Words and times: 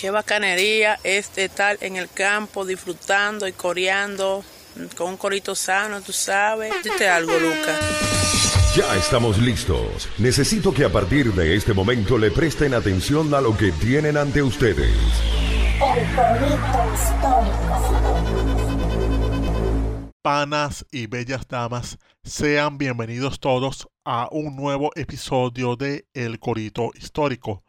Qué 0.00 0.10
bacanería 0.10 0.98
es 1.04 1.30
estar 1.36 1.76
en 1.82 1.96
el 1.96 2.08
campo 2.08 2.64
disfrutando 2.64 3.46
y 3.46 3.52
coreando 3.52 4.42
con 4.96 5.08
un 5.10 5.16
corito 5.18 5.54
sano, 5.54 6.00
tú 6.00 6.10
sabes. 6.10 6.72
Dite 6.82 7.06
algo, 7.06 7.38
Lucas. 7.38 7.78
Ya 8.74 8.96
estamos 8.96 9.36
listos. 9.36 10.08
Necesito 10.16 10.72
que 10.72 10.86
a 10.86 10.88
partir 10.88 11.34
de 11.34 11.54
este 11.54 11.74
momento 11.74 12.16
le 12.16 12.30
presten 12.30 12.72
atención 12.72 13.34
a 13.34 13.42
lo 13.42 13.54
que 13.54 13.72
tienen 13.72 14.16
ante 14.16 14.42
ustedes. 14.42 14.96
El 15.74 16.16
corito 16.16 16.94
histórico. 16.94 17.70
Panas 20.22 20.86
y 20.90 21.08
bellas 21.08 21.48
damas, 21.48 21.98
sean 22.22 22.76
bienvenidos 22.76 23.40
todos 23.40 23.88
a 24.04 24.28
un 24.30 24.54
nuevo 24.54 24.92
episodio 24.94 25.76
de 25.76 26.04
El 26.12 26.38
Corito 26.38 26.90
Histórico, 26.94 27.64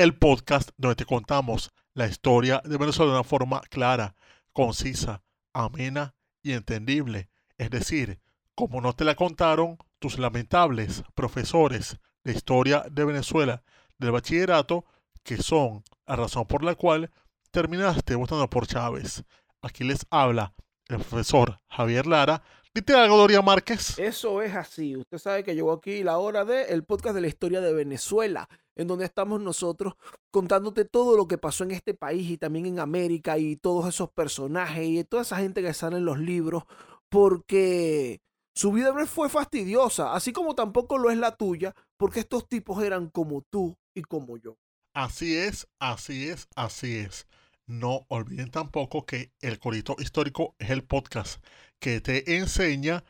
el 0.00 0.16
podcast 0.16 0.70
donde 0.78 0.96
te 0.96 1.04
contamos 1.04 1.72
la 1.92 2.06
historia 2.06 2.62
de 2.64 2.78
Venezuela 2.78 3.12
de 3.12 3.18
una 3.18 3.28
forma 3.28 3.60
clara, 3.68 4.16
concisa, 4.54 5.22
amena 5.52 6.14
y 6.42 6.52
entendible. 6.52 7.28
Es 7.58 7.68
decir, 7.68 8.18
como 8.54 8.80
no 8.80 8.94
te 8.94 9.04
la 9.04 9.14
contaron 9.14 9.76
tus 9.98 10.18
lamentables 10.18 11.04
profesores 11.14 11.98
de 12.24 12.32
historia 12.32 12.86
de 12.90 13.04
Venezuela 13.04 13.62
del 13.98 14.12
bachillerato, 14.12 14.86
que 15.22 15.36
son 15.36 15.84
la 16.06 16.16
razón 16.16 16.46
por 16.46 16.64
la 16.64 16.76
cual 16.76 17.10
terminaste 17.50 18.14
votando 18.14 18.48
por 18.48 18.66
Chávez. 18.66 19.22
Aquí 19.60 19.84
les 19.84 20.06
habla 20.08 20.54
el 20.88 20.96
profesor 20.96 21.60
Javier 21.68 22.06
Lara. 22.06 22.42
Dite 22.72 22.94
algo, 22.94 23.18
Doria 23.18 23.42
Márquez. 23.42 23.98
Eso 23.98 24.40
es 24.40 24.54
así. 24.54 24.96
Usted 24.96 25.18
sabe 25.18 25.44
que 25.44 25.54
llegó 25.54 25.72
aquí 25.72 26.02
la 26.02 26.16
hora 26.16 26.46
del 26.46 26.84
podcast 26.84 27.14
de 27.14 27.20
la 27.20 27.26
historia 27.26 27.60
de 27.60 27.74
Venezuela, 27.74 28.48
en 28.80 28.88
donde 28.88 29.04
estamos 29.04 29.42
nosotros 29.42 29.92
contándote 30.30 30.86
todo 30.86 31.14
lo 31.14 31.28
que 31.28 31.36
pasó 31.36 31.64
en 31.64 31.72
este 31.72 31.92
país 31.92 32.30
y 32.30 32.38
también 32.38 32.64
en 32.64 32.80
América 32.80 33.36
y 33.36 33.56
todos 33.56 33.86
esos 33.86 34.10
personajes 34.10 34.86
y 34.86 35.04
toda 35.04 35.22
esa 35.22 35.36
gente 35.36 35.60
que 35.60 35.74
sale 35.74 35.98
en 35.98 36.06
los 36.06 36.18
libros, 36.18 36.64
porque 37.10 38.22
su 38.54 38.72
vida 38.72 38.92
no 38.94 39.06
fue 39.06 39.28
fastidiosa, 39.28 40.14
así 40.14 40.32
como 40.32 40.54
tampoco 40.54 40.96
lo 40.96 41.10
es 41.10 41.18
la 41.18 41.36
tuya, 41.36 41.74
porque 41.98 42.20
estos 42.20 42.48
tipos 42.48 42.82
eran 42.82 43.10
como 43.10 43.42
tú 43.42 43.76
y 43.94 44.00
como 44.00 44.38
yo. 44.38 44.56
Así 44.94 45.36
es, 45.36 45.68
así 45.78 46.30
es, 46.30 46.48
así 46.56 46.96
es. 46.96 47.26
No 47.66 48.06
olviden 48.08 48.50
tampoco 48.50 49.04
que 49.04 49.30
el 49.42 49.58
Corito 49.58 49.94
Histórico 49.98 50.54
es 50.58 50.70
el 50.70 50.84
podcast 50.84 51.44
que 51.78 52.00
te 52.00 52.38
enseña 52.38 53.04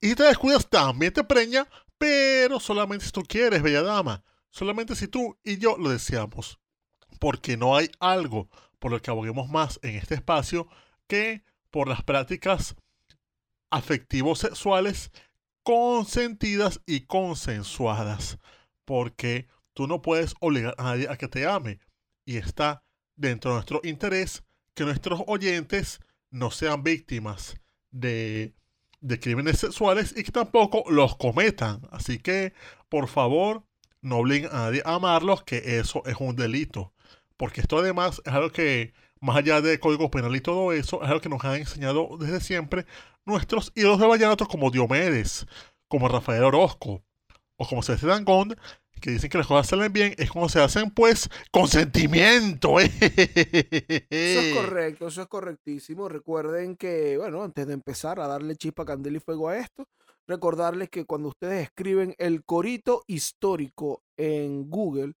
y 0.00 0.14
te 0.14 0.22
descuidas 0.22 0.70
también 0.70 1.12
te 1.12 1.22
preña, 1.22 1.68
pero 1.98 2.58
solamente 2.60 3.04
si 3.04 3.12
tú 3.12 3.22
quieres, 3.22 3.62
bella 3.62 3.82
dama. 3.82 4.24
Solamente 4.52 4.94
si 4.94 5.08
tú 5.08 5.38
y 5.42 5.58
yo 5.58 5.76
lo 5.78 5.90
deseamos. 5.90 6.60
Porque 7.18 7.56
no 7.56 7.76
hay 7.76 7.90
algo 7.98 8.48
por 8.78 8.90
lo 8.92 9.00
que 9.00 9.10
aboguemos 9.10 9.48
más 9.48 9.80
en 9.82 9.96
este 9.96 10.14
espacio 10.14 10.68
que 11.06 11.42
por 11.70 11.88
las 11.88 12.02
prácticas 12.02 12.76
afectivos 13.70 14.40
sexuales 14.40 15.10
consentidas 15.62 16.80
y 16.86 17.00
consensuadas. 17.00 18.38
Porque 18.84 19.48
tú 19.72 19.86
no 19.86 20.02
puedes 20.02 20.34
obligar 20.40 20.74
a 20.78 20.84
nadie 20.84 21.08
a 21.08 21.16
que 21.16 21.28
te 21.28 21.46
ame. 21.46 21.80
Y 22.24 22.36
está 22.36 22.84
dentro 23.16 23.52
de 23.52 23.56
nuestro 23.56 23.80
interés 23.84 24.44
que 24.74 24.84
nuestros 24.84 25.22
oyentes 25.26 26.00
no 26.30 26.50
sean 26.50 26.82
víctimas 26.82 27.56
de, 27.90 28.54
de 29.00 29.20
crímenes 29.20 29.58
sexuales 29.60 30.14
y 30.16 30.24
que 30.24 30.32
tampoco 30.32 30.84
los 30.90 31.16
cometan. 31.16 31.82
Así 31.90 32.18
que, 32.18 32.52
por 32.88 33.08
favor, 33.08 33.64
no 34.02 34.18
obliguen 34.18 34.50
a 34.52 34.64
nadie 34.64 34.82
a 34.84 34.94
amarlos, 34.94 35.42
que 35.44 35.78
eso 35.78 36.02
es 36.06 36.16
un 36.18 36.36
delito. 36.36 36.92
Porque 37.36 37.60
esto 37.62 37.78
además 37.78 38.20
es 38.24 38.32
algo 38.32 38.50
que, 38.50 38.92
más 39.20 39.36
allá 39.36 39.60
de 39.60 39.80
código 39.80 40.10
penal 40.10 40.36
y 40.36 40.40
todo 40.40 40.72
eso, 40.72 41.02
es 41.02 41.08
algo 41.08 41.20
que 41.20 41.28
nos 41.28 41.44
han 41.44 41.56
enseñado 41.56 42.16
desde 42.18 42.40
siempre 42.40 42.86
nuestros 43.24 43.72
ídolos 43.74 43.98
de 44.00 44.06
vallenatos 44.06 44.48
como 44.48 44.70
Diomedes, 44.70 45.46
como 45.88 46.08
Rafael 46.08 46.44
Orozco, 46.44 47.02
o 47.56 47.66
como 47.66 47.82
Celeste 47.82 48.06
Gond, 48.24 48.56
que 49.00 49.10
dicen 49.10 49.28
que 49.28 49.38
las 49.38 49.46
cosas 49.46 49.66
salen 49.66 49.92
bien, 49.92 50.14
es 50.16 50.30
como 50.30 50.48
se 50.48 50.60
hacen 50.60 50.90
pues 50.90 51.28
con 51.50 51.68
sentimiento. 51.68 52.78
Eso 52.80 54.06
es 54.10 54.54
correcto, 54.54 55.08
eso 55.08 55.22
es 55.22 55.28
correctísimo. 55.28 56.08
Recuerden 56.08 56.76
que, 56.76 57.18
bueno, 57.18 57.42
antes 57.42 57.66
de 57.66 57.74
empezar 57.74 58.20
a 58.20 58.28
darle 58.28 58.56
chispa, 58.56 58.84
candela 58.84 59.16
y 59.16 59.20
fuego 59.20 59.48
a 59.48 59.58
esto, 59.58 59.88
recordarles 60.26 60.88
que 60.90 61.04
cuando 61.04 61.28
ustedes 61.28 61.64
escriben 61.64 62.14
el 62.18 62.44
corito 62.44 63.02
histórico 63.06 64.02
en 64.16 64.70
Google, 64.70 65.14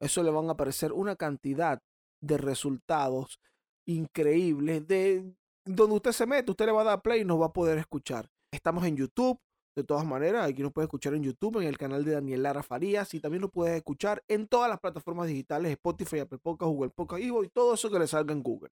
eso 0.00 0.22
le 0.22 0.30
van 0.30 0.48
a 0.48 0.52
aparecer 0.52 0.92
una 0.92 1.16
cantidad 1.16 1.80
de 2.20 2.38
resultados 2.38 3.40
increíbles 3.86 4.86
de 4.86 5.34
donde 5.64 5.96
usted 5.96 6.12
se 6.12 6.26
mete, 6.26 6.50
usted 6.50 6.66
le 6.66 6.72
va 6.72 6.82
a 6.82 6.84
dar 6.84 7.02
play 7.02 7.22
y 7.22 7.24
nos 7.24 7.40
va 7.40 7.46
a 7.46 7.52
poder 7.52 7.78
escuchar. 7.78 8.28
Estamos 8.52 8.84
en 8.84 8.96
YouTube, 8.96 9.40
de 9.76 9.84
todas 9.84 10.06
maneras, 10.06 10.48
aquí 10.48 10.62
nos 10.62 10.72
puedes 10.72 10.86
escuchar 10.86 11.14
en 11.14 11.22
YouTube, 11.22 11.60
en 11.60 11.68
el 11.68 11.76
canal 11.76 12.04
de 12.04 12.12
Daniel 12.12 12.42
Lara 12.42 12.62
Farías, 12.62 13.12
y 13.14 13.20
también 13.20 13.42
lo 13.42 13.50
puedes 13.50 13.76
escuchar 13.76 14.22
en 14.28 14.46
todas 14.48 14.70
las 14.70 14.80
plataformas 14.80 15.26
digitales, 15.26 15.72
Spotify, 15.72 16.20
Apple 16.20 16.38
Podcast, 16.38 16.70
Google 16.70 16.90
Podcast, 16.90 17.22
y 17.22 17.48
todo 17.50 17.74
eso 17.74 17.90
que 17.90 17.98
le 17.98 18.06
salga 18.06 18.32
en 18.32 18.42
Google. 18.42 18.70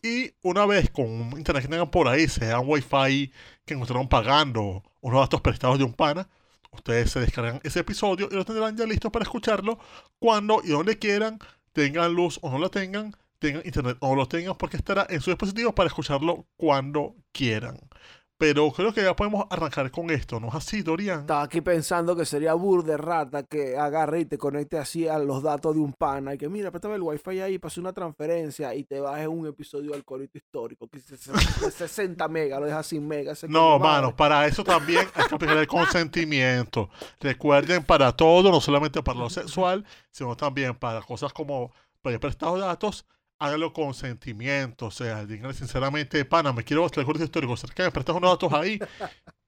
Y 0.02 0.32
una 0.42 0.66
vez 0.66 0.90
con 0.90 1.08
internet 1.38 1.64
que 1.64 1.68
tengan 1.68 1.92
por 1.92 2.08
ahí, 2.08 2.28
sea 2.28 2.60
un 2.60 2.70
wifi 2.70 3.32
que 3.66 3.74
encontraron 3.74 4.08
pagando, 4.08 4.84
unos 5.02 5.20
datos 5.20 5.42
prestados 5.42 5.78
de 5.78 5.84
un 5.84 5.94
pana, 5.94 6.30
ustedes 6.72 7.12
se 7.12 7.20
descargan 7.20 7.60
ese 7.64 7.80
episodio 7.82 8.30
y 8.32 8.36
lo 8.36 8.46
tendrán 8.46 8.78
ya 8.78 8.86
listo 8.86 9.12
para 9.12 9.24
escucharlo 9.24 9.80
cuando 10.20 10.62
y 10.64 10.70
donde 10.70 10.98
quieran, 10.98 11.40
tengan 11.74 12.14
luz 12.14 12.40
o 12.42 12.50
no 12.50 12.60
la 12.60 12.70
tengan, 12.70 13.16
tengan 13.40 13.62
internet 13.66 13.98
o 14.00 14.10
no 14.10 14.16
lo 14.16 14.28
tengan, 14.28 14.56
porque 14.58 14.78
estará 14.78 15.06
en 15.10 15.20
su 15.22 15.32
dispositivo 15.32 15.74
para 15.74 15.88
escucharlo 15.88 16.46
cuando 16.56 17.16
quieran. 17.34 17.78
Pero 18.40 18.72
creo 18.72 18.94
que 18.94 19.04
ya 19.04 19.14
podemos 19.18 19.46
arrancar 19.50 19.92
con 19.92 20.10
esto, 20.10 20.40
¿no 20.40 20.48
es 20.48 20.56
así, 20.56 20.82
Dorian? 20.82 21.20
Estaba 21.20 21.42
aquí 21.42 21.60
pensando 21.60 22.16
que 22.16 22.24
sería 22.24 22.54
bur 22.54 22.86
de 22.86 22.96
rata 22.96 23.44
que 23.44 23.76
agarre 23.76 24.22
y 24.22 24.26
te 24.26 24.38
conecte 24.38 24.78
así 24.78 25.10
a 25.10 25.20
los 25.20 25.44
datos 25.44 25.76
de 25.76 25.82
un 25.82 25.92
pana 25.92 26.36
y 26.36 26.38
que 26.38 26.48
mira, 26.48 26.72
préstame 26.72 26.96
el 26.96 27.02
wifi 27.02 27.42
ahí, 27.42 27.60
pase 27.60 27.82
una 27.82 27.92
transferencia 27.92 28.74
y 28.74 28.86
te 28.86 29.02
bajes 29.02 29.28
un 29.28 29.46
episodio 29.46 29.92
del 29.92 30.06
corito 30.06 30.38
histórico 30.38 30.88
que 30.88 31.00
es 31.00 31.08
de 31.62 31.70
60 31.70 32.26
megas, 32.30 32.62
lo 32.62 32.66
dejas 32.68 32.88
sin 32.88 33.06
megas. 33.06 33.44
No, 33.44 33.78
mano, 33.78 34.16
para 34.16 34.48
eso 34.48 34.64
también 34.64 35.06
hay 35.16 35.28
que 35.28 35.36
aplicar 35.36 35.58
el 35.58 35.68
consentimiento. 35.68 36.90
Recuerden, 37.20 37.84
para 37.84 38.14
todo, 38.14 38.52
no 38.52 38.62
solamente 38.62 39.04
para 39.04 39.20
lo 39.20 39.30
sexual, 39.30 39.84
sino 40.12 40.38
también 40.38 40.76
para 40.76 41.02
cosas 41.02 41.34
como 41.34 41.74
pedir 42.02 42.22
prestados 42.22 42.62
datos, 42.62 43.06
hágalo 43.40 43.72
con 43.72 43.94
sentimiento, 43.94 44.88
o 44.88 44.92
sea, 44.92 45.26
díganle 45.26 45.54
sinceramente, 45.54 46.26
pana, 46.26 46.52
me 46.52 46.64
quiero 46.64 46.84
mostrar 46.84 47.02
el 47.02 47.06
curso 47.06 47.24
histórico, 47.24 47.56
que 47.74 47.84
me 47.84 47.92
prestas 47.92 48.16
unos 48.16 48.32
datos 48.32 48.54
ahí, 48.54 48.78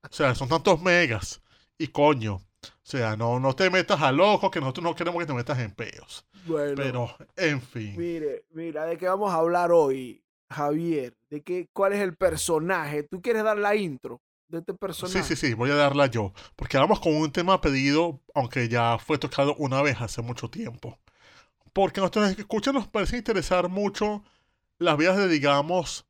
o 0.04 0.14
sea, 0.14 0.34
son 0.34 0.48
tantos 0.48 0.82
megas, 0.82 1.42
y 1.78 1.88
coño, 1.88 2.36
o 2.36 2.70
sea, 2.82 3.18
no, 3.18 3.40
no 3.40 3.54
te 3.54 3.70
metas 3.70 4.02
a 4.02 4.12
loco, 4.12 4.50
que 4.50 4.62
nosotros 4.62 4.84
no 4.84 4.96
queremos 4.96 5.20
que 5.22 5.28
te 5.28 5.34
metas 5.34 5.60
en 5.60 5.72
peos. 5.72 6.26
Bueno, 6.46 6.74
Pero, 6.76 7.16
en 7.36 7.62
fin. 7.62 7.96
Mire, 7.98 8.46
mira, 8.52 8.86
¿de 8.86 8.98
qué 8.98 9.08
vamos 9.08 9.32
a 9.32 9.36
hablar 9.36 9.72
hoy, 9.72 10.24
Javier? 10.50 11.16
¿De 11.30 11.42
qué, 11.42 11.68
cuál 11.74 11.94
es 11.94 12.00
el 12.00 12.16
personaje? 12.16 13.04
¿Tú 13.04 13.22
quieres 13.22 13.44
dar 13.44 13.58
la 13.58 13.76
intro 13.76 14.22
de 14.48 14.60
este 14.60 14.74
personaje? 14.74 15.22
Sí, 15.24 15.36
sí, 15.36 15.48
sí, 15.48 15.54
voy 15.54 15.70
a 15.70 15.76
darla 15.76 16.06
yo, 16.06 16.34
porque 16.56 16.78
vamos 16.78 17.00
con 17.02 17.14
un 17.14 17.32
tema 17.32 17.60
pedido, 17.60 18.22
aunque 18.34 18.70
ya 18.70 18.98
fue 19.00 19.18
tocado 19.18 19.56
una 19.56 19.82
vez 19.82 20.00
hace 20.00 20.22
mucho 20.22 20.50
tiempo 20.50 20.98
porque 21.74 22.00
a 22.00 22.04
nuestros 22.04 22.38
escuchas 22.38 22.74
nos 22.74 22.88
parece 22.88 23.18
interesar 23.18 23.70
mucho 23.70 24.24
las 24.78 24.98
vidas 24.98 25.18
de, 25.18 25.28
digamos, 25.28 26.06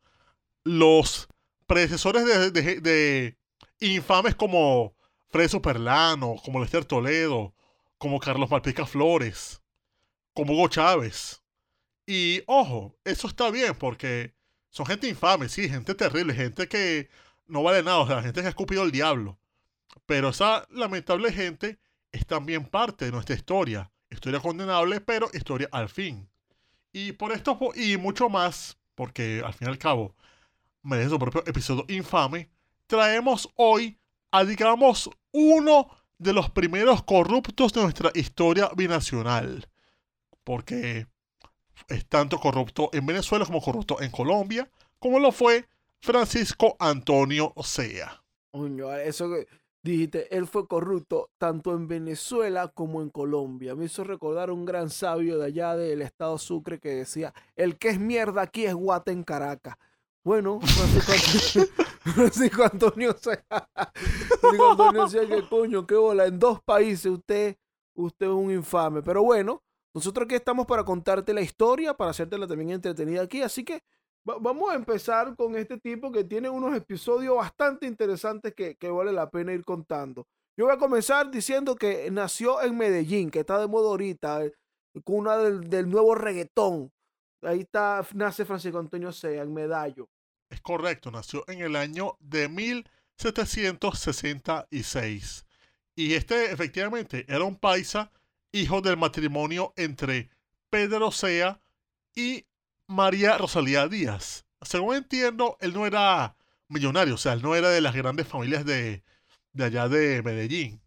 los 0.64 1.28
predecesores 1.68 2.26
de, 2.54 3.38
infames 3.80 4.36
como 4.36 4.96
Fred 5.30 5.50
Superlano, 5.50 6.36
como 6.44 6.60
Lester 6.60 6.86
Toledo, 6.86 7.54
como 7.98 8.20
Carlos 8.20 8.50
Malpica 8.50 8.86
Flores, 8.86 9.62
como 10.34 10.54
Hugo 10.54 10.68
Chávez. 10.68 11.42
Y 12.06 12.44
ojo, 12.48 12.98
eso 13.04 13.28
está 13.28 13.50
bien 13.52 13.76
porque 13.76 14.34
son 14.70 14.86
gente 14.86 15.08
infame, 15.08 15.50
sí, 15.50 15.70
gente 15.70 15.96
terrible, 15.96 16.34
gente 16.34 16.68
que 16.68 17.10
no 17.48 17.64
vale 17.64 17.84
nada, 17.84 18.00
o 18.00 18.08
sea, 18.08 18.22
gente 18.22 18.42
que 18.42 18.48
ha 18.48 18.50
escupido 18.50 18.84
el 18.84 18.92
diablo. 18.92 19.40
Pero 20.06 20.30
esa 20.30 20.66
lamentable 20.72 21.32
gente 21.32 21.80
es 22.12 22.26
también 22.26 22.66
parte 22.66 23.06
de 23.06 23.12
nuestra 23.12 23.36
historia 23.36 23.92
historia 24.12 24.40
condenable, 24.40 25.02
pero 25.02 25.30
historia 25.34 25.70
al 25.72 25.90
fin. 25.90 26.30
Y 26.94 27.14
por 27.14 27.32
esto 27.32 27.58
y 27.76 27.98
mucho 27.98 28.30
más, 28.30 28.78
porque 28.96 29.42
al 29.44 29.54
fin 29.54 29.68
y 29.68 29.72
al 29.72 29.78
cabo 29.78 30.16
merece 30.84 31.10
su 31.10 31.20
propio 31.20 31.44
episodio 31.46 31.86
infame, 31.88 32.50
traemos 32.88 33.50
hoy 33.56 33.98
a, 34.32 34.44
digamos, 34.44 35.10
uno 35.32 35.90
de 36.18 36.34
los 36.34 36.50
primeros 36.50 37.04
corruptos 37.04 37.74
de 37.74 37.82
nuestra 37.82 38.12
historia 38.14 38.70
binacional. 38.76 39.68
Porque 40.44 41.08
es 41.88 42.06
tanto 42.08 42.40
corrupto 42.40 42.90
en 42.94 43.06
Venezuela 43.06 43.46
como 43.46 43.62
corrupto 43.62 44.02
en 44.02 44.12
Colombia, 44.12 44.70
como 45.00 45.20
lo 45.20 45.32
fue 45.32 45.68
Francisco 46.00 46.76
Antonio 46.80 47.54
Sea. 47.64 48.22
Eso 49.04 49.30
dijiste, 49.84 50.36
él 50.36 50.48
fue 50.48 50.68
corrupto 50.68 51.32
tanto 51.38 51.74
en 51.74 51.88
Venezuela 51.88 52.68
como 52.70 53.02
en 53.02 53.10
Colombia. 53.10 53.76
Me 53.76 53.86
hizo 53.86 54.04
recordar 54.04 54.52
un 54.52 54.66
gran 54.66 54.90
sabio 54.90 55.38
de 55.38 55.46
allá 55.46 55.76
del 55.76 56.02
estado 56.02 56.38
Sucre 56.38 56.80
que 56.80 56.90
decía, 56.90 57.34
el 57.56 57.78
que 57.78 57.90
es 57.90 58.00
mierda 58.00 58.44
aquí 58.44 58.66
es 58.66 58.74
guata 58.74 59.12
en 59.12 59.24
Caracas. 59.24 59.76
Bueno, 60.24 60.60
Francisco 62.04 62.64
Antonio, 62.64 63.16
Sea, 63.18 63.38
Francisco 64.44 64.72
Antonio 64.72 65.08
Sea, 65.08 65.28
que 65.28 65.50
coño, 65.50 65.88
qué 65.88 65.96
bola, 65.96 66.28
en 66.28 66.38
dos 66.38 66.62
países 66.62 67.08
usted, 67.08 67.58
usted 67.96 68.28
es 68.28 68.32
un 68.32 68.52
infame. 68.52 69.02
Pero 69.02 69.24
bueno, 69.24 69.64
nosotros 69.94 70.26
aquí 70.26 70.36
estamos 70.36 70.68
para 70.68 70.84
contarte 70.84 71.34
la 71.34 71.42
historia, 71.42 71.96
para 71.96 72.12
hacértela 72.12 72.46
también 72.46 72.70
entretenida 72.70 73.24
aquí, 73.24 73.42
así 73.42 73.64
que 73.64 73.82
vamos 74.24 74.72
a 74.72 74.76
empezar 74.76 75.36
con 75.36 75.56
este 75.56 75.80
tipo 75.80 76.12
que 76.12 76.24
tiene 76.24 76.48
unos 76.50 76.76
episodios 76.76 77.36
bastante 77.36 77.88
interesantes 77.88 78.54
que, 78.54 78.78
vale 78.90 79.12
la 79.12 79.30
pena 79.30 79.54
ir 79.54 79.66
contando. 79.66 80.28
Yo 80.58 80.66
voy 80.66 80.74
a 80.74 80.78
comenzar 80.78 81.32
diciendo 81.32 81.76
que 81.76 82.12
nació 82.12 82.62
en 82.62 82.78
Medellín, 82.78 83.32
que 83.32 83.40
está 83.40 83.58
de 83.60 83.68
moda 83.68 83.88
ahorita, 83.90 84.46
eh, 84.46 84.54
cuna 85.04 85.38
del, 85.38 85.70
del 85.70 85.90
nuevo 85.90 86.14
reggaetón. 86.16 86.92
Ahí 87.42 87.62
está, 87.62 88.06
nace 88.14 88.46
Francisco 88.46 88.78
Antonio 88.78 89.12
Sea, 89.12 89.42
en 89.42 89.52
Medallo. 89.54 90.08
Es 90.50 90.62
correcto, 90.62 91.10
nació 91.12 91.44
en 91.48 91.62
el 91.62 91.76
año 91.76 92.18
de 92.20 92.48
1766. 92.50 95.46
Y 95.96 96.14
este 96.14 96.52
efectivamente 96.52 97.26
era 97.28 97.46
un 97.46 97.56
paisa, 97.56 98.12
hijo 98.52 98.82
del 98.82 98.98
matrimonio 98.98 99.74
entre 99.78 100.30
Pedro 100.70 101.10
Sea 101.12 101.60
y 102.14 102.46
María 102.92 103.38
Rosalía 103.38 103.88
Díaz. 103.88 104.46
Según 104.62 104.96
entiendo, 104.96 105.58
él 105.62 105.74
no 105.74 105.86
era 105.86 106.36
millonario, 106.68 107.16
o 107.16 107.18
sea, 107.18 107.34
él 107.34 107.42
no 107.42 107.56
era 107.56 107.70
de 107.70 107.82
las 107.82 107.96
grandes 107.96 108.28
familias 108.28 108.66
de, 108.66 109.04
allá 109.58 109.88
de 109.88 110.22
Medellín. 110.22 110.82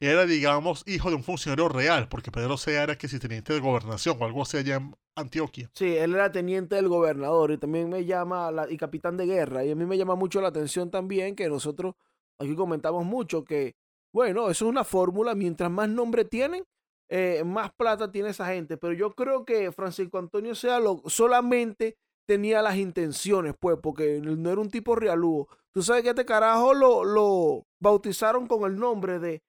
Era, 0.00 0.24
digamos, 0.24 0.82
hijo 0.86 1.10
de 1.10 1.16
un 1.16 1.22
funcionario 1.22 1.68
real, 1.68 2.08
porque 2.08 2.30
Pedro 2.30 2.56
Sea 2.56 2.82
era 2.82 2.96
que 2.96 3.08
si 3.08 3.18
teniente 3.18 3.52
de 3.52 3.60
gobernación 3.60 4.16
o 4.18 4.24
algo 4.24 4.42
así 4.42 4.56
allá 4.56 4.76
en 4.76 4.96
Antioquia. 5.14 5.70
Sí, 5.74 5.94
él 5.96 6.14
era 6.14 6.32
teniente 6.32 6.76
del 6.76 6.88
gobernador 6.88 7.52
y 7.52 7.58
también 7.58 7.90
me 7.90 8.06
llama, 8.06 8.50
y 8.70 8.78
capitán 8.78 9.18
de 9.18 9.26
guerra, 9.26 9.62
y 9.62 9.70
a 9.70 9.76
mí 9.76 9.84
me 9.84 9.98
llama 9.98 10.14
mucho 10.14 10.40
la 10.40 10.48
atención 10.48 10.90
también 10.90 11.36
que 11.36 11.48
nosotros 11.50 11.94
aquí 12.38 12.56
comentamos 12.56 13.04
mucho 13.04 13.44
que, 13.44 13.76
bueno, 14.12 14.48
eso 14.48 14.64
es 14.64 14.70
una 14.70 14.84
fórmula, 14.84 15.34
mientras 15.34 15.70
más 15.70 15.90
nombre 15.90 16.24
tienen, 16.24 16.64
eh, 17.10 17.42
más 17.44 17.72
plata 17.72 18.10
tiene 18.10 18.30
esa 18.30 18.46
gente. 18.46 18.76
Pero 18.76 18.94
yo 18.94 19.14
creo 19.14 19.44
que 19.44 19.70
Francisco 19.72 20.18
Antonio 20.18 20.54
Sea 20.54 20.78
lo, 20.78 21.02
solamente 21.06 21.98
tenía 22.26 22.62
las 22.62 22.76
intenciones, 22.76 23.54
pues, 23.58 23.76
porque 23.82 24.20
no 24.22 24.50
era 24.50 24.60
un 24.60 24.70
tipo 24.70 24.94
realudo. 24.94 25.48
Tú 25.72 25.82
sabes 25.82 26.02
que 26.02 26.10
este 26.10 26.24
carajo 26.24 26.72
lo, 26.72 27.04
lo 27.04 27.66
bautizaron 27.80 28.46
con 28.46 28.64
el 28.70 28.78
nombre 28.78 29.18
de 29.18 29.42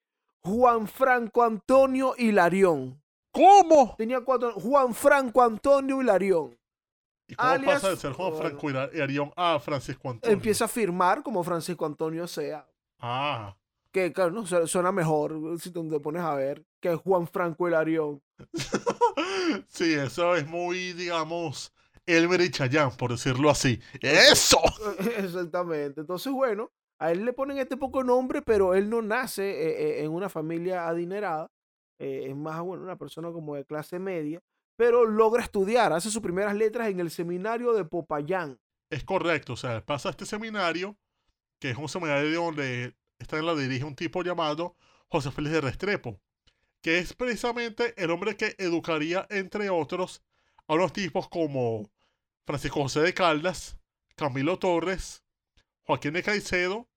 Juan 0.44 0.88
Franco 0.88 1.44
Antonio 1.44 2.16
Hilarión. 2.18 3.02
¿Cómo? 3.32 3.96
Tenía 3.98 4.22
cuatro. 4.22 4.54
Juan 4.54 4.94
Franco 4.94 5.42
Antonio 5.42 6.02
Hilarión. 6.02 6.58
¿Y 7.28 7.36
cómo 7.36 7.66
pasa 7.66 7.92
de 7.92 7.96
ser 7.96 8.12
Juan 8.12 8.34
Franco 8.36 8.70
Hilarión 8.70 9.32
a 9.38 9.60
Francisco 9.60 10.10
Antonio? 10.10 10.36
Empieza 10.36 10.66
a 10.66 10.68
firmar 10.68 11.24
como 11.24 11.44
Francisco 11.44 11.86
Antonio 11.86 12.28
Sea. 12.28 12.68
Ah 13.00 13.56
que 13.92 14.14
claro, 14.14 14.32
no, 14.32 14.46
suena 14.46 14.92
mejor 14.92 15.60
si 15.60 15.72
te 15.72 16.00
pones 16.00 16.22
a 16.22 16.36
ver 16.36 16.66
que 16.82 16.96
Juan 16.96 17.28
Franco 17.28 17.68
Hilarión. 17.68 18.22
sí, 19.68 19.94
eso 19.94 20.36
es 20.36 20.46
muy, 20.48 20.94
digamos, 20.94 21.74
Elmer 22.06 22.42
y 22.42 22.52
Chayán, 22.52 22.92
por 22.98 23.12
decirlo 23.12 23.50
así. 23.50 23.80
¡Eso! 24.02 24.60
Exactamente. 25.18 26.02
Entonces, 26.02 26.34
bueno, 26.34 26.72
a 27.00 27.12
él 27.12 27.24
le 27.24 27.34
ponen 27.34 27.58
este 27.58 27.78
poco 27.78 28.04
nombre, 28.04 28.42
pero 28.42 28.74
él 28.74 28.90
no 28.90 29.02
nace 29.02 29.50
eh, 29.50 30.00
eh, 30.02 30.04
en 30.04 30.12
una 30.12 30.30
familia 30.30 30.88
adinerada. 30.88 31.50
Eh, 32.00 32.28
es 32.30 32.36
más, 32.36 32.60
bueno, 32.62 32.84
una 32.84 32.98
persona 32.98 33.32
como 33.32 33.56
de 33.56 33.64
clase 33.64 34.00
media, 34.00 34.42
pero 34.76 35.06
logra 35.06 35.44
estudiar, 35.44 35.94
hace 35.94 36.10
sus 36.10 36.22
primeras 36.22 36.56
letras 36.56 36.90
en 36.90 37.00
el 37.00 37.12
seminario 37.12 37.74
de 37.74 37.86
Popayán. 37.86 38.60
Es 38.90 39.04
correcto, 39.04 39.54
o 39.54 39.56
sea, 39.56 39.86
pasa 39.86 40.10
este 40.10 40.26
seminario, 40.26 40.98
que 41.60 41.70
es 41.70 41.78
un 41.78 41.88
seminario 41.88 42.42
donde 42.42 42.96
esta 43.20 43.40
la 43.42 43.56
dirige 43.56 43.84
un 43.84 43.96
tipo 43.96 44.24
llamado 44.24 44.76
José 45.08 45.30
Félix 45.32 45.54
de 45.54 45.62
Restrepo, 45.62 46.20
que 46.82 47.00
es 47.00 47.14
precisamente 47.14 47.94
el 48.02 48.12
hombre 48.12 48.36
que 48.36 48.56
educaría, 48.58 49.28
entre 49.30 49.70
otros, 49.70 50.22
a 50.68 50.74
unos 50.74 50.94
tipos 50.94 51.30
como 51.30 51.90
Francisco 52.46 52.82
José 52.82 53.02
de 53.02 53.14
Caldas, 53.14 53.78
Camilo 54.16 54.58
Torres, 54.58 55.24
Joaquín 55.84 56.14
de 56.14 56.24
Caicedo 56.24 56.88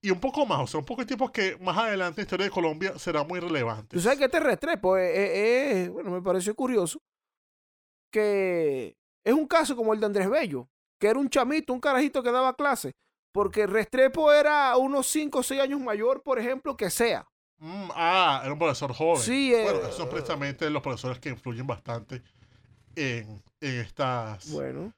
y, 0.00 0.10
un 0.10 0.20
poco 0.20 0.46
más, 0.46 0.60
o 0.60 0.66
sea, 0.66 0.80
un 0.80 0.86
poco 0.86 1.02
de 1.02 1.06
tipos 1.06 1.30
que 1.30 1.56
más 1.58 1.76
adelante 1.76 2.20
en 2.20 2.24
la 2.24 2.26
historia 2.26 2.46
de 2.46 2.50
Colombia 2.50 2.98
será 2.98 3.24
muy 3.24 3.40
relevante. 3.40 3.96
Tú 3.96 4.00
sabes 4.00 4.18
que 4.18 4.24
este 4.24 4.40
Restrepo 4.40 4.96
es, 4.96 5.90
bueno, 5.90 6.10
me 6.10 6.22
pareció 6.22 6.54
curioso 6.54 7.02
que 8.10 8.96
es 9.24 9.34
un 9.34 9.46
caso 9.46 9.76
como 9.76 9.92
el 9.92 10.00
de 10.00 10.06
Andrés 10.06 10.30
Bello, 10.30 10.70
que 10.98 11.08
era 11.08 11.18
un 11.18 11.28
chamito, 11.28 11.72
un 11.72 11.80
carajito 11.80 12.22
que 12.22 12.32
daba 12.32 12.56
clase 12.56 12.94
porque 13.36 13.66
Restrepo 13.66 14.32
era 14.32 14.74
unos 14.78 15.08
5 15.08 15.40
o 15.40 15.42
6 15.42 15.60
años 15.60 15.78
mayor, 15.78 16.22
por 16.22 16.38
ejemplo, 16.38 16.74
que 16.74 16.88
sea. 16.88 17.28
Mm, 17.58 17.88
ah, 17.94 18.40
era 18.44 18.52
un 18.52 18.58
profesor 18.58 18.92
joven. 18.92 19.22
Sí, 19.22 19.52
bueno, 19.52 19.80
esos 19.80 19.96
son 19.96 20.10
precisamente 20.10 20.68
los 20.68 20.82
profesores 20.82 21.18
que 21.18 21.30
influyen 21.30 21.66
bastante 21.66 22.22
en, 22.94 23.42
estas. 23.60 24.50
Bueno. 24.50 24.92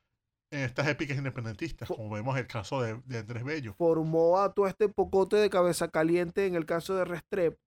En 0.50 0.60
estas 0.60 0.88
épicas 0.88 1.16
independentistas, 1.18 1.88
como 1.88 2.08
vemos 2.08 2.36
el 2.38 2.46
caso 2.46 2.80
de, 2.80 2.92
Andrés 3.18 3.44
Bello. 3.44 3.74
Formó 3.74 4.40
a 4.40 4.52
todo 4.54 4.66
este 4.66 4.88
pocote 4.88 5.36
de 5.36 5.50
cabeza 5.50 5.88
caliente 5.88 6.46
en 6.46 6.54
el 6.54 6.64
caso 6.64 6.96
de 6.96 7.04
Restrepo. 7.04 7.58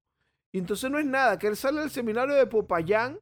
Y 0.51 0.59
entonces 0.59 0.91
no 0.91 0.99
es 0.99 1.05
nada, 1.05 1.39
que 1.39 1.47
él 1.47 1.57
sale 1.57 1.81
del 1.81 1.91
seminario 1.91 2.35
de 2.35 2.47
Popayán 2.47 3.21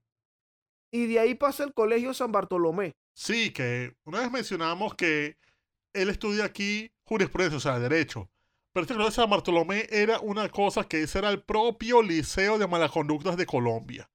y 0.92 1.06
de 1.06 1.18
ahí 1.18 1.34
pasa 1.34 1.64
el 1.64 1.74
colegio 1.74 2.14
San 2.14 2.30
Bartolomé. 2.30 2.96
Sí, 3.12 3.52
que 3.52 3.96
una 4.04 4.20
vez 4.20 4.30
mencionamos 4.30 4.94
que 4.94 5.36
él 5.92 6.08
estudia 6.08 6.44
aquí 6.44 6.92
jurisprudencia, 7.02 7.56
o 7.56 7.60
sea, 7.60 7.78
derecho. 7.80 8.30
Pero 8.78 8.84
este 8.84 8.94
colegio 8.94 9.24
de 9.24 9.30
Bartolomé 9.30 9.86
era 9.90 10.20
una 10.20 10.48
cosa 10.50 10.84
que 10.84 11.02
ese 11.02 11.18
era 11.18 11.30
el 11.30 11.42
propio 11.42 12.00
Liceo 12.00 12.58
de 12.58 12.68
Malas 12.68 12.92
Conductas 12.92 13.36
de 13.36 13.44
Colombia. 13.44 14.08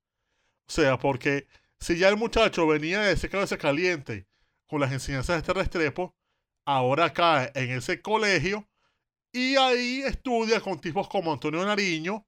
O 0.65 0.71
sea, 0.71 0.97
porque 0.97 1.49
si 1.81 1.97
ya 1.97 2.07
el 2.07 2.15
muchacho 2.15 2.65
venía 2.65 3.01
de 3.01 3.11
ese 3.11 3.27
cabeza 3.27 3.57
caliente 3.57 4.25
con 4.65 4.79
las 4.79 4.93
enseñanzas 4.93 5.35
de 5.35 5.39
este 5.39 5.53
Restrepo, 5.53 6.15
ahora 6.63 7.11
cae 7.11 7.51
en 7.55 7.71
ese 7.71 8.01
colegio 8.01 8.65
y 9.33 9.57
ahí 9.57 10.01
estudia 10.03 10.61
con 10.61 10.79
tipos 10.79 11.09
como 11.09 11.33
Antonio 11.33 11.65
Nariño, 11.65 12.25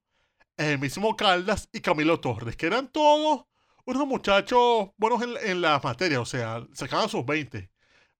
el 0.58 0.78
mismo 0.78 1.16
Caldas 1.16 1.70
y 1.72 1.80
Camilo 1.80 2.20
Torres, 2.20 2.54
que 2.54 2.66
eran 2.66 2.92
todos 2.92 3.46
unos 3.86 4.06
muchachos 4.06 4.90
buenos 4.98 5.22
en, 5.22 5.36
en 5.42 5.62
las 5.62 5.82
materias, 5.82 6.20
o 6.20 6.26
sea, 6.26 6.66
sacaban 6.74 7.08
sus 7.08 7.24
20. 7.24 7.70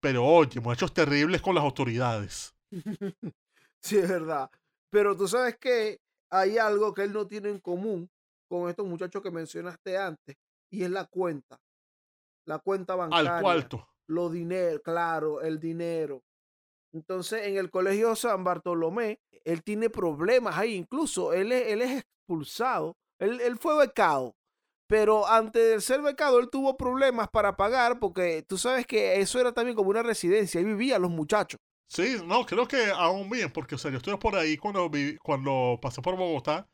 Pero 0.00 0.24
oye, 0.24 0.58
muchachos 0.60 0.94
terribles 0.94 1.42
con 1.42 1.54
las 1.54 1.64
autoridades. 1.64 2.54
sí, 3.86 3.98
es 3.98 4.08
verdad. 4.08 4.50
Pero 4.90 5.16
tú 5.16 5.28
sabes 5.28 5.56
que 5.56 6.00
hay 6.30 6.58
algo 6.58 6.92
que 6.92 7.02
él 7.02 7.12
no 7.12 7.26
tiene 7.26 7.50
en 7.50 7.60
común 7.60 8.08
con 8.48 8.68
estos 8.68 8.86
muchachos 8.86 9.22
que 9.22 9.30
mencionaste 9.30 9.96
antes, 9.98 10.36
y 10.70 10.84
es 10.84 10.90
la 10.90 11.04
cuenta. 11.04 11.58
La 12.46 12.58
cuenta 12.58 12.94
bancaria. 12.94 13.36
Al 13.36 13.42
cuarto. 13.42 13.88
Los 14.08 14.32
dinero, 14.32 14.80
claro, 14.82 15.40
el 15.40 15.58
dinero. 15.58 16.22
Entonces, 16.92 17.46
en 17.46 17.56
el 17.56 17.70
colegio 17.70 18.14
San 18.14 18.44
Bartolomé, 18.44 19.20
él 19.44 19.62
tiene 19.64 19.90
problemas 19.90 20.56
ahí. 20.56 20.74
Incluso 20.74 21.32
él 21.32 21.50
es, 21.50 21.66
él 21.68 21.82
es 21.82 22.02
expulsado. 22.02 22.96
Él, 23.18 23.40
él 23.40 23.58
fue 23.58 23.76
becado 23.76 24.36
pero 24.86 25.26
antes 25.26 25.62
de 25.62 25.80
ser 25.80 26.00
becado, 26.00 26.38
él 26.38 26.48
tuvo 26.48 26.76
problemas 26.76 27.28
para 27.28 27.56
pagar 27.56 27.98
porque 27.98 28.44
tú 28.46 28.56
sabes 28.56 28.86
que 28.86 29.20
eso 29.20 29.40
era 29.40 29.52
también 29.52 29.76
como 29.76 29.90
una 29.90 30.02
residencia, 30.02 30.60
ahí 30.60 30.64
vivían 30.64 31.02
los 31.02 31.10
muchachos. 31.10 31.60
Sí, 31.88 32.16
no, 32.24 32.44
creo 32.44 32.66
que 32.66 32.90
aún 32.90 33.30
bien, 33.30 33.52
porque 33.52 33.76
o 33.76 33.78
sea, 33.78 33.90
yo 33.90 33.98
estuve 33.98 34.18
por 34.18 34.34
ahí 34.36 34.56
cuando, 34.56 34.90
cuando 35.22 35.78
pasé 35.80 36.02
por 36.02 36.16
Bogotá 36.16 36.68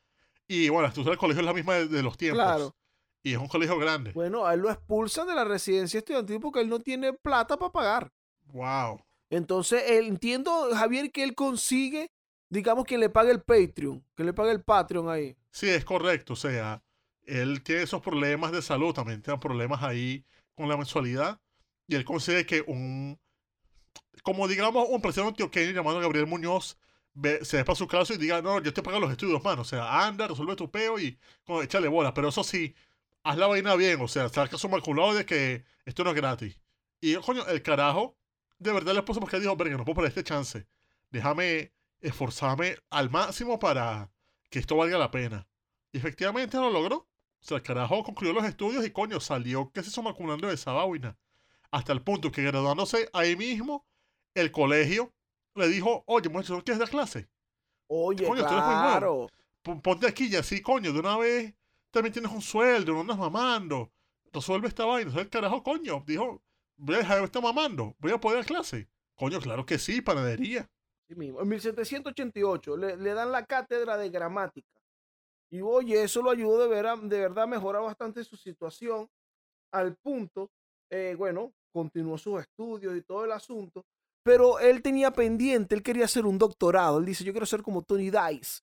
y 0.49 0.69
bueno, 0.69 0.93
el 0.95 1.19
colegio 1.19 1.41
es 1.41 1.47
la 1.47 1.53
misma 1.53 1.75
de, 1.75 2.03
los 2.03 2.17
tiempos. 2.17 2.43
Claro. 2.43 2.75
Y 3.23 3.33
es 3.33 3.39
un 3.39 3.49
colegio 3.49 3.79
grande. 3.79 4.13
Bueno, 4.13 4.45
a 4.45 4.55
él 4.55 4.61
lo 4.61 4.71
expulsan 4.71 5.27
de 5.27 5.35
la 5.35 5.45
residencia 5.45 5.99
estudiantil 5.99 6.41
porque 6.41 6.61
él 6.61 6.69
no 6.69 6.81
tiene 6.81 7.13
plata 7.13 7.57
para 7.57 7.73
pagar. 7.73 8.13
Wow. 8.47 9.01
Entonces, 9.31 9.83
entiendo, 9.87 10.69
Javier, 10.75 11.11
que 11.13 11.23
él 11.23 11.35
consigue, 11.35 12.11
digamos, 12.49 12.85
que 12.85 12.99
le 12.99 13.09
pague 13.09 13.31
el 13.31 13.41
Patreon, 13.41 14.05
que 14.15 14.25
le 14.25 14.33
pague 14.33 14.51
el 14.51 14.63
Patreon 14.63 15.09
ahí. 15.09 15.37
Sí, 15.51 15.69
es 15.69 15.85
correcto. 15.85 16.33
O 16.33 16.37
sea, 16.37 16.83
él 17.25 17.63
tiene 17.63 17.83
esos 17.83 18.03
problemas 18.03 18.53
de 18.53 18.61
salud, 18.61 18.93
también 18.93 19.23
tiene 19.23 19.39
problemas 19.39 19.83
ahí 19.83 20.25
con 20.55 20.69
la 20.69 20.77
mensualidad. 20.77 21.41
y 21.87 21.95
él 21.95 22.05
consigue 22.05 22.45
que 22.45 22.63
un, 22.67 23.19
como 24.23 24.49
digamos, 24.49 24.87
un 24.89 25.01
presidente 25.01 25.31
antioqueño 25.31 25.73
llamado 25.73 26.01
Gabriel 26.01 26.27
Muñoz 26.27 26.79
se 27.43 27.57
ve 27.59 27.65
para 27.65 27.77
su 27.77 27.87
caso 27.87 28.15
y 28.15 28.17
diga, 28.17 28.41
no, 28.41 28.61
yo 28.63 28.73
te 28.73 28.83
pago 28.83 28.99
los 28.99 29.11
estudios, 29.11 29.43
mano, 29.45 29.63
o 29.63 29.65
sea, 29.65 30.07
anda, 30.07 30.29
resuelve 30.29 30.57
tu 30.57 30.71
peo 30.71 30.99
y 30.99 31.19
como, 31.45 31.63
échale 31.63 31.89
bola, 31.89 32.15
pero 32.15 32.29
eso 32.29 32.43
sí, 32.43 32.75
haz 33.23 33.37
la 33.37 33.47
vaina 33.47 33.75
bien, 33.77 34.01
o 34.01 34.09
sea, 34.09 34.29
saca 34.29 34.57
su 34.57 34.69
maculado 34.69 35.15
de 35.15 35.27
que 35.27 35.65
esto 35.85 36.05
no 36.05 36.11
es 36.11 36.17
gratis. 36.17 36.59
Y 37.01 37.15
coño, 37.17 37.47
el 37.47 37.63
carajo, 37.63 38.17
de 38.59 38.73
verdad 38.73 38.95
le 38.95 39.03
puso 39.03 39.21
porque 39.21 39.41
dijo, 39.41 39.57
verga, 39.57 39.77
no 39.77 39.85
puedo 39.85 39.97
perder 39.97 40.11
este 40.11 40.25
chance, 40.25 40.67
déjame 41.11 41.73
esforzarme 42.01 42.77
al 42.91 43.11
máximo 43.11 43.59
para 43.59 44.11
que 44.51 44.59
esto 44.59 44.77
valga 44.77 44.99
la 44.99 45.11
pena. 45.11 45.47
Y 45.93 45.99
efectivamente 45.99 46.57
lo 46.57 46.71
logró. 46.71 46.97
O 46.97 47.45
sea, 47.45 47.57
el 47.57 47.63
carajo 47.63 48.05
concluyó 48.05 48.33
los 48.33 48.45
estudios 48.45 48.85
y 48.87 48.91
coño, 48.91 49.21
salió 49.21 49.71
que 49.73 49.83
se 49.83 49.89
hizo 49.89 50.03
maculando 50.03 50.49
de 50.49 50.55
esa 50.55 50.73
vaina. 50.73 51.17
Hasta 51.71 51.93
el 51.93 52.03
punto 52.03 52.31
que 52.31 52.43
graduándose 52.43 53.09
ahí 53.13 53.35
mismo, 53.35 53.87
el 54.35 54.51
colegio 54.51 55.13
le 55.55 55.69
dijo, 55.69 56.03
oye, 56.07 56.29
muchacho, 56.29 56.55
¿no 56.55 56.65
quieres 56.65 56.79
dar 56.79 56.89
clase? 56.89 57.29
Oye, 57.89 58.25
claro. 58.25 59.29
Ponte 59.63 60.07
aquí 60.07 60.27
y 60.27 60.37
así, 60.37 60.61
coño, 60.61 60.93
de 60.93 60.99
una 60.99 61.17
vez 61.19 61.55
también 61.91 62.13
tienes 62.13 62.33
un 62.33 62.41
sueldo, 62.41 62.93
no 62.93 63.01
andas 63.01 63.19
mamando. 63.19 63.93
Resuelve 64.33 64.69
esta 64.69 64.87
vaina. 64.87 65.11
Entonces 65.11 65.25
el 65.25 65.31
carajo, 65.31 65.63
coño, 65.63 66.03
dijo, 66.07 66.43
voy 66.77 66.97
a 66.97 66.99
dejar 66.99 67.19
de 67.19 67.25
estar 67.27 67.43
mamando, 67.43 67.95
voy 67.99 68.13
a 68.13 68.19
poder 68.19 68.39
dar 68.39 68.47
clase. 68.47 68.89
Coño, 69.15 69.41
claro 69.41 69.67
que 69.67 69.79
sí, 69.79 70.01
panadería. 70.01 70.69
Sí 71.07 71.15
mismo. 71.15 71.43
En 71.43 71.49
1788 71.49 72.77
le, 72.77 72.97
le 72.97 73.15
dan 73.15 73.31
la 73.31 73.45
cátedra 73.45 73.97
de 73.99 74.09
gramática. 74.09 74.81
Y 75.51 75.61
oye, 75.61 76.03
eso 76.03 76.23
lo 76.23 76.31
ayudó 76.31 76.59
de, 76.63 76.69
ver, 76.69 76.87
de 77.03 77.21
verdad 77.21 77.45
a 77.45 77.47
mejorar 77.47 77.83
bastante 77.83 78.25
su 78.25 78.39
situación 78.39 79.07
al 79.71 79.97
punto, 79.97 80.51
eh, 80.89 81.15
bueno, 81.17 81.53
continuó 81.73 82.17
sus 82.17 82.41
estudios 82.41 82.97
y 82.97 83.03
todo 83.03 83.27
el 83.27 83.33
asunto, 83.33 83.85
pero 84.23 84.59
él 84.61 84.83
tenía 84.83 85.13
pendiente, 85.13 85.75
él 85.75 85.83
quería 85.83 86.05
hacer 86.05 86.27
un 86.27 86.39
doctorado. 86.39 86.99
Él 86.99 87.05
dice, 87.05 87.25
yo 87.25 87.33
quiero 87.33 87.47
ser 87.47 87.63
como 87.63 87.83
Tony 87.83 88.11
Dice, 88.11 88.63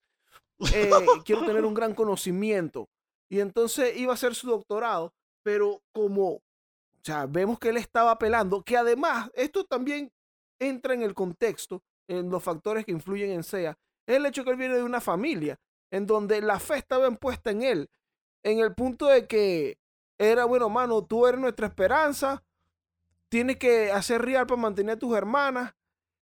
eh, 0.73 0.91
quiero 1.25 1.45
tener 1.45 1.65
un 1.65 1.73
gran 1.73 1.93
conocimiento. 1.93 2.89
Y 3.29 3.39
entonces 3.39 3.95
iba 3.97 4.11
a 4.11 4.15
hacer 4.15 4.35
su 4.35 4.47
doctorado, 4.47 5.13
pero 5.43 5.81
como, 5.93 6.31
o 6.31 6.41
sea, 7.03 7.25
vemos 7.25 7.59
que 7.59 7.69
él 7.69 7.77
estaba 7.77 8.11
apelando, 8.11 8.63
que 8.63 8.77
además 8.77 9.29
esto 9.33 9.65
también 9.65 10.11
entra 10.59 10.93
en 10.93 11.03
el 11.03 11.13
contexto, 11.13 11.83
en 12.07 12.29
los 12.29 12.43
factores 12.43 12.85
que 12.85 12.91
influyen 12.91 13.31
en 13.31 13.43
SEA, 13.43 13.77
es 14.07 14.15
el 14.15 14.25
hecho 14.25 14.43
que 14.43 14.49
él 14.49 14.57
viene 14.57 14.75
de 14.75 14.83
una 14.83 14.99
familia 14.99 15.59
en 15.91 16.07
donde 16.07 16.41
la 16.41 16.59
fe 16.59 16.77
estaba 16.77 17.07
impuesta 17.07 17.51
en 17.51 17.61
él, 17.61 17.89
en 18.43 18.59
el 18.59 18.73
punto 18.73 19.07
de 19.07 19.27
que 19.27 19.77
era, 20.17 20.45
bueno, 20.45 20.69
mano, 20.69 21.05
tú 21.05 21.27
eres 21.27 21.39
nuestra 21.39 21.67
esperanza, 21.67 22.43
tienes 23.29 23.57
que 23.57 23.91
hacer 23.91 24.21
real 24.21 24.45
para 24.47 24.61
mantener 24.61 24.95
a 24.95 24.99
tus 24.99 25.15
hermanas. 25.15 25.73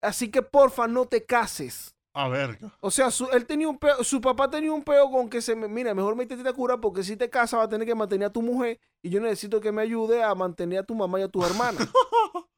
Así 0.01 0.31
que 0.31 0.43
porfa, 0.43 0.87
no 0.87 1.07
te 1.07 1.25
cases. 1.25 1.95
A 2.15 2.29
ver. 2.29 2.59
O 2.81 2.91
sea, 2.91 3.11
su, 3.11 3.27
él 3.31 3.47
tenía 3.47 3.69
un 3.69 3.79
su 4.03 4.21
papá 4.21 4.51
tenía 4.51 4.73
un 4.73 4.83
peo 4.83 5.11
con 5.11 5.31
que 5.31 5.41
se 5.41 5.57
me, 5.57 5.67
mira, 5.67 5.95
mejor 5.95 6.15
métete 6.15 6.47
a 6.47 6.53
cura 6.53 6.79
porque 6.79 7.03
si 7.03 7.17
te 7.17 7.31
casas 7.31 7.61
va 7.61 7.65
a 7.65 7.69
tener 7.69 7.87
que 7.87 7.95
mantener 7.95 8.29
a 8.29 8.33
tu 8.33 8.43
mujer 8.43 8.79
y 9.03 9.09
yo 9.09 9.21
necesito 9.21 9.61
que 9.61 9.73
me 9.73 9.83
ayude 9.83 10.23
a 10.23 10.35
mantener 10.35 10.81
a 10.81 10.83
tu 10.83 10.95
mamá 10.95 11.21
y 11.21 11.23
a 11.23 11.29
tus 11.29 11.45
hermanas. 11.47 11.89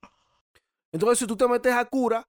Entonces, 0.92 1.20
si 1.20 1.26
tú 1.26 1.36
te 1.36 1.46
metes 1.46 1.72
a 1.72 1.84
cura, 1.84 2.28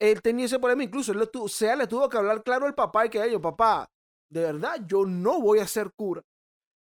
él 0.00 0.20
tenía 0.20 0.46
ese 0.46 0.58
problema, 0.58 0.82
incluso 0.82 1.12
él 1.12 1.18
le 1.18 1.48
sea, 1.48 1.76
le 1.76 1.86
tuvo 1.86 2.08
que 2.08 2.16
hablar 2.16 2.42
claro 2.42 2.66
al 2.66 2.74
papá 2.74 3.06
y 3.06 3.10
que 3.10 3.22
ellos, 3.24 3.40
papá, 3.40 3.88
de 4.30 4.42
verdad, 4.42 4.76
yo 4.86 5.04
no 5.04 5.40
voy 5.40 5.60
a 5.60 5.66
ser 5.66 5.92
cura. 5.92 6.22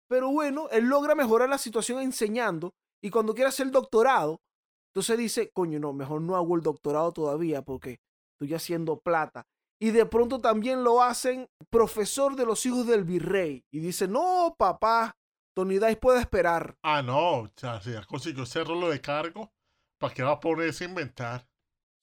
Pero 0.07 0.31
bueno, 0.31 0.67
él 0.71 0.85
logra 0.85 1.13
mejorar 1.13 1.49
la 1.49 1.57
situación 1.57 2.01
enseñando 2.01 2.73
y 3.01 3.09
cuando 3.09 3.33
quiere 3.33 3.49
hacer 3.49 3.67
el 3.67 3.71
doctorado, 3.71 4.41
entonces 4.89 5.17
dice, 5.17 5.51
coño, 5.51 5.79
no, 5.79 5.93
mejor 5.93 6.21
no 6.21 6.35
hago 6.35 6.55
el 6.55 6.61
doctorado 6.61 7.11
todavía 7.11 7.61
porque 7.61 7.99
estoy 8.33 8.53
haciendo 8.55 8.99
plata. 8.99 9.45
Y 9.81 9.91
de 9.91 10.05
pronto 10.05 10.39
también 10.41 10.83
lo 10.83 11.01
hacen 11.01 11.47
profesor 11.69 12.35
de 12.35 12.45
los 12.45 12.65
hijos 12.65 12.85
del 12.85 13.05
virrey. 13.05 13.63
Y 13.71 13.79
dice, 13.79 14.07
no, 14.07 14.55
papá, 14.57 15.15
Tony 15.55 15.75
Dice 15.75 15.95
puede 15.95 16.19
esperar. 16.19 16.77
Ah, 16.83 17.01
no, 17.01 17.49
si 17.81 17.91
ya 17.91 18.03
consiguió 18.05 18.43
ese 18.43 18.63
rolo 18.63 18.89
de 18.89 18.99
cargo, 18.99 19.51
¿para 19.97 20.13
qué 20.13 20.23
va 20.23 20.31
a 20.31 20.39
ponerse 20.39 20.83
a 20.83 20.89
inventar? 20.89 21.47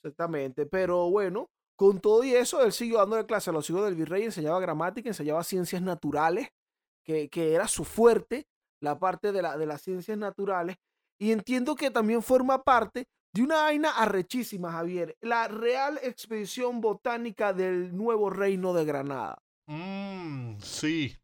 Exactamente, 0.02 0.66
pero 0.66 1.10
bueno, 1.10 1.50
con 1.76 2.00
todo 2.00 2.24
y 2.24 2.32
eso, 2.32 2.62
él 2.62 2.72
siguió 2.72 2.98
dándole 2.98 3.26
clase 3.26 3.50
a 3.50 3.52
los 3.52 3.68
hijos 3.68 3.84
del 3.84 3.94
virrey, 3.94 4.22
enseñaba 4.22 4.60
gramática, 4.60 5.08
enseñaba 5.08 5.44
ciencias 5.44 5.82
naturales, 5.82 6.48
que, 7.04 7.28
que 7.28 7.52
era 7.54 7.68
su 7.68 7.84
fuerte, 7.84 8.46
la 8.80 8.98
parte 8.98 9.32
de, 9.32 9.42
la, 9.42 9.58
de 9.58 9.66
las 9.66 9.82
ciencias 9.82 10.16
naturales. 10.16 10.76
Y 11.18 11.32
entiendo 11.32 11.74
que 11.74 11.90
también 11.90 12.22
forma 12.22 12.62
parte 12.62 13.06
de 13.32 13.42
una 13.42 13.62
vaina 13.62 13.90
arrechísima, 13.90 14.72
Javier, 14.72 15.16
la 15.20 15.48
Real 15.48 15.98
Expedición 16.02 16.80
Botánica 16.80 17.52
del 17.52 17.94
Nuevo 17.96 18.30
Reino 18.30 18.72
de 18.72 18.84
Granada. 18.84 19.38
Mm, 19.66 20.58
sí, 20.60 21.16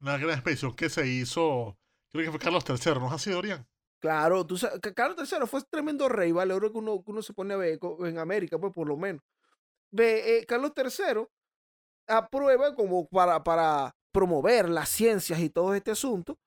una 0.00 0.18
gran 0.18 0.32
expedición 0.32 0.74
que 0.74 0.88
se 0.88 1.06
hizo, 1.06 1.78
creo 2.10 2.24
que 2.26 2.30
fue 2.30 2.40
Carlos 2.40 2.64
III, 2.68 3.00
¿no 3.00 3.06
es 3.06 3.12
así, 3.12 3.30
Dorian? 3.30 3.66
Claro, 4.00 4.46
tú 4.46 4.56
sabes, 4.56 4.80
Carlos 4.94 5.30
III 5.30 5.46
fue 5.46 5.62
tremendo 5.70 6.08
rey, 6.08 6.30
¿vale? 6.30 6.52
Ahora 6.52 6.70
que 6.70 6.78
uno, 6.78 7.02
uno 7.04 7.22
se 7.22 7.32
pone 7.32 7.54
a 7.54 7.56
ver 7.56 7.78
en 8.00 8.18
América, 8.18 8.58
pues 8.58 8.72
por 8.72 8.86
lo 8.86 8.96
menos. 8.96 9.22
Ve, 9.90 10.38
eh, 10.38 10.46
Carlos 10.46 10.72
III 10.76 11.26
aprueba 12.06 12.74
como 12.74 13.08
para, 13.08 13.42
para 13.42 13.96
promover 14.12 14.68
las 14.68 14.88
ciencias 14.88 15.40
y 15.40 15.50
todo 15.50 15.74
este 15.74 15.90
asunto, 15.90 16.38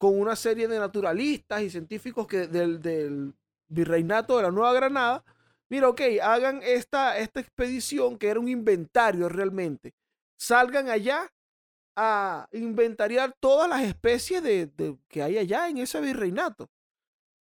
con 0.00 0.18
una 0.18 0.34
serie 0.34 0.66
de 0.66 0.78
naturalistas 0.78 1.60
y 1.60 1.68
científicos 1.68 2.26
que 2.26 2.46
del, 2.46 3.34
virreinato 3.68 4.38
de 4.38 4.44
la 4.44 4.50
Nueva 4.50 4.72
Granada, 4.72 5.22
mira, 5.68 5.90
ok, 5.90 6.00
hagan 6.22 6.62
esta, 6.62 7.18
esta 7.18 7.40
expedición 7.40 8.16
que 8.16 8.28
era 8.28 8.40
un 8.40 8.48
inventario 8.48 9.28
realmente. 9.28 9.92
Salgan 10.38 10.88
allá 10.88 11.30
a 11.94 12.48
inventariar 12.52 13.36
todas 13.40 13.68
las 13.68 13.82
especies 13.82 14.42
de, 14.42 14.96
que 15.06 15.22
hay 15.22 15.36
allá 15.36 15.68
en 15.68 15.76
ese 15.76 16.00
virreinato. 16.00 16.70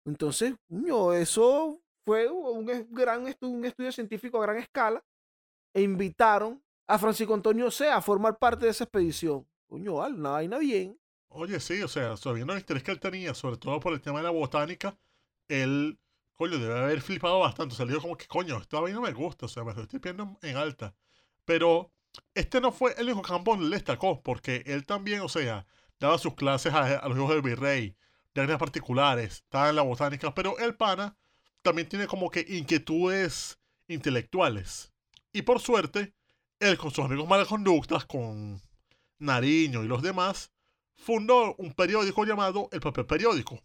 Entonces, 0.04 0.56
eso 1.14 1.80
fue 2.04 2.28
un 2.28 2.66
gran 2.90 3.28
estudio, 3.28 3.54
un 3.54 3.66
estudio 3.66 3.92
científico 3.92 4.40
a 4.40 4.48
gran 4.48 4.58
escala 4.58 5.04
e 5.76 5.84
invitaron 5.84 6.60
a 6.88 6.98
Francisco 6.98 7.36
Antonio 7.36 7.70
Sea 7.70 7.98
a 7.98 8.02
formar 8.02 8.40
parte 8.40 8.66
de 8.66 8.72
esa 8.72 8.86
expedición. 8.86 9.48
Coño, 9.68 9.94
una 9.94 10.32
vaina 10.32 10.58
bien. 10.58 11.01
Oye, 11.34 11.60
sí, 11.62 11.82
o 11.82 11.88
sea, 11.88 12.18
sabiendo 12.18 12.52
el 12.54 12.60
interés 12.60 12.84
que 12.84 12.92
él 12.92 13.00
tenía, 13.00 13.34
sobre 13.34 13.56
todo 13.58 13.80
por 13.80 13.94
el 13.94 14.02
tema 14.02 14.20
de 14.20 14.26
la 14.26 14.32
botánica, 14.32 14.98
él, 15.48 15.98
coño, 16.34 16.60
debe 16.60 16.78
haber 16.78 17.02
flipado 17.02 17.40
bastante. 17.40 17.86
Dijo 17.86 18.02
como 18.02 18.18
que, 18.18 18.28
coño, 18.28 18.58
esta 18.58 18.82
vaina 18.82 19.00
me 19.00 19.14
gusta, 19.14 19.46
o 19.46 19.50
sea, 19.50 19.64
me 19.64 19.72
estoy 19.72 20.00
pidiendo 20.00 20.38
en 20.42 20.58
alta. 20.58 20.94
Pero 21.46 21.94
este 22.36 22.60
no 22.60 22.74
fue 22.74 22.94
el 22.98 23.06
único 23.06 23.22
campo 23.22 23.52
donde 23.52 23.66
él 23.68 23.72
destacó, 23.72 24.22
porque 24.22 24.64
él 24.66 24.86
también, 24.86 25.22
o 25.22 25.30
sea, 25.30 25.66
daba 26.02 26.18
sus 26.18 26.36
clases 26.36 26.74
a, 26.74 27.08
los 27.08 27.18
hijos 27.18 27.30
del 27.30 27.42
virrey, 27.42 27.96
de 28.34 28.42
áreas 28.42 28.60
particulares, 28.60 29.36
estaba 29.36 29.70
en 29.70 29.78
la 29.78 29.84
botánica, 29.84 30.34
pero 30.36 30.58
el 30.60 30.76
pana 30.76 31.16
también 31.62 31.88
tiene 31.88 32.08
como 32.08 32.30
que 32.30 32.46
inquietudes 32.48 33.58
intelectuales. 33.88 34.92
Y 35.32 35.44
por 35.44 35.62
suerte, 35.62 36.14
él 36.60 36.78
con 36.78 36.92
sus 36.92 37.06
amigos 37.06 37.28
malas 37.28 37.48
conductas, 37.48 38.06
con 38.06 38.62
Nariño 39.20 39.84
y 39.84 39.88
los 39.88 40.02
demás, 40.02 40.52
fundó 40.96 41.56
un 41.56 41.74
periódico 41.74 42.26
llamado 42.26 42.70
El 42.72 42.82
Papel 42.82 43.06
Periódico, 43.06 43.60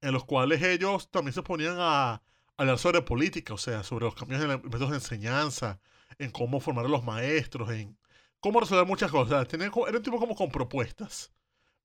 en 0.00 0.12
los 0.12 0.24
cuales 0.24 0.62
ellos 0.62 1.10
también 1.10 1.32
se 1.32 1.42
ponían 1.42 1.76
a, 1.78 2.22
hablar 2.56 2.78
sobre 2.78 3.02
política, 3.02 3.54
o 3.54 3.58
sea, 3.58 3.82
sobre 3.82 4.04
los 4.04 4.14
cambios 4.14 4.42
en 4.42 4.48
los 4.48 4.62
métodos 4.62 4.90
de 4.90 4.96
enseñanza, 4.96 5.80
en 6.18 6.30
cómo 6.30 6.60
formar 6.60 6.84
a 6.86 6.88
los 6.88 7.04
maestros, 7.04 7.70
en 7.70 7.96
cómo 8.40 8.60
resolver 8.60 8.86
muchas 8.86 9.10
cosas. 9.10 9.46
era 9.52 9.70
un 9.70 10.02
tipo 10.02 10.18
como 10.18 10.34
con 10.34 10.50
propuestas. 10.50 11.32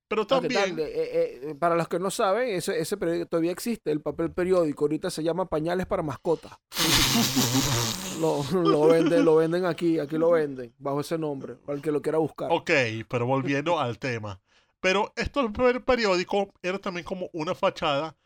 Pero 0.08 0.26
también... 0.26 0.76
Eh, 0.76 0.82
eh, 0.82 1.40
eh, 1.50 1.54
para 1.54 1.76
los 1.76 1.86
que 1.86 2.00
no 2.00 2.10
saben, 2.10 2.48
ese, 2.48 2.80
ese 2.80 2.96
periódico 2.96 3.26
todavía 3.26 3.52
existe, 3.52 3.92
el 3.92 4.00
papel 4.00 4.32
periódico. 4.32 4.84
Ahorita 4.84 5.08
se 5.08 5.22
llama 5.22 5.46
Pañales 5.46 5.86
para 5.86 6.02
Mascotas. 6.02 6.52
lo, 8.20 8.44
lo, 8.52 8.88
venden, 8.88 9.24
lo 9.24 9.36
venden 9.36 9.66
aquí, 9.66 10.00
aquí 10.00 10.18
lo 10.18 10.32
venden, 10.32 10.74
bajo 10.78 11.00
ese 11.00 11.16
nombre, 11.16 11.54
para 11.54 11.76
el 11.76 11.82
que 11.82 11.92
lo 11.92 12.02
quiera 12.02 12.18
buscar. 12.18 12.48
Ok, 12.50 12.70
pero 13.08 13.24
volviendo 13.24 13.78
al 13.78 14.00
tema. 14.00 14.40
Pero 14.80 15.12
esto 15.16 15.40
el 15.40 15.82
periódico 15.82 16.52
era 16.62 16.78
también 16.78 17.04
como 17.04 17.28
una 17.32 17.54
fachada 17.54 18.16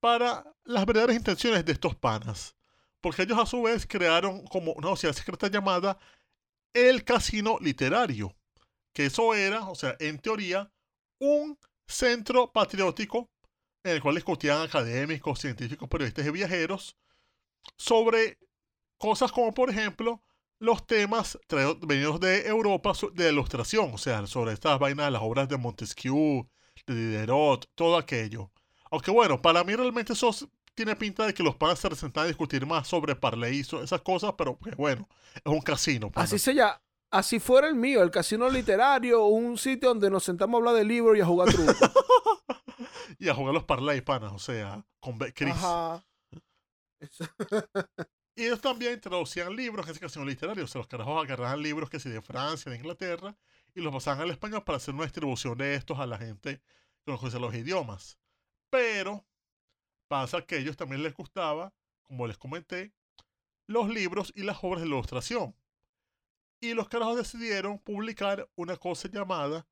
para 0.00 0.44
las 0.64 0.86
verdaderas 0.86 1.16
intenciones 1.16 1.64
de 1.64 1.72
estos 1.72 1.94
panas. 1.94 2.56
Porque 3.00 3.22
ellos 3.22 3.38
a 3.38 3.46
su 3.46 3.62
vez 3.62 3.86
crearon 3.86 4.46
como 4.46 4.72
una 4.72 4.88
sociedad 4.88 5.14
secreta 5.14 5.48
llamada 5.48 5.98
el 6.74 7.04
Casino 7.04 7.58
Literario. 7.60 8.34
Que 8.92 9.06
eso 9.06 9.34
era, 9.34 9.68
o 9.68 9.74
sea, 9.74 9.96
en 10.00 10.18
teoría, 10.18 10.70
un 11.18 11.58
centro 11.86 12.52
patriótico 12.52 13.30
en 13.84 13.92
el 13.92 14.02
cual 14.02 14.16
discutían 14.16 14.60
académicos, 14.62 15.40
científicos, 15.40 15.88
periodistas 15.88 16.26
y 16.26 16.30
viajeros 16.30 16.96
sobre 17.76 18.38
cosas 18.98 19.32
como, 19.32 19.52
por 19.54 19.70
ejemplo, 19.70 20.22
los 20.60 20.86
temas 20.86 21.38
venidos 21.80 22.20
de 22.20 22.46
Europa 22.46 22.92
de 23.14 23.30
ilustración, 23.30 23.92
o 23.94 23.98
sea, 23.98 24.26
sobre 24.26 24.52
estas 24.52 24.78
vainas 24.78 25.06
de 25.06 25.10
las 25.10 25.22
obras 25.22 25.48
de 25.48 25.56
Montesquieu, 25.56 26.46
de 26.86 26.94
Diderot, 26.94 27.66
todo 27.74 27.96
aquello. 27.96 28.52
Aunque 28.90 29.10
bueno, 29.10 29.40
para 29.40 29.64
mí 29.64 29.74
realmente 29.74 30.12
esos 30.12 30.46
tiene 30.74 30.94
pinta 30.96 31.26
de 31.26 31.34
que 31.34 31.42
los 31.42 31.56
panas 31.56 31.78
se 31.78 31.94
sentan 31.96 32.24
a 32.24 32.26
discutir 32.26 32.66
más 32.66 32.86
sobre 32.86 33.16
Parley 33.16 33.56
y 33.56 33.60
esas 33.60 34.00
cosas, 34.02 34.34
pero 34.36 34.56
pues, 34.56 34.76
bueno, 34.76 35.08
es 35.34 35.52
un 35.52 35.60
casino. 35.60 36.10
Así 36.14 36.38
se 36.38 36.54
llama. 36.54 36.80
Así 37.12 37.40
fuera 37.40 37.66
el 37.66 37.74
mío, 37.74 38.04
el 38.04 38.10
casino 38.12 38.48
literario, 38.48 39.24
un 39.24 39.58
sitio 39.58 39.88
donde 39.88 40.10
nos 40.10 40.22
sentamos 40.22 40.54
a 40.54 40.58
hablar 40.58 40.74
de 40.76 40.84
libros 40.84 41.18
y 41.18 41.20
a 41.20 41.26
jugar 41.26 41.48
truco. 41.48 41.72
y 43.18 43.28
a 43.28 43.34
jugar 43.34 43.52
los 43.52 43.64
parlay, 43.64 44.00
panas, 44.00 44.32
o 44.32 44.38
sea, 44.38 44.84
con 45.00 45.18
Chris. 45.18 45.54
Ajá. 45.54 46.04
y 48.40 48.46
ellos 48.46 48.62
también 48.62 48.98
traducían 48.98 49.54
libros 49.54 49.84
en 49.86 49.92
ese 49.92 50.00
casino 50.00 50.24
literario. 50.24 50.64
O 50.64 50.66
sea, 50.66 50.78
los 50.78 50.88
carajos 50.88 51.22
agarraban 51.22 51.62
libros 51.62 51.90
que 51.90 52.00
sí 52.00 52.08
de 52.08 52.22
Francia, 52.22 52.72
de 52.72 52.78
Inglaterra, 52.78 53.36
y 53.74 53.82
los 53.82 53.92
pasaban 53.92 54.22
al 54.22 54.30
español 54.30 54.64
para 54.64 54.78
hacer 54.78 54.94
una 54.94 55.04
distribución 55.04 55.58
de 55.58 55.74
estos 55.74 55.98
a 55.98 56.06
la 56.06 56.16
gente 56.16 56.62
que 57.04 57.12
no 57.12 57.20
los 57.38 57.54
idiomas. 57.54 58.18
Pero 58.70 59.26
pasa 60.08 60.40
que 60.40 60.54
a 60.54 60.58
ellos 60.58 60.78
también 60.78 61.02
les 61.02 61.12
gustaba, 61.12 61.74
como 62.02 62.26
les 62.26 62.38
comenté, 62.38 62.94
los 63.66 63.90
libros 63.90 64.32
y 64.34 64.42
las 64.42 64.56
obras 64.62 64.80
de 64.80 64.88
ilustración 64.88 65.54
y 66.60 66.72
los 66.72 66.88
carajos 66.88 67.16
decidieron 67.16 67.78
publicar 67.78 68.48
una 68.54 68.76
cosa 68.76 69.08
llamada 69.08 69.66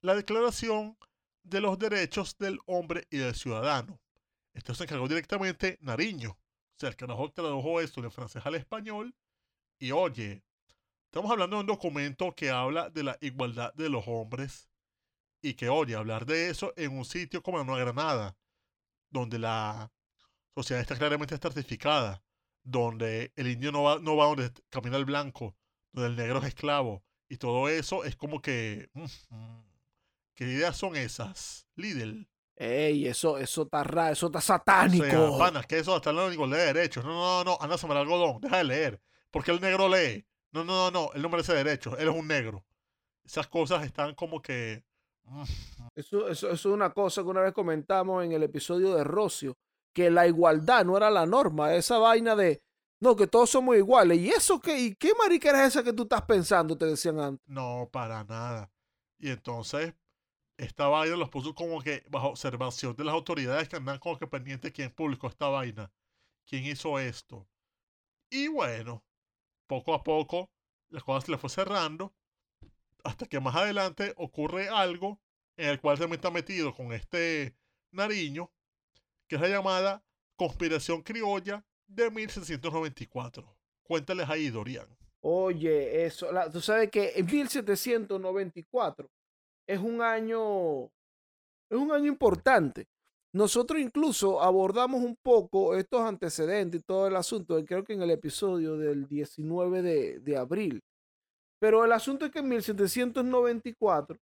la 0.00 0.16
Declaración 0.16 0.96
de 1.44 1.60
los 1.60 1.78
Derechos 1.78 2.36
del 2.36 2.58
Hombre 2.66 3.06
y 3.10 3.18
del 3.18 3.34
Ciudadano. 3.34 4.00
Esto 4.54 4.74
se 4.74 4.84
encargó 4.84 5.06
directamente 5.06 5.78
Nariño. 5.80 6.36
Sea, 6.82 6.88
el 6.88 6.96
tradujo 6.96 7.80
esto 7.80 8.02
de 8.02 8.10
francés 8.10 8.44
al 8.44 8.56
español. 8.56 9.14
Y 9.78 9.92
oye, 9.92 10.42
estamos 11.04 11.30
hablando 11.30 11.54
de 11.54 11.60
un 11.60 11.66
documento 11.68 12.34
que 12.34 12.50
habla 12.50 12.90
de 12.90 13.04
la 13.04 13.16
igualdad 13.20 13.72
de 13.74 13.88
los 13.88 14.02
hombres. 14.08 14.68
Y 15.40 15.54
que, 15.54 15.68
oye, 15.68 15.94
hablar 15.94 16.26
de 16.26 16.50
eso 16.50 16.72
en 16.76 16.98
un 16.98 17.04
sitio 17.04 17.40
como 17.40 17.62
Nueva 17.62 17.84
Granada, 17.84 18.36
donde 19.10 19.38
la 19.38 19.92
sociedad 20.56 20.80
está 20.80 20.96
claramente 20.96 21.36
estratificada, 21.36 22.20
donde 22.64 23.32
el 23.36 23.46
indio 23.46 23.70
no 23.70 23.84
va, 23.84 24.00
no 24.00 24.16
va 24.16 24.26
donde 24.26 24.50
camina 24.68 24.96
el 24.96 25.04
blanco, 25.04 25.54
donde 25.92 26.10
el 26.10 26.16
negro 26.16 26.40
es 26.40 26.46
esclavo 26.46 27.04
y 27.28 27.36
todo 27.36 27.68
eso 27.68 28.02
es 28.02 28.16
como 28.16 28.42
que 28.42 28.90
¿qué 30.34 30.44
ideas 30.46 30.76
son 30.76 30.96
esas? 30.96 31.68
Lidl. 31.76 32.28
Ey, 32.56 33.06
eso, 33.06 33.38
eso 33.38 33.62
está 33.62 33.82
raro, 33.82 34.12
eso 34.12 34.26
está 34.26 34.40
satánico. 34.40 35.04
O 35.04 35.36
sea, 35.36 35.38
panas, 35.38 35.66
que 35.66 35.78
eso 35.78 35.96
está 35.96 36.10
hablando 36.10 36.46
de 36.46 36.56
de 36.56 36.66
derechos. 36.66 37.04
No, 37.04 37.12
no, 37.12 37.44
no, 37.44 37.58
anda 37.60 37.76
a 37.76 38.00
algodón, 38.00 38.40
deja 38.40 38.58
de 38.58 38.64
leer. 38.64 39.00
Porque 39.30 39.50
el 39.50 39.60
negro 39.60 39.88
lee. 39.88 40.26
No, 40.52 40.64
no, 40.64 40.90
no, 40.90 40.90
no, 40.90 41.12
él 41.14 41.22
no 41.22 41.28
merece 41.30 41.54
derechos, 41.54 41.94
él 41.98 42.08
es 42.08 42.14
un 42.14 42.28
negro. 42.28 42.64
Esas 43.24 43.48
cosas 43.48 43.84
están 43.84 44.14
como 44.14 44.42
que. 44.42 44.84
Eso, 45.94 46.28
eso, 46.28 46.50
eso 46.50 46.50
es 46.50 46.64
una 46.66 46.90
cosa 46.90 47.22
que 47.22 47.28
una 47.28 47.40
vez 47.40 47.52
comentamos 47.52 48.24
en 48.24 48.32
el 48.32 48.42
episodio 48.42 48.94
de 48.94 49.04
Rocio, 49.04 49.56
que 49.94 50.10
la 50.10 50.26
igualdad 50.26 50.84
no 50.84 50.96
era 50.96 51.10
la 51.10 51.24
norma, 51.24 51.74
esa 51.74 51.98
vaina 51.98 52.36
de 52.36 52.62
no, 53.02 53.16
que 53.16 53.26
todos 53.26 53.50
somos 53.50 53.76
iguales. 53.76 54.16
¿Y 54.18 54.30
eso 54.30 54.60
qué? 54.60 54.78
¿Y 54.78 54.94
qué 54.94 55.12
marica 55.18 55.50
es 55.50 55.70
esa 55.74 55.82
que 55.82 55.92
tú 55.92 56.04
estás 56.04 56.22
pensando? 56.22 56.78
Te 56.78 56.86
decían 56.86 57.18
antes. 57.18 57.44
No, 57.48 57.88
para 57.90 58.22
nada. 58.22 58.70
Y 59.18 59.30
entonces, 59.30 59.92
esta 60.56 60.88
vaina 60.88 61.16
los 61.16 61.30
puso 61.30 61.54
como 61.54 61.80
que 61.80 62.04
bajo 62.08 62.28
observación 62.28 62.94
de 62.96 63.04
las 63.04 63.14
autoridades 63.14 63.68
que 63.68 63.76
andan 63.76 63.98
como 63.98 64.18
que 64.18 64.26
pendientes 64.26 64.72
quién 64.72 64.90
publicó 64.90 65.28
esta 65.28 65.48
vaina. 65.48 65.90
¿Quién 66.46 66.64
hizo 66.64 66.98
esto? 66.98 67.48
Y 68.30 68.48
bueno, 68.48 69.04
poco 69.66 69.94
a 69.94 70.02
poco, 70.02 70.50
las 70.88 71.04
cosas 71.04 71.24
se 71.24 71.32
le 71.32 71.38
fue 71.38 71.50
cerrando. 71.50 72.14
Hasta 73.04 73.26
que 73.26 73.40
más 73.40 73.56
adelante 73.56 74.14
ocurre 74.16 74.68
algo 74.68 75.20
en 75.56 75.68
el 75.68 75.80
cual 75.80 75.98
se 75.98 76.06
me 76.06 76.16
está 76.16 76.30
metido 76.30 76.72
con 76.74 76.92
este 76.92 77.56
Nariño, 77.90 78.50
que 79.28 79.36
es 79.36 79.42
la 79.42 79.48
llamada 79.48 80.04
conspiración 80.36 81.02
criolla 81.02 81.64
de 81.86 82.10
1794. 82.10 83.56
Cuéntales 83.82 84.28
ahí, 84.28 84.48
Dorian. 84.48 84.86
Oye, 85.20 86.04
eso, 86.04 86.28
tú 86.50 86.60
sabes 86.60 86.90
que 86.90 87.12
en 87.16 87.26
1794 87.26 89.10
es 89.66 89.78
un 89.78 90.02
año, 90.02 90.84
es 91.70 91.78
un 91.78 91.92
año 91.92 92.06
importante. 92.06 92.86
Nosotros 93.34 93.80
incluso 93.80 94.42
abordamos 94.42 95.02
un 95.02 95.16
poco 95.16 95.74
estos 95.74 96.02
antecedentes 96.02 96.80
y 96.80 96.84
todo 96.84 97.06
el 97.06 97.16
asunto, 97.16 97.64
creo 97.64 97.82
que 97.82 97.94
en 97.94 98.02
el 98.02 98.10
episodio 98.10 98.76
del 98.76 99.06
19 99.08 99.82
de, 99.82 100.18
de 100.18 100.36
abril. 100.36 100.82
Pero 101.58 101.84
el 101.84 101.92
asunto 101.92 102.26
es 102.26 102.32
que 102.32 102.40
en 102.40 102.48
1794 102.48 104.18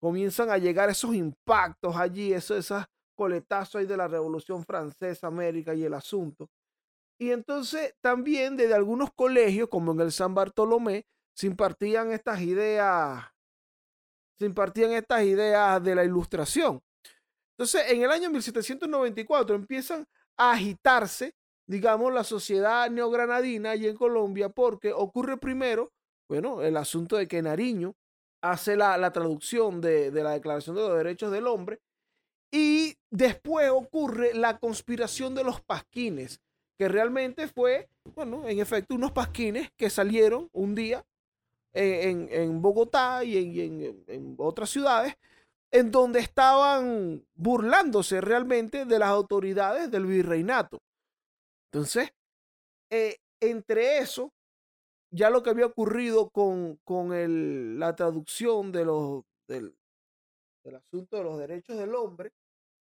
comienzan 0.00 0.50
a 0.50 0.58
llegar 0.58 0.90
esos 0.90 1.14
impactos 1.14 1.96
allí, 1.96 2.32
esos, 2.32 2.58
esos 2.58 2.84
coletazos 3.16 3.76
ahí 3.76 3.86
de 3.86 3.96
la 3.96 4.06
Revolución 4.06 4.64
Francesa, 4.64 5.26
América 5.26 5.74
y 5.74 5.84
el 5.84 5.94
asunto. 5.94 6.48
Y 7.18 7.30
entonces 7.30 7.94
también 8.00 8.56
desde 8.56 8.74
algunos 8.74 9.10
colegios, 9.14 9.68
como 9.68 9.92
en 9.92 10.00
el 10.00 10.12
San 10.12 10.34
Bartolomé, 10.34 11.06
se 11.34 11.46
impartían 11.46 12.12
estas 12.12 12.40
ideas, 12.42 13.24
se 14.38 14.46
impartían 14.46 14.92
estas 14.92 15.22
ideas 15.22 15.82
de 15.82 15.94
la 15.94 16.04
ilustración. 16.04 16.80
Entonces, 17.56 17.90
en 17.90 18.02
el 18.02 18.10
año 18.10 18.30
1794 18.30 19.54
empiezan 19.54 20.06
a 20.36 20.52
agitarse, 20.52 21.34
digamos, 21.66 22.12
la 22.12 22.24
sociedad 22.24 22.90
neogranadina 22.90 23.70
allí 23.70 23.86
en 23.86 23.96
Colombia, 23.96 24.48
porque 24.48 24.92
ocurre 24.92 25.36
primero, 25.36 25.92
bueno, 26.28 26.62
el 26.62 26.76
asunto 26.76 27.16
de 27.16 27.28
que 27.28 27.42
Nariño 27.42 27.94
hace 28.42 28.76
la, 28.76 28.98
la 28.98 29.12
traducción 29.12 29.80
de, 29.80 30.10
de 30.10 30.22
la 30.22 30.32
Declaración 30.32 30.74
de 30.76 30.82
los 30.82 30.96
Derechos 30.96 31.30
del 31.30 31.46
Hombre, 31.46 31.80
y 32.52 32.96
después 33.10 33.70
ocurre 33.70 34.34
la 34.34 34.58
conspiración 34.58 35.34
de 35.34 35.44
los 35.44 35.60
pasquines, 35.60 36.40
que 36.78 36.88
realmente 36.88 37.48
fue, 37.48 37.88
bueno, 38.14 38.48
en 38.48 38.58
efecto, 38.58 38.94
unos 38.94 39.12
pasquines 39.12 39.70
que 39.76 39.90
salieron 39.90 40.48
un 40.52 40.74
día 40.74 41.04
eh, 41.74 42.28
en, 42.30 42.62
Bogotá 42.62 43.24
y, 43.24 43.60
en, 43.60 44.36
otras 44.38 44.70
ciudades, 44.70 45.14
en 45.72 45.90
donde 45.90 46.20
estaban 46.20 47.26
burlándose 47.34 48.20
realmente 48.20 48.84
de 48.84 48.98
las 48.98 49.08
autoridades 49.08 49.90
del 49.90 50.06
virreinato. 50.06 50.80
Entonces, 51.72 52.10
eh, 52.90 53.16
entre 53.40 53.98
eso, 53.98 54.32
ya 55.10 55.30
lo 55.30 55.42
que 55.42 55.50
había 55.50 55.66
ocurrido 55.66 56.30
con, 56.30 56.76
con 56.84 57.78
la 57.78 57.96
traducción 57.96 58.70
de 58.70 58.84
los, 58.84 59.24
del, 59.48 59.76
del 60.64 60.76
asunto 60.76 61.16
de 61.16 61.24
los 61.24 61.38
derechos 61.38 61.76
del 61.76 61.94
hombre 61.94 62.32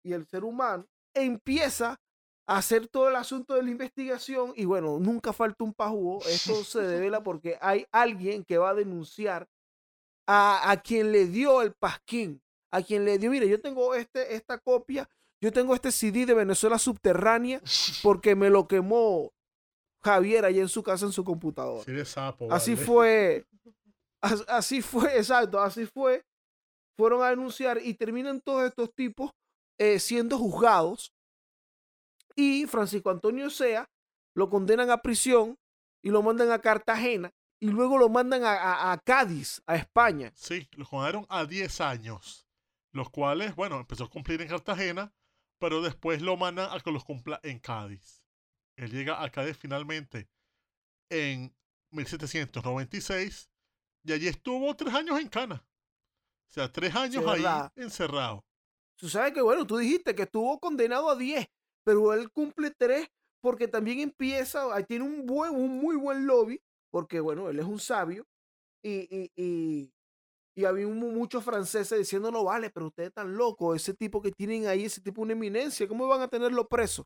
y 0.04 0.14
el 0.14 0.28
ser 0.28 0.44
humano, 0.44 0.88
empieza 1.16 2.00
hacer 2.46 2.88
todo 2.88 3.10
el 3.10 3.16
asunto 3.16 3.54
de 3.54 3.64
la 3.64 3.72
investigación 3.72 4.54
y 4.56 4.66
bueno, 4.66 5.00
nunca 5.00 5.34
falta 5.34 5.64
un 5.64 5.74
pajugo. 5.74 6.20
Esto 6.28 6.64
se 6.64 6.82
devela 6.82 7.24
porque 7.24 7.58
hay 7.62 7.86
alguien 7.92 8.44
que 8.44 8.58
va 8.58 8.72
a 8.72 8.76
denunciar 8.76 9.48
a, 10.28 10.72
a, 10.72 10.82
quien 10.82 11.12
le 11.12 11.26
dio 11.28 11.62
el 11.62 11.74
pasquín, 11.74 12.42
a 12.72 12.82
quien 12.82 13.06
le 13.06 13.18
dio, 13.18 13.30
mire, 13.30 13.48
yo 13.48 13.60
tengo 13.62 13.94
este, 13.94 14.36
esta 14.36 14.58
copia, 14.58 15.10
yo 15.42 15.52
tengo 15.52 15.76
este 15.76 15.92
CD 15.92 16.26
de 16.26 16.34
Venezuela 16.34 16.80
subterránea 16.80 17.62
porque 18.04 18.36
me 18.36 18.50
lo 18.50 18.68
quemó 18.68 19.32
Javier 20.02 20.46
allá 20.46 20.62
en 20.62 20.70
su 20.70 20.84
casa 20.84 21.06
en 21.06 21.12
su 21.12 21.24
computadora. 21.24 21.84
así 22.50 22.76
fue, 22.76 23.46
así 24.48 24.82
fue, 24.82 25.18
exacto, 25.18 25.62
así 25.62 25.86
fue. 25.86 26.26
Fueron 26.96 27.24
a 27.24 27.30
denunciar 27.30 27.80
y 27.84 27.96
terminan 27.96 28.40
todos 28.40 28.66
estos 28.66 28.94
tipos 28.94 29.32
eh, 29.80 30.00
siendo 30.00 30.38
juzgados 30.38 31.12
y 32.36 32.66
Francisco 32.68 33.10
Antonio 33.10 33.50
Sea 33.50 33.90
lo 34.36 34.50
condenan 34.50 34.90
a 34.90 35.02
prisión 35.02 35.58
y 36.02 36.10
lo 36.10 36.22
mandan 36.22 36.52
a 36.52 36.60
Cartagena 36.60 37.32
y 37.60 37.68
luego 37.68 37.98
lo 37.98 38.10
mandan 38.10 38.42
a, 38.44 39.00
Cádiz, 39.06 39.62
a 39.68 39.76
España. 39.76 40.34
Sí, 40.36 40.68
lo 40.74 40.86
condenaron 40.86 41.26
a 41.30 41.46
10 41.46 41.80
años, 41.80 42.46
los 42.92 43.10
cuales, 43.10 43.56
bueno, 43.56 43.80
empezó 43.80 44.04
a 44.04 44.10
cumplir 44.10 44.42
en 44.42 44.50
Cartagena, 44.50 45.14
pero 45.60 45.82
después 45.82 46.22
lo 46.22 46.36
mandan 46.36 46.70
a 46.70 46.80
que 46.82 46.92
los 46.92 47.06
cumpla 47.06 47.40
en 47.42 47.60
Cádiz. 47.60 48.22
Él 48.76 48.92
llega 48.92 49.24
a 49.24 49.30
Cádiz 49.30 49.58
finalmente 49.58 50.28
en 51.10 51.56
1796 51.92 53.50
y 54.04 54.12
allí 54.12 54.28
estuvo 54.28 54.76
tres 54.76 54.94
años 54.94 55.18
en 55.20 55.30
Cana. 55.30 55.66
O 56.50 56.54
sea, 56.54 56.70
tres 56.70 56.94
años 56.94 57.26
ahí 57.26 57.46
encerrado. 57.76 58.46
Tú 58.98 59.08
sabes 59.08 59.34
que, 59.34 59.42
bueno, 59.42 59.66
tú 59.66 59.78
dijiste 59.78 60.14
que 60.14 60.24
estuvo 60.24 60.60
condenado 60.60 61.10
a 61.10 61.16
10, 61.16 61.48
pero 61.84 62.14
él 62.14 62.32
cumple 62.32 62.72
tres 62.72 63.08
porque 63.42 63.68
también 63.68 64.00
empieza, 64.00 64.82
tiene 64.84 65.04
un, 65.04 65.26
buen, 65.26 65.54
un 65.54 65.78
muy 65.78 65.98
buen 65.98 66.26
lobby, 66.26 66.62
porque 66.90 67.20
bueno, 67.20 67.50
él 67.50 67.60
es 67.60 67.66
un 67.66 67.80
sabio 67.80 68.26
y, 68.82 69.30
y, 69.36 69.92
y, 70.56 70.66
había 70.66 70.88
muchos 70.88 71.44
franceses 71.44 71.98
diciendo, 71.98 72.32
no 72.32 72.46
vale, 72.46 72.70
pero 72.70 72.88
ustedes 72.88 73.10
están 73.10 73.36
locos, 73.36 73.76
ese 73.76 73.94
tipo 73.94 74.22
que 74.22 74.32
tienen 74.32 74.68
ahí, 74.68 74.86
ese 74.86 75.02
tipo 75.02 75.22
una 75.22 75.34
eminencia, 75.34 75.88
¿cómo 75.88 76.08
van 76.08 76.22
a 76.22 76.30
tenerlo 76.30 76.68
preso? 76.70 77.06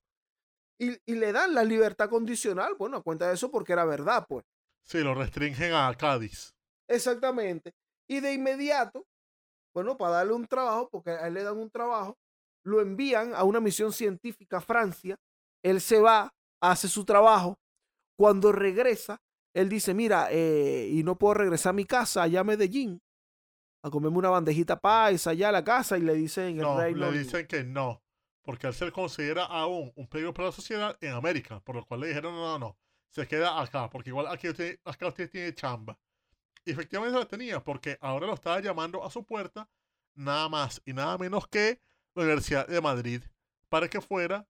Y, 0.79 0.91
y, 1.05 1.15
le 1.15 1.31
dan 1.31 1.55
la 1.55 1.63
libertad 1.63 2.07
condicional, 2.07 2.75
bueno, 2.77 2.97
a 2.97 3.01
cuenta 3.01 3.27
de 3.27 3.33
eso 3.33 3.49
porque 3.49 3.73
era 3.73 3.85
verdad, 3.85 4.25
pues. 4.27 4.45
Sí, 4.83 4.99
lo 4.99 5.15
restringen 5.15 5.73
a 5.73 5.93
Cádiz. 5.97 6.53
Exactamente. 6.87 7.73
Y 8.07 8.19
de 8.19 8.33
inmediato, 8.33 9.07
bueno, 9.73 9.97
para 9.97 10.17
darle 10.17 10.33
un 10.33 10.45
trabajo, 10.45 10.87
porque 10.89 11.11
a 11.11 11.27
él 11.27 11.33
le 11.33 11.43
dan 11.43 11.57
un 11.57 11.71
trabajo, 11.71 12.15
lo 12.67 12.81
envían 12.81 13.33
a 13.33 13.43
una 13.43 13.59
misión 13.59 13.91
científica 13.93 14.57
a 14.57 14.61
Francia, 14.61 15.17
Él 15.63 15.79
se 15.81 15.99
va, 15.99 16.33
hace 16.61 16.87
su 16.87 17.05
trabajo. 17.05 17.57
Cuando 18.17 18.51
regresa, 18.51 19.21
él 19.53 19.69
dice, 19.69 19.93
mira, 19.93 20.27
eh, 20.31 20.89
y 20.91 21.03
no 21.03 21.17
puedo 21.17 21.35
regresar 21.35 21.71
a 21.71 21.73
mi 21.73 21.85
casa, 21.85 22.23
allá 22.23 22.41
a 22.41 22.43
Medellín, 22.43 23.01
a 23.83 23.89
comerme 23.89 24.17
una 24.17 24.29
bandejita 24.29 24.79
paisa 24.79 25.31
allá 25.31 25.49
a 25.49 25.51
la 25.51 25.63
casa 25.63 25.97
y 25.97 26.01
le 26.01 26.13
dicen 26.13 26.57
el 26.57 26.61
No, 26.61 26.81
le 26.81 27.11
dicen 27.17 27.47
que 27.47 27.63
no, 27.63 28.03
porque 28.41 28.67
él 28.67 28.73
se 28.73 28.91
considera 28.91 29.45
aún 29.45 29.91
un 29.95 30.07
peligro 30.07 30.33
para 30.33 30.47
la 30.47 30.51
sociedad 30.51 30.97
en 31.01 31.13
América, 31.13 31.59
por 31.61 31.75
lo 31.75 31.85
cual 31.85 32.01
le 32.01 32.07
dijeron, 32.07 32.35
no, 32.35 32.41
no, 32.41 32.59
no, 32.59 32.77
se 33.09 33.27
queda 33.27 33.61
acá, 33.61 33.89
porque 33.89 34.09
igual 34.09 34.27
aquí 34.27 34.49
usted, 34.49 34.79
acá 34.83 35.07
usted 35.07 35.29
tiene 35.29 35.53
chamba. 35.53 35.97
Y 36.65 36.71
efectivamente 36.71 37.17
la 37.17 37.25
tenía, 37.25 37.63
porque 37.63 37.97
ahora 38.01 38.27
lo 38.27 38.33
estaba 38.33 38.59
llamando 38.59 39.03
a 39.03 39.09
su 39.09 39.23
puerta, 39.23 39.69
nada 40.15 40.49
más 40.49 40.81
y 40.85 40.93
nada 40.93 41.17
menos 41.17 41.47
que 41.47 41.79
Universidad 42.21 42.67
de 42.67 42.81
Madrid, 42.81 43.23
para 43.69 43.87
que 43.87 44.01
fuera 44.01 44.45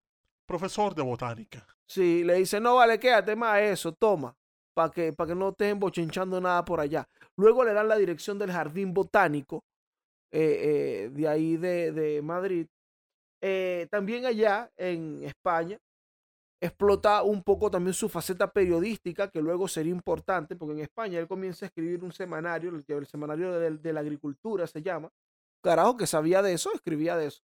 profesor 0.48 0.96
de 0.96 1.02
botánica. 1.04 1.66
Sí, 1.86 2.24
le 2.24 2.36
dice, 2.36 2.60
no 2.60 2.76
vale, 2.76 3.00
quédate 3.00 3.36
más 3.36 3.60
eso, 3.60 3.92
toma, 3.94 4.36
para 4.74 4.92
que, 4.92 5.14
para 5.14 5.30
que 5.30 5.36
no 5.36 5.50
estén 5.50 5.80
bochinchando 5.80 6.40
nada 6.40 6.64
por 6.64 6.80
allá. 6.80 7.08
Luego 7.38 7.64
le 7.64 7.74
dan 7.74 7.88
la 7.88 7.98
dirección 7.98 8.38
del 8.40 8.52
jardín 8.52 8.94
botánico 8.94 9.64
eh, 10.32 11.06
eh, 11.06 11.10
de 11.12 11.28
ahí 11.28 11.58
de, 11.58 11.92
de 11.92 12.22
Madrid. 12.22 12.68
Eh, 13.42 13.88
también 13.92 14.26
allá 14.26 14.72
en 14.76 15.24
España 15.24 15.78
explota 16.60 17.22
un 17.24 17.44
poco 17.44 17.70
también 17.70 17.94
su 17.94 18.10
faceta 18.10 18.52
periodística, 18.52 19.30
que 19.30 19.42
luego 19.42 19.68
sería 19.68 19.92
importante, 19.92 20.56
porque 20.56 20.74
en 20.74 20.80
España 20.80 21.20
él 21.20 21.28
comienza 21.28 21.66
a 21.66 21.68
escribir 21.68 22.04
un 22.04 22.12
semanario, 22.12 22.72
el, 22.72 22.84
el 22.88 23.06
semanario 23.06 23.52
de, 23.60 23.78
de 23.78 23.94
la 23.94 24.00
agricultura 24.00 24.66
se 24.66 24.82
llama. 24.82 25.12
Carajo, 25.64 25.98
que 25.98 26.08
sabía 26.08 26.42
de 26.42 26.54
eso, 26.54 26.74
escribía 26.74 27.16
de 27.16 27.28
eso. 27.28 27.42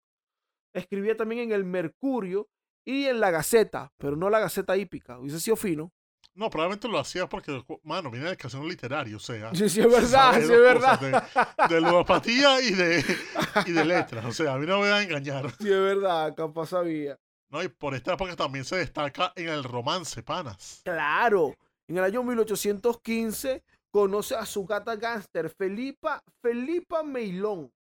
Escribía 0.76 1.16
también 1.16 1.42
en 1.42 1.52
el 1.52 1.64
Mercurio 1.64 2.48
y 2.84 3.06
en 3.06 3.20
la 3.20 3.30
Gaceta, 3.30 3.92
pero 3.96 4.16
no 4.16 4.30
la 4.30 4.40
Gaceta 4.40 4.76
hípica, 4.76 5.18
hubiese 5.18 5.40
sido 5.40 5.56
fino. 5.56 5.92
No, 6.34 6.50
probablemente 6.50 6.86
lo 6.86 6.98
hacía 6.98 7.26
porque, 7.26 7.64
mano, 7.82 8.10
viene 8.10 8.26
del 8.26 8.36
casino 8.36 8.66
literario, 8.66 9.16
o 9.16 9.20
sea. 9.20 9.54
Sí, 9.54 9.70
sí, 9.70 9.80
es 9.80 9.90
verdad, 9.90 10.34
sí, 10.34 10.42
es 10.42 10.48
verdad. 10.50 11.00
De, 11.00 11.74
de 11.74 11.80
ludopatía 11.80 12.60
y 12.60 12.72
de, 12.72 13.02
y 13.64 13.72
de 13.72 13.84
letras, 13.86 14.22
o 14.26 14.32
sea, 14.32 14.52
a 14.52 14.58
mí 14.58 14.66
no 14.66 14.74
me 14.74 14.80
voy 14.80 14.88
a 14.90 15.02
engañar. 15.02 15.50
Sí, 15.58 15.72
es 15.72 15.80
verdad, 15.80 16.34
capaz 16.34 16.66
sabía. 16.66 17.18
No, 17.48 17.62
y 17.62 17.68
por 17.68 17.94
esta 17.94 18.12
época 18.12 18.36
también 18.36 18.66
se 18.66 18.76
destaca 18.76 19.32
en 19.34 19.48
el 19.48 19.64
romance, 19.64 20.22
panas. 20.22 20.82
Claro, 20.84 21.54
en 21.88 21.96
el 21.96 22.04
año 22.04 22.22
1815 22.22 23.64
conoce 23.90 24.34
a 24.34 24.44
su 24.44 24.66
gata 24.66 24.94
gángster, 24.96 25.48
Felipa, 25.48 26.22
Felipa 26.42 27.02
Meilón, 27.02 27.72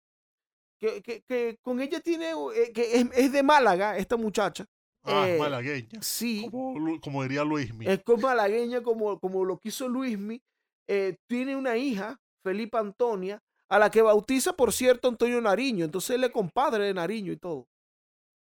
que, 0.93 1.03
que- 1.03 1.23
que 1.23 1.59
con 1.63 1.81
ella 1.81 2.01
tiene, 2.01 2.31
eh, 2.55 2.73
que 2.73 2.97
es, 3.01 3.07
es 3.15 3.33
de 3.33 3.43
Málaga, 3.43 3.97
esta 3.97 4.17
muchacha. 4.17 4.67
Ah, 5.05 5.29
Eh, 5.29 5.39
malagueña. 5.39 6.01
Sí, 6.03 6.49
Como, 6.51 7.01
como 7.01 7.23
diría 7.23 7.45
Luismi. 7.45 7.87
es 7.87 8.03
con 8.03 8.21
malagueña 8.21 8.83
como, 8.83 9.19
como 9.21 9.45
lo 9.45 9.59
quiso 9.59 9.89
Luismi. 9.89 10.43
Eh, 10.89 11.17
tiene 11.27 11.57
una 11.57 11.77
hija, 11.77 12.19
Felipa 12.43 12.79
Antonia, 12.81 13.43
a 13.71 13.79
la 13.79 13.91
que 13.91 14.03
bautiza, 14.03 14.53
por 14.55 14.73
cierto, 14.73 15.09
Antonio 15.09 15.41
Nariño. 15.41 15.85
Entonces 15.85 16.17
él 16.17 16.25
es 16.25 16.31
compadre 16.31 16.85
de 16.85 16.95
Nariño 16.95 17.33
y 17.33 17.37
todo. 17.37 17.67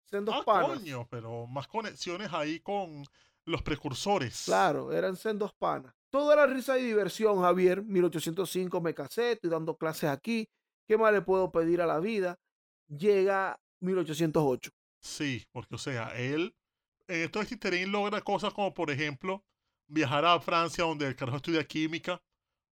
Sendos 0.10 0.36
ah, 0.38 0.44
panas. 0.44 0.80
coño, 0.80 1.08
pero 1.10 1.48
más 1.48 1.68
conexiones 1.68 2.32
ahí 2.34 2.60
con 2.60 3.04
los 3.46 3.62
precursores. 3.62 4.44
Claro, 4.46 4.92
eran 4.92 5.16
sendos 5.16 5.54
panas. 5.54 5.94
Todo 6.12 6.34
era 6.34 6.46
risa 6.46 6.78
y 6.78 6.84
diversión, 6.84 7.40
Javier. 7.42 7.82
1805 7.84 8.82
me 8.82 8.94
casé, 8.94 9.32
estoy 9.34 9.50
dando 9.50 9.78
clases 9.78 10.10
aquí. 10.10 10.48
¿Qué 10.92 10.98
más 10.98 11.14
le 11.14 11.22
puedo 11.22 11.54
pedir 11.54 11.80
a 11.80 11.86
la 11.86 12.02
vida? 12.02 12.38
Llega 12.90 13.62
1808. 13.80 14.72
Sí, 15.00 15.48
porque, 15.54 15.76
o 15.76 15.78
sea, 15.78 16.10
él 16.18 16.54
en 17.08 17.22
esto 17.22 17.40
de 17.40 17.46
Cisterín 17.46 17.94
logra 17.94 18.20
cosas 18.20 18.54
como, 18.54 18.74
por 18.74 18.92
ejemplo, 18.92 19.42
viajar 19.88 20.26
a 20.26 20.38
Francia, 20.42 20.84
donde 20.84 21.08
el 21.08 21.16
carajo 21.16 21.38
estudia 21.38 21.66
química, 21.66 22.22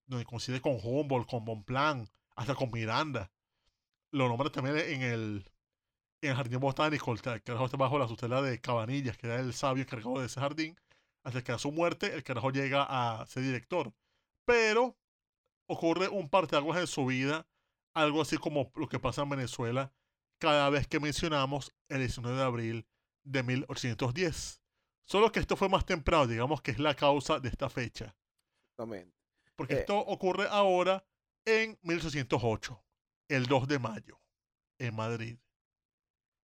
donde 0.05 0.25
coincide 0.25 0.59
con 0.59 0.77
Humboldt, 0.83 1.29
con 1.29 1.45
Bonpland, 1.45 2.09
hasta 2.35 2.55
con 2.55 2.69
Miranda. 2.71 3.31
Lo 4.11 4.27
nombra 4.27 4.51
también 4.51 4.75
en 4.79 5.01
el, 5.01 5.49
en 6.21 6.31
el 6.31 6.35
jardín 6.35 6.59
botánico, 6.59 7.13
el 7.13 7.21
carajo 7.21 7.63
está 7.63 7.77
bajo 7.77 7.97
la 7.97 8.07
tutela 8.07 8.41
de 8.41 8.59
Cabanillas, 8.59 9.17
que 9.17 9.27
era 9.27 9.39
el 9.39 9.53
sabio 9.53 9.83
encargado 9.83 10.19
de 10.19 10.25
ese 10.25 10.41
jardín. 10.41 10.77
Hasta 11.23 11.41
que 11.41 11.53
a 11.53 11.57
su 11.57 11.71
muerte, 11.71 12.13
el 12.13 12.25
carajo 12.25 12.51
llega 12.51 12.83
a 12.83 13.25
ser 13.27 13.43
director. 13.43 13.93
Pero 14.43 14.97
ocurre 15.67 16.09
un 16.09 16.27
parteaguas 16.27 16.81
en 16.81 16.87
su 16.87 17.05
vida, 17.05 17.47
algo 18.01 18.21
así 18.21 18.37
como 18.37 18.71
lo 18.75 18.87
que 18.87 18.99
pasa 18.99 19.23
en 19.23 19.29
Venezuela 19.29 19.91
cada 20.39 20.69
vez 20.69 20.87
que 20.87 20.99
mencionamos 20.99 21.75
el 21.89 21.99
19 21.99 22.37
de 22.37 22.43
abril 22.43 22.87
de 23.23 23.43
1810. 23.43 24.61
Solo 25.05 25.31
que 25.31 25.39
esto 25.39 25.55
fue 25.55 25.69
más 25.69 25.85
temprano, 25.85 26.27
digamos 26.27 26.61
que 26.61 26.71
es 26.71 26.79
la 26.79 26.95
causa 26.95 27.39
de 27.39 27.49
esta 27.49 27.69
fecha. 27.69 28.15
Exactamente. 28.71 29.15
Porque 29.55 29.73
Eh. 29.73 29.79
esto 29.79 29.97
ocurre 29.99 30.47
ahora 30.49 31.03
en 31.45 31.77
1808, 31.81 32.81
el 33.27 33.45
2 33.47 33.67
de 33.67 33.79
mayo, 33.79 34.21
en 34.79 34.95
Madrid. 34.95 35.37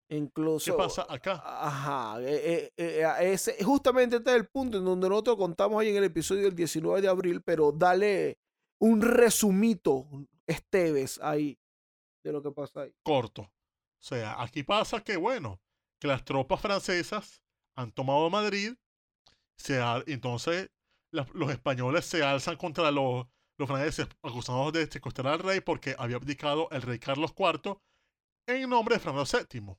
Incluso. 0.08 0.70
¿Qué 0.70 0.76
pasa 0.76 1.06
acá? 1.08 1.42
Ajá. 1.44 2.20
eh, 2.20 2.72
eh, 2.76 3.02
eh, 3.02 3.32
ese, 3.32 3.62
justamente 3.64 4.16
este 4.16 4.30
es 4.30 4.36
el 4.36 4.46
punto 4.46 4.78
en 4.78 4.84
donde 4.84 5.08
nosotros 5.08 5.36
contamos 5.36 5.80
ahí 5.80 5.88
en 5.88 5.96
el 5.96 6.04
episodio 6.04 6.42
del 6.44 6.54
19 6.54 7.00
de 7.00 7.08
abril, 7.08 7.42
pero 7.42 7.72
dale 7.72 8.38
un 8.78 9.00
resumito, 9.00 10.06
Esteves, 10.46 11.20
ahí, 11.22 11.58
de 12.24 12.32
lo 12.32 12.42
que 12.42 12.50
pasa 12.50 12.82
ahí. 12.82 12.94
Corto. 13.02 13.42
O 13.42 14.02
sea, 14.02 14.40
aquí 14.40 14.62
pasa 14.62 15.02
que, 15.02 15.16
bueno, 15.16 15.60
que 15.98 16.06
las 16.06 16.24
tropas 16.24 16.60
francesas 16.60 17.42
han 17.74 17.92
tomado 17.92 18.30
Madrid, 18.30 18.74
se 19.56 19.80
entonces 20.06 20.70
los 21.10 21.50
españoles 21.50 22.04
se 22.04 22.22
alzan 22.22 22.56
contra 22.56 22.90
los, 22.90 23.26
los 23.58 23.68
franceses 23.68 24.06
acusados 24.22 24.72
de 24.72 24.86
secuestrar 24.86 25.28
al 25.28 25.38
rey 25.38 25.60
porque 25.60 25.96
había 25.98 26.16
abdicado 26.16 26.68
el 26.70 26.82
rey 26.82 26.98
Carlos 26.98 27.32
IV 27.36 27.78
en 28.46 28.68
nombre 28.68 28.96
de 28.96 29.00
Fernando 29.00 29.24
VII. 29.24 29.76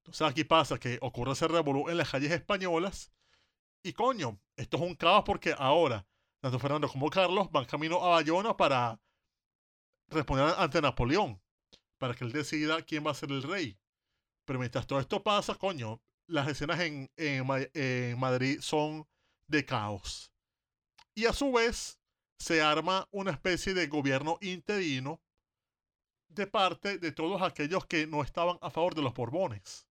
Entonces 0.00 0.26
aquí 0.26 0.44
pasa 0.44 0.78
que 0.78 0.98
ocurre 1.02 1.32
ese 1.32 1.48
revolú 1.48 1.88
en 1.88 1.96
las 1.96 2.10
calles 2.10 2.30
españolas 2.30 3.12
y 3.82 3.92
coño, 3.92 4.40
esto 4.56 4.76
es 4.76 4.82
un 4.82 4.94
caos 4.94 5.24
porque 5.24 5.54
ahora 5.56 6.06
tanto 6.40 6.58
Fernando 6.58 6.88
como 6.88 7.10
Carlos 7.10 7.50
van 7.50 7.64
camino 7.64 8.02
a 8.04 8.10
Bayona 8.10 8.56
para 8.56 9.00
responder 10.08 10.54
ante 10.56 10.80
Napoleón, 10.80 11.40
para 11.98 12.14
que 12.14 12.24
él 12.24 12.32
decida 12.32 12.82
quién 12.82 13.06
va 13.06 13.10
a 13.12 13.14
ser 13.14 13.30
el 13.30 13.42
rey. 13.42 13.78
Pero 14.44 14.58
mientras 14.58 14.86
todo 14.86 15.00
esto 15.00 15.22
pasa, 15.22 15.54
coño, 15.54 16.00
las 16.26 16.48
escenas 16.48 16.80
en, 16.80 17.10
en 17.16 17.46
en 17.74 18.18
Madrid 18.18 18.60
son 18.60 19.06
de 19.46 19.64
caos. 19.64 20.32
Y 21.14 21.26
a 21.26 21.32
su 21.32 21.52
vez 21.52 21.98
se 22.38 22.62
arma 22.62 23.08
una 23.10 23.32
especie 23.32 23.74
de 23.74 23.88
gobierno 23.88 24.38
interino 24.40 25.20
de 26.28 26.46
parte 26.46 26.98
de 26.98 27.12
todos 27.12 27.42
aquellos 27.42 27.86
que 27.86 28.06
no 28.06 28.22
estaban 28.22 28.58
a 28.60 28.70
favor 28.70 28.94
de 28.94 29.02
los 29.02 29.14
Borbones. 29.14 29.86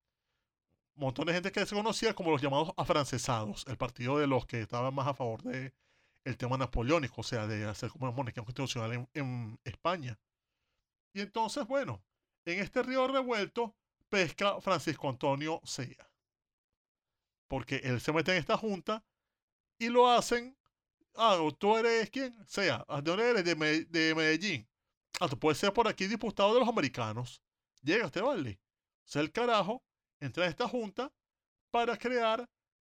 Montón 0.95 1.27
de 1.27 1.33
gente 1.33 1.51
que 1.51 1.65
se 1.65 1.75
conocía 1.75 2.15
como 2.15 2.31
los 2.31 2.41
llamados 2.41 2.71
afrancesados, 2.77 3.65
el 3.67 3.77
partido 3.77 4.17
de 4.17 4.27
los 4.27 4.45
que 4.45 4.61
estaban 4.61 4.93
más 4.93 5.07
a 5.07 5.13
favor 5.13 5.43
de 5.43 5.73
el 6.27 6.37
tema 6.37 6.57
napoleónico, 6.57 7.21
o 7.21 7.23
sea, 7.23 7.47
de 7.47 7.65
hacer 7.65 7.89
como 7.89 8.05
una 8.05 8.15
monarquía 8.15 8.43
constitucional 8.43 9.07
en, 9.13 9.59
España. 9.63 10.19
Y 11.13 11.21
entonces, 11.21 11.65
bueno, 11.65 12.03
en 12.45 12.59
este 12.59 12.83
río 12.83 13.07
revuelto 13.07 13.75
pesca 14.09 14.59
Francisco 14.59 15.09
Antonio 15.09 15.61
Sea. 15.63 16.11
Porque 17.47 17.77
él 17.77 18.01
se 18.01 18.11
mete 18.11 18.31
en 18.31 18.39
esta 18.39 18.57
junta 18.57 19.05
y 19.79 19.87
lo 19.87 20.09
hacen. 20.09 20.57
Ah, 21.15 21.39
tú 21.57 21.77
eres 21.77 22.09
quién? 22.09 22.35
Sea. 22.45 22.85
¿De 22.89 23.01
dónde 23.01 23.29
eres? 23.29 23.45
De, 23.45 23.55
Me- 23.55 23.85
de 23.85 24.13
Medellín. 24.13 24.67
Ah, 25.21 25.29
tú 25.29 25.39
puedes 25.39 25.57
ser 25.57 25.73
por 25.73 25.87
aquí 25.87 26.07
diputado 26.07 26.53
de 26.53 26.59
los 26.59 26.69
americanos. 26.69 27.41
Llegaste, 27.81 28.21
vale. 28.21 28.59
O 29.05 29.07
sea, 29.07 29.21
el 29.21 29.31
carajo 29.31 29.81
entra 30.19 30.43
en 30.43 30.49
esta 30.49 30.67
junta 30.67 31.11
para 31.71 31.97
crear 31.97 32.49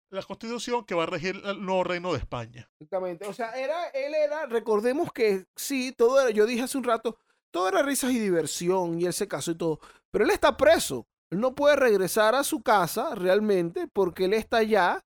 la 0.09 0.23
constitución 0.23 0.85
que 0.85 0.95
va 0.95 1.03
a 1.03 1.07
regir 1.07 1.41
el 1.43 1.63
nuevo 1.63 1.83
reino 1.83 2.13
de 2.13 2.19
España. 2.19 2.69
Exactamente. 2.79 3.27
O 3.27 3.33
sea, 3.33 3.51
era, 3.51 3.87
él 3.89 4.13
era, 4.13 4.45
recordemos 4.45 5.11
que 5.11 5.45
sí, 5.55 5.93
todo 5.95 6.21
era, 6.21 6.29
yo 6.29 6.45
dije 6.45 6.63
hace 6.63 6.77
un 6.77 6.83
rato, 6.83 7.17
todo 7.51 7.67
era 7.67 7.83
risas 7.83 8.11
y 8.11 8.19
diversión 8.19 8.99
y 8.99 9.05
él 9.05 9.13
se 9.13 9.27
casó 9.27 9.51
y 9.51 9.55
todo, 9.55 9.79
pero 10.11 10.25
él 10.25 10.31
está 10.31 10.55
preso. 10.55 11.07
Él 11.29 11.41
no 11.41 11.55
puede 11.55 11.75
regresar 11.75 12.35
a 12.35 12.43
su 12.43 12.61
casa 12.61 13.13
realmente 13.15 13.87
porque 13.91 14.25
él 14.25 14.33
está 14.33 14.63
ya 14.63 15.03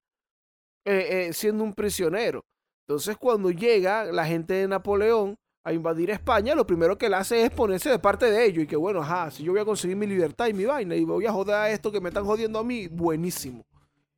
eh, 0.85 1.27
eh, 1.29 1.33
siendo 1.33 1.63
un 1.63 1.73
prisionero. 1.73 2.45
Entonces, 2.87 3.17
cuando 3.17 3.49
llega 3.51 4.05
la 4.05 4.25
gente 4.25 4.53
de 4.53 4.67
Napoleón 4.67 5.35
a 5.63 5.73
invadir 5.73 6.11
España, 6.11 6.53
lo 6.53 6.67
primero 6.67 6.97
que 6.97 7.07
él 7.07 7.13
hace 7.13 7.43
es 7.43 7.51
ponerse 7.51 7.89
de 7.89 7.99
parte 7.99 8.29
de 8.29 8.45
ellos 8.45 8.63
y 8.63 8.67
que, 8.67 8.75
bueno, 8.75 9.01
ajá, 9.01 9.31
si 9.31 9.43
yo 9.43 9.51
voy 9.51 9.61
a 9.61 9.65
conseguir 9.65 9.95
mi 9.95 10.07
libertad 10.07 10.47
y 10.47 10.53
mi 10.53 10.65
vaina 10.65 10.95
y 10.95 11.03
voy 11.03 11.25
a 11.25 11.31
joder 11.31 11.55
a 11.55 11.69
esto 11.71 11.91
que 11.91 12.01
me 12.01 12.09
están 12.09 12.25
jodiendo 12.25 12.59
a 12.59 12.63
mí, 12.63 12.87
buenísimo. 12.87 13.65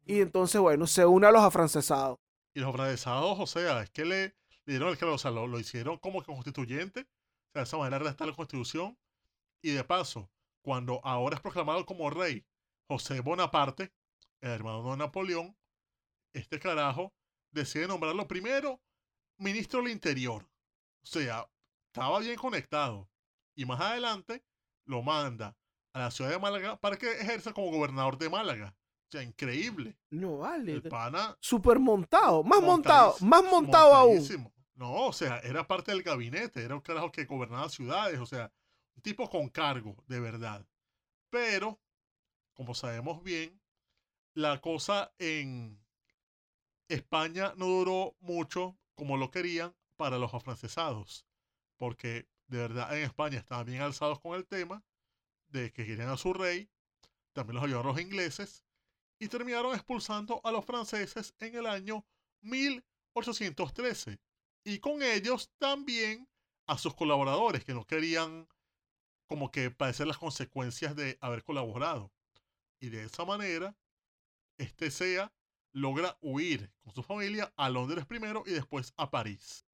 Y 0.06 0.22
entonces, 0.22 0.60
bueno, 0.60 0.88
se 0.88 1.06
une 1.06 1.28
a 1.28 1.32
los 1.32 1.42
afrancesados. 1.42 2.20
Y 2.54 2.60
los 2.60 2.74
francesados, 2.74 3.40
o 3.40 3.48
sea, 3.48 3.82
es 3.82 3.90
que 3.90 4.06
le, 4.06 4.36
le 4.66 4.74
dieron 4.74 4.90
el 4.90 4.98
claro, 4.98 5.16
o 5.16 5.18
sea, 5.18 5.32
lo, 5.32 5.48
lo 5.48 5.60
hicieron 5.60 5.98
como 5.98 6.24
constituyente, 6.24 7.02
o 7.02 7.52
sea, 7.54 7.64
esa 7.64 7.78
manera 7.78 8.04
la 8.04 8.34
constitución. 8.34 8.98
Y 9.62 9.72
de 9.72 9.84
paso, 9.84 10.30
cuando 10.62 11.00
ahora 11.04 11.36
es 11.36 11.42
proclamado 11.42 11.86
como 11.86 12.10
rey 12.10 12.46
José 12.88 13.22
Bonaparte, 13.22 13.94
el 14.42 14.52
hermano 14.52 14.92
de 14.92 14.98
Napoleón, 14.98 15.56
este 16.34 16.60
carajo 16.60 17.14
decide 17.52 17.88
nombrarlo 17.88 18.28
primero 18.28 18.82
ministro 19.38 19.82
del 19.82 19.92
Interior. 19.92 20.44
O 21.02 21.06
sea, 21.06 21.50
estaba 21.88 22.20
bien 22.20 22.36
conectado. 22.36 23.10
Y 23.56 23.66
más 23.66 23.80
adelante 23.80 24.44
lo 24.86 25.02
manda 25.02 25.56
a 25.94 26.00
la 26.00 26.12
ciudad 26.12 26.32
de 26.32 26.40
Málaga 26.40 26.78
para 26.78 26.98
que 26.98 27.12
ejerza 27.12 27.54
como 27.54 27.72
gobernador 27.72 28.18
de 28.18 28.30
Málaga. 28.30 28.76
Sea, 29.14 29.22
increíble. 29.22 29.96
No 30.10 30.40
vale. 30.40 30.72
El 30.72 30.82
pana. 30.82 31.38
Super 31.40 31.78
montado. 31.78 32.44
Más 32.44 32.64
montado. 32.64 33.16
Más 33.20 33.44
montado 33.44 33.94
aún. 33.94 34.52
No, 34.74 35.06
o 35.06 35.14
sea, 35.14 35.38
era 35.42 35.68
parte 35.68 35.92
del 35.92 36.02
gabinete. 36.02 36.64
Era 36.64 36.74
un 36.74 36.82
carajo 36.82 37.12
que 37.12 37.26
gobernaba 37.26 37.70
ciudades. 37.70 38.20
O 38.20 38.26
sea, 38.26 38.52
un 38.96 39.04
tipo 39.04 39.30
con 39.30 39.50
cargo, 39.50 39.96
de 40.08 40.20
verdad. 40.20 40.66
Pero, 41.30 41.80
como 42.56 42.74
sabemos 42.74 43.22
bien, 43.22 43.62
la 44.34 44.60
cosa 44.60 45.14
en 45.20 45.80
España 46.88 47.54
no 47.56 47.68
duró 47.68 48.16
mucho 48.20 48.76
como 48.96 49.18
lo 49.18 49.30
querían 49.30 49.76
para 49.96 50.18
los 50.18 50.34
afrancesados. 50.34 51.28
Porque 51.78 52.28
de 52.48 52.58
verdad 52.58 52.98
en 52.98 53.04
España 53.04 53.38
estaban 53.38 53.68
bien 53.68 53.84
alzados 53.84 54.20
con 54.20 54.34
el 54.34 54.48
tema 54.48 54.84
de 55.50 55.72
que 55.72 55.86
querían 55.86 56.10
a 56.10 56.18
su 56.18 56.34
rey, 56.34 56.68
también 57.34 57.58
los 57.58 57.64
ayudaron 57.66 57.94
los 57.94 58.02
ingleses, 58.02 58.66
y 59.20 59.28
terminaron 59.28 59.74
expulsando 59.74 60.42
a 60.44 60.52
los 60.52 60.66
franceses 60.66 61.34
en 61.40 61.56
el 61.56 61.66
año 61.66 62.06
1813. 62.42 64.20
Y 64.66 64.80
con 64.80 65.04
ellos 65.04 65.52
también 65.58 66.28
a 66.68 66.78
sus 66.78 66.96
colaboradores 66.96 67.64
que 67.64 67.74
no 67.74 67.86
querían 67.86 68.48
como 69.28 69.52
que 69.52 69.72
padecer 69.72 70.08
las 70.08 70.18
consecuencias 70.18 70.96
de 70.96 71.18
haber 71.22 71.44
colaborado. 71.44 72.12
Y 72.80 72.90
de 72.90 73.06
esa 73.06 73.26
manera, 73.26 73.76
este 74.58 74.92
SEA 74.92 75.32
logra 75.74 76.18
huir 76.22 76.72
con 76.84 76.94
su 76.94 77.04
familia 77.04 77.52
a 77.56 77.70
Londres 77.70 78.06
primero 78.06 78.44
y 78.46 78.52
después 78.52 78.94
a 78.96 79.10
París. 79.10 79.66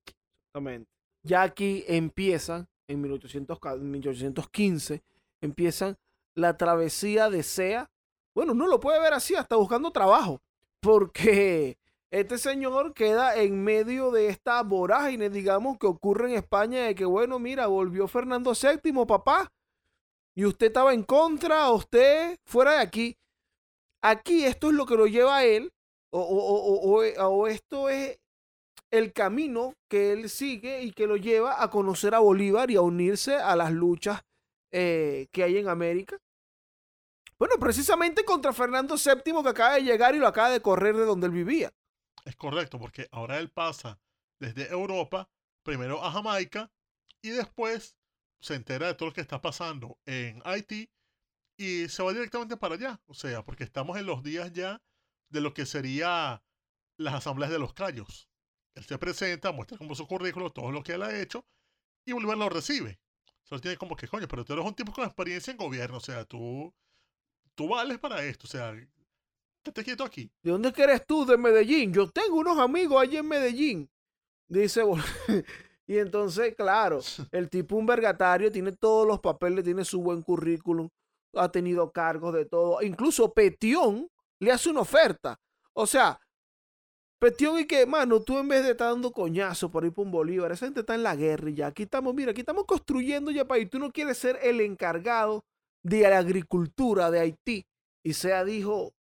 Exactamente. 0.48 0.90
Ya 1.24 1.42
aquí 1.44 1.84
empiezan, 1.88 2.68
en 2.88 3.02
1815, 3.02 5.04
empiezan 5.42 5.98
la 6.36 6.58
travesía 6.58 7.30
de 7.30 7.44
Sea. 7.44 7.92
Bueno, 8.36 8.54
no 8.54 8.68
lo 8.68 8.80
puede 8.80 9.00
ver 9.00 9.14
así, 9.14 9.36
hasta 9.36 9.56
buscando 9.56 9.92
trabajo, 9.92 10.42
porque 10.82 11.78
este 12.12 12.38
señor 12.38 12.94
queda 12.94 13.36
en 13.36 13.64
medio 13.64 14.12
de 14.12 14.28
esta 14.28 14.62
vorágine, 14.64 15.30
digamos, 15.30 15.78
que 15.78 15.88
ocurre 15.88 16.32
en 16.32 16.38
España, 16.38 16.84
de 16.84 16.96
que, 16.96 17.06
bueno, 17.06 17.40
mira, 17.40 17.68
volvió 17.68 18.08
Fernando 18.08 18.54
VII, 18.54 19.06
papá, 19.06 19.52
y 20.36 20.46
usted 20.46 20.68
estaba 20.68 20.94
en 20.94 21.04
contra, 21.04 21.70
usted 21.72 22.38
fuera 22.46 22.74
de 22.74 22.80
aquí. 22.80 23.18
Aquí 24.02 24.46
esto 24.46 24.70
es 24.70 24.74
lo 24.74 24.86
que 24.86 24.96
lo 24.96 25.08
lleva 25.08 25.38
a 25.38 25.44
él, 25.44 25.72
o, 26.12 26.22
o 26.22 27.48
esto 27.48 27.90
es 27.90 28.20
el 28.92 29.14
camino 29.14 29.74
que 29.88 30.14
él 30.14 30.30
sigue 30.30 30.82
y 30.82 30.92
que 30.92 31.08
lo 31.08 31.18
lleva 31.18 31.62
a 31.62 31.70
conocer 31.70 32.16
a 32.16 32.20
Bolívar 32.20 32.72
y 32.72 32.76
a 32.76 32.82
unirse 32.82 33.36
a 33.36 33.56
las 33.56 33.72
luchas 33.72 34.22
eh, 34.72 35.28
que 35.32 35.44
hay 35.44 35.58
en 35.58 35.68
América. 35.68 36.18
Bueno, 37.40 37.56
precisamente 37.58 38.26
contra 38.26 38.52
Fernando 38.52 38.96
VII 38.96 39.42
que 39.42 39.50
acaba 39.50 39.76
de 39.76 39.84
llegar 39.84 40.14
y 40.14 40.18
lo 40.18 40.28
acaba 40.28 40.50
de 40.50 40.62
correr 40.62 40.98
de 40.98 41.06
donde 41.06 41.28
él 41.28 41.32
vivía. 41.32 41.74
Es 42.26 42.36
correcto, 42.36 42.78
porque 42.78 43.08
ahora 43.12 43.40
él 43.40 43.50
pasa 43.50 43.98
desde 44.40 44.70
Europa, 44.70 45.30
primero 45.64 46.04
a 46.04 46.12
Jamaica, 46.12 46.70
y 47.22 47.30
después 47.30 47.98
se 48.42 48.56
entera 48.56 48.88
de 48.88 48.94
todo 48.94 49.10
lo 49.10 49.16
que 49.16 49.22
está 49.22 49.42
pasando 49.42 49.98
en 50.06 50.42
Haití 50.44 50.90
y 51.58 51.88
se 51.88 52.04
va 52.04 52.12
directamente 52.12 52.58
para 52.58 52.76
allá. 52.76 53.02
O 53.06 53.14
sea, 53.14 53.44
porque 53.44 53.64
estamos 53.64 53.98
en 53.98 54.06
los 54.06 54.22
días 54.22 54.52
ya 54.52 54.82
de 55.30 55.40
lo 55.40 55.54
que 55.54 55.66
sería 55.66 56.44
las 56.98 57.14
asambleas 57.14 57.52
de 57.52 57.60
los 57.60 57.74
callos. 57.74 58.30
Él 58.76 58.84
se 58.84 58.98
presenta, 58.98 59.54
muestra 59.54 59.78
como 59.78 59.96
su 59.96 60.08
currículo, 60.08 60.52
todo 60.52 60.72
lo 60.72 60.84
que 60.84 60.94
él 60.94 61.04
ha 61.04 61.18
hecho, 61.18 61.46
y 62.06 62.12
Bolívar 62.12 62.38
lo 62.38 62.50
recibe. 62.50 63.00
Solo 63.44 63.62
tiene 63.62 63.78
como 63.78 63.96
que, 63.96 64.10
coño, 64.10 64.28
pero 64.28 64.44
tú 64.44 64.54
eres 64.54 64.66
un 64.66 64.76
tipo 64.76 64.92
con 64.92 65.06
experiencia 65.06 65.52
en 65.52 65.58
gobierno, 65.58 65.98
o 65.98 66.02
sea, 66.02 66.26
tú, 66.26 66.74
tú 67.60 67.68
vales 67.68 68.00
para 68.00 68.24
esto, 68.24 68.48
o 68.48 68.50
sea, 68.50 68.74
te 69.62 69.84
quieto 69.84 70.06
aquí. 70.06 70.32
¿De 70.42 70.52
dónde 70.52 70.74
eres 70.78 71.06
tú? 71.06 71.26
De 71.26 71.38
Medellín. 71.38 71.92
Yo 71.92 72.10
tengo 72.10 72.38
unos 72.38 72.58
amigos 72.58 73.02
allí 73.02 73.18
en 73.18 73.28
Medellín. 73.28 73.90
Dice, 74.48 74.82
y 75.86 75.98
entonces, 75.98 76.56
claro, 76.56 77.02
el 77.34 77.50
tipo 77.50 77.76
un 77.76 77.86
vergatario, 77.86 78.50
tiene 78.50 78.72
todos 78.72 79.06
los 79.06 79.20
papeles, 79.20 79.66
tiene 79.66 79.84
su 79.84 80.02
buen 80.02 80.22
currículum, 80.22 80.88
ha 81.34 81.52
tenido 81.52 81.92
cargos 81.92 82.34
de 82.34 82.46
todo. 82.46 82.82
Incluso 82.82 83.34
Petión 83.34 84.10
le 84.40 84.54
hace 84.54 84.70
una 84.70 84.80
oferta. 84.80 85.38
O 85.74 85.86
sea, 85.86 86.18
Petión 87.20 87.60
y 87.60 87.66
que, 87.66 87.86
mano, 87.86 88.22
tú 88.22 88.38
en 88.38 88.48
vez 88.48 88.64
de 88.64 88.72
estar 88.72 88.90
dando 88.90 89.12
coñazo 89.12 89.70
por 89.70 89.84
ir 89.84 89.92
por 89.92 90.06
un 90.06 90.14
Bolívar, 90.14 90.54
esa 90.54 90.66
gente 90.66 90.80
está 90.80 90.96
en 90.96 91.04
la 91.04 91.18
guerra 91.18 91.50
y 91.50 91.56
ya. 91.56 91.68
Aquí 91.68 91.84
estamos, 91.84 92.16
mira, 92.16 92.32
aquí 92.32 92.40
estamos 92.40 92.64
construyendo 92.64 93.32
ya 93.32 93.44
país. 93.44 93.70
Tú 93.70 93.80
no 93.80 93.92
quieres 93.92 94.18
ser 94.18 94.40
el 94.42 94.62
encargado 94.62 95.44
de 95.84 96.02
la 96.02 96.18
agricultura 96.18 97.12
de 97.12 97.20
Haití. 97.20 97.66
Y 98.04 98.14
sea 98.14 98.44
dijo, 98.44 98.94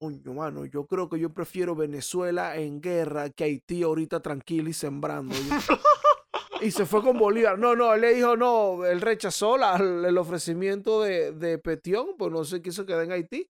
coño, 0.00 0.34
mano, 0.34 0.64
yo 0.64 0.86
creo 0.86 1.08
que 1.08 1.18
yo 1.18 1.30
prefiero 1.32 1.74
Venezuela 1.74 2.56
en 2.56 2.80
guerra 2.80 3.30
que 3.30 3.44
Haití 3.44 3.82
ahorita 3.82 4.20
tranquilo 4.20 4.68
y 4.68 4.72
sembrando. 4.72 5.34
y 6.60 6.70
se 6.70 6.86
fue 6.86 7.02
con 7.02 7.18
Bolívar. 7.18 7.58
No, 7.58 7.74
no, 7.74 7.92
él 7.94 8.00
le 8.02 8.14
dijo, 8.14 8.36
no, 8.36 8.84
él 8.84 9.00
rechazó 9.00 9.56
el 9.56 10.18
ofrecimiento 10.18 11.02
de, 11.02 11.32
de 11.32 11.58
Petión, 11.58 12.16
pues 12.18 12.32
no 12.32 12.44
se 12.44 12.62
quiso 12.62 12.86
quedar 12.86 13.04
en 13.04 13.12
Haití. 13.12 13.46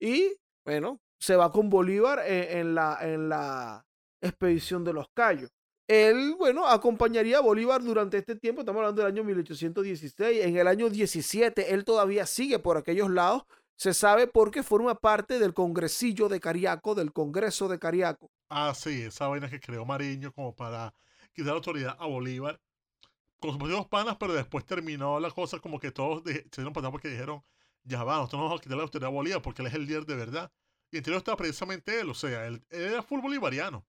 Y 0.00 0.36
bueno, 0.64 1.00
se 1.20 1.36
va 1.36 1.52
con 1.52 1.70
Bolívar 1.70 2.20
en, 2.26 2.74
la, 2.74 2.98
en 3.00 3.28
la 3.28 3.84
expedición 4.20 4.82
de 4.84 4.92
los 4.92 5.06
Cayos. 5.14 5.50
Él, 5.88 6.34
bueno, 6.38 6.66
acompañaría 6.66 7.38
a 7.38 7.42
Bolívar 7.42 7.82
durante 7.82 8.18
este 8.18 8.36
tiempo, 8.36 8.60
estamos 8.60 8.80
hablando 8.80 9.02
del 9.02 9.12
año 9.12 9.24
1816, 9.24 10.44
en 10.44 10.56
el 10.56 10.68
año 10.68 10.88
17 10.88 11.74
él 11.74 11.84
todavía 11.84 12.24
sigue 12.24 12.58
por 12.58 12.76
aquellos 12.76 13.10
lados, 13.10 13.44
se 13.76 13.94
sabe 13.94 14.26
porque 14.26 14.62
forma 14.62 14.94
parte 14.94 15.38
del 15.38 15.54
congresillo 15.54 16.28
de 16.28 16.38
Cariaco, 16.38 16.94
del 16.94 17.12
Congreso 17.12 17.68
de 17.68 17.78
Cariaco. 17.80 18.30
Ah, 18.48 18.72
sí, 18.74 19.02
esa 19.02 19.26
vaina 19.26 19.50
que 19.50 19.58
creó 19.58 19.84
Mariño 19.84 20.32
como 20.32 20.54
para 20.54 20.94
quitar 21.32 21.54
autoridad 21.54 21.96
a 21.98 22.06
Bolívar. 22.06 22.60
Con 23.40 23.58
sus 23.58 23.86
panas, 23.88 24.16
pero 24.20 24.34
después 24.34 24.64
terminó 24.64 25.18
la 25.18 25.32
cosa 25.32 25.58
como 25.58 25.80
que 25.80 25.90
todos 25.90 26.22
se 26.22 26.44
dieron 26.56 26.72
para 26.72 26.92
porque 26.92 27.08
dijeron, 27.08 27.42
ya 27.82 28.04
va, 28.04 28.18
nosotros 28.18 28.38
no 28.38 28.44
vamos 28.44 28.60
a 28.60 28.62
quitar 28.62 28.76
la 28.76 28.84
autoridad 28.84 29.08
a 29.08 29.12
Bolívar 29.12 29.42
porque 29.42 29.62
él 29.62 29.68
es 29.68 29.74
el 29.74 29.84
líder 29.84 30.06
de 30.06 30.14
verdad. 30.14 30.52
Y 30.92 30.98
entre 30.98 31.12
ellos 31.12 31.22
estaba 31.22 31.36
precisamente 31.36 31.98
él, 31.98 32.10
o 32.10 32.14
sea, 32.14 32.46
él, 32.46 32.62
era 32.70 33.02
full 33.02 33.20
bolivariano. 33.20 33.84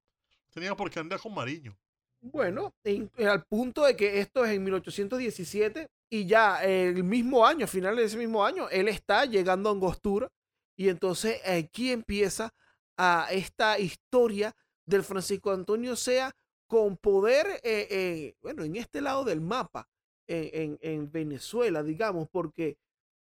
Tenía 0.53 0.75
por 0.75 0.89
qué 0.91 0.99
andar 0.99 1.19
con 1.19 1.33
Mariño. 1.33 1.75
Bueno, 2.21 2.73
al 3.17 3.43
punto 3.43 3.83
de 3.83 3.97
que 3.97 4.19
esto 4.19 4.45
es 4.45 4.51
en 4.51 4.63
1817 4.63 5.87
y 6.09 6.25
ya 6.25 6.63
el 6.63 7.03
mismo 7.03 7.45
año, 7.45 7.65
a 7.65 7.67
finales 7.67 7.97
de 7.97 8.05
ese 8.05 8.17
mismo 8.17 8.45
año, 8.45 8.69
él 8.69 8.87
está 8.87 9.25
llegando 9.25 9.67
a 9.67 9.73
Angostura 9.73 10.29
y 10.77 10.87
entonces 10.87 11.41
aquí 11.45 11.91
empieza 11.91 12.53
a 12.97 13.27
esta 13.31 13.77
historia 13.77 14.53
del 14.85 15.03
Francisco 15.03 15.51
Antonio 15.51 15.95
Sea 15.95 16.31
con 16.67 16.95
poder, 16.97 17.59
eh, 17.63 17.87
eh, 17.89 18.35
bueno, 18.41 18.63
en 18.63 18.77
este 18.77 19.01
lado 19.01 19.25
del 19.25 19.41
mapa, 19.41 19.89
en, 20.27 20.77
en 20.81 21.11
Venezuela, 21.11 21.83
digamos, 21.83 22.29
porque 22.31 22.77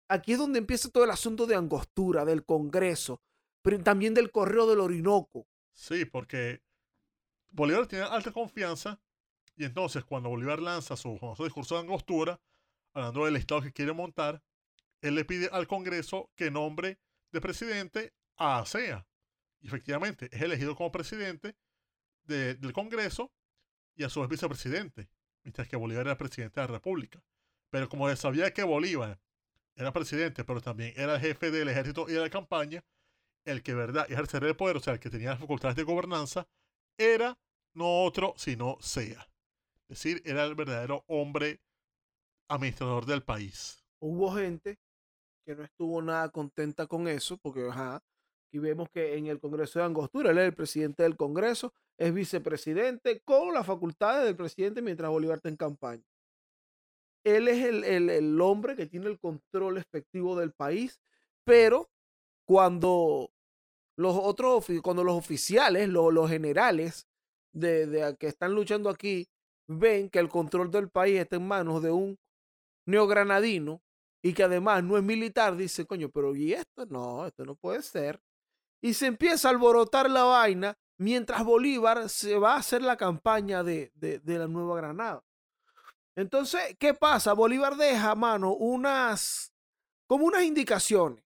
aquí 0.10 0.34
es 0.34 0.38
donde 0.38 0.60
empieza 0.60 0.89
todo 0.89 1.05
el 1.05 1.12
asunto 1.12 1.47
de 1.47 1.55
Angostura, 1.55 2.25
del 2.25 2.43
Congreso, 2.43 3.21
pero 3.62 3.81
también 3.81 4.13
del 4.13 4.31
correo 4.31 4.67
del 4.67 4.81
Orinoco. 4.81 5.47
Sí, 5.73 6.03
porque 6.03 6.62
Bolívar 7.51 7.85
tiene 7.85 8.05
alta 8.05 8.31
confianza 8.31 8.99
y 9.55 9.65
entonces 9.65 10.03
cuando 10.05 10.29
Bolívar 10.29 10.61
lanza 10.61 10.95
su 10.95 11.17
famoso 11.17 11.43
discurso 11.43 11.75
de 11.75 11.81
angostura, 11.81 12.39
hablando 12.93 13.25
del 13.25 13.35
estado 13.35 13.61
que 13.61 13.73
quiere 13.73 13.93
montar, 13.93 14.41
él 15.01 15.15
le 15.15 15.25
pide 15.25 15.49
al 15.51 15.67
Congreso 15.67 16.31
que 16.35 16.49
nombre 16.49 16.99
de 17.31 17.41
presidente 17.41 18.13
a 18.37 18.59
ASEA. 18.59 19.05
Y 19.59 19.67
efectivamente 19.67 20.29
es 20.31 20.41
elegido 20.41 20.75
como 20.75 20.91
presidente 20.91 21.55
del 22.23 22.73
Congreso 22.73 23.31
y 23.95 24.03
a 24.03 24.09
su 24.09 24.21
vez 24.21 24.29
vicepresidente, 24.29 25.09
mientras 25.43 25.67
que 25.67 25.75
Bolívar 25.75 26.07
era 26.07 26.17
presidente 26.17 26.59
de 26.59 26.67
la 26.67 26.73
República. 26.73 27.21
Pero 27.69 27.89
como 27.89 28.09
él 28.09 28.17
sabía 28.17 28.53
que 28.53 28.63
Bolívar 28.63 29.19
era 29.75 29.91
presidente, 29.91 30.43
pero 30.43 30.61
también 30.61 30.93
era 30.95 31.15
el 31.15 31.21
jefe 31.21 31.51
del 31.51 31.69
ejército 31.69 32.05
y 32.07 32.13
de 32.13 32.19
la 32.19 32.29
campaña, 32.29 32.83
el 33.45 33.63
que 33.63 33.73
verdad 33.73 34.09
ejercer 34.09 34.43
el 34.43 34.55
poder, 34.55 34.77
o 34.77 34.79
sea, 34.79 34.93
el 34.93 34.99
que 34.99 35.09
tenía 35.09 35.31
las 35.31 35.39
facultades 35.39 35.75
de 35.75 35.83
gobernanza, 35.83 36.47
era 37.01 37.37
no 37.73 38.03
otro 38.03 38.33
sino 38.37 38.77
Sea. 38.79 39.27
Es 39.89 40.03
decir, 40.03 40.21
era 40.25 40.45
el 40.45 40.55
verdadero 40.55 41.03
hombre 41.07 41.59
administrador 42.47 43.05
del 43.05 43.23
país. 43.23 43.83
Hubo 43.99 44.31
gente 44.31 44.79
que 45.45 45.55
no 45.55 45.63
estuvo 45.63 46.01
nada 46.01 46.29
contenta 46.29 46.87
con 46.87 47.07
eso, 47.07 47.37
porque 47.37 47.67
ajá, 47.67 48.01
aquí 48.47 48.59
vemos 48.59 48.89
que 48.89 49.17
en 49.17 49.27
el 49.27 49.39
Congreso 49.39 49.79
de 49.79 49.85
Angostura, 49.85 50.31
él 50.31 50.37
es 50.37 50.45
el 50.45 50.53
presidente 50.53 51.03
del 51.03 51.17
Congreso, 51.17 51.73
es 51.97 52.13
vicepresidente 52.13 53.21
con 53.21 53.53
las 53.53 53.65
facultades 53.65 54.25
del 54.25 54.35
presidente 54.35 54.81
mientras 54.81 55.09
Bolívar 55.09 55.37
está 55.37 55.49
en 55.49 55.57
campaña. 55.57 56.03
Él 57.23 57.47
es 57.47 57.63
el, 57.63 57.83
el 57.83 58.41
hombre 58.41 58.75
que 58.75 58.87
tiene 58.87 59.07
el 59.07 59.19
control 59.19 59.77
efectivo 59.77 60.35
del 60.39 60.53
país, 60.53 60.99
pero 61.43 61.89
cuando 62.45 63.31
los 63.97 64.15
otros, 64.15 64.65
cuando 64.84 65.04
los 65.04 65.15
oficiales, 65.15 65.89
los, 65.89 66.30
generales 66.30 67.08
de, 67.54 67.86
de, 67.88 68.15
que 68.17 68.27
están 68.27 68.54
luchando 68.54 68.89
aquí, 68.89 69.27
ven 69.67 70.10
que 70.10 70.19
el 70.19 70.30
control 70.30 70.71
del 70.71 70.89
país 70.89 71.19
está 71.19 71.36
en 71.36 71.47
manos 71.47 71.82
de 71.82 71.91
un 71.91 72.17
neogranadino 72.86 73.82
y 74.23 74.34
que 74.34 74.43
además 74.43 74.84
no 74.84 74.97
es 74.97 75.04
militar, 75.04 75.56
dice, 75.56 75.86
coño, 75.86 76.10
pero 76.10 76.36
¿y 76.36 76.54
esto? 76.54 76.86
No, 76.86 77.25
esto 77.25 77.45
no 77.45 77.56
puede 77.56 77.82
ser. 77.82 78.21
Y 78.82 78.93
se 78.93 79.08
empieza 79.08 79.47
a 79.47 79.51
alborotar 79.51 80.10
la 80.10 80.23
vaina 80.23 80.77
mientras 80.97 81.43
Bolívar 81.43 82.10
se 82.10 82.38
va 82.38 82.54
a 82.54 82.60
hacer 82.60 82.82
la 82.82 82.97
campaña 82.97 83.63
de, 83.63 83.91
de 83.95 84.39
la 84.39 84.47
Nueva 84.47 84.77
Granada. 84.77 85.23
Entonces, 86.15 86.75
¿qué 86.77 86.93
pasa? 86.93 87.34
Bolívar 87.34 87.75
deja, 87.77 88.13
mano, 88.15 88.54
unas, 88.54 89.54
como 90.08 90.25
unas 90.25 90.43
indicaciones. 90.43 91.23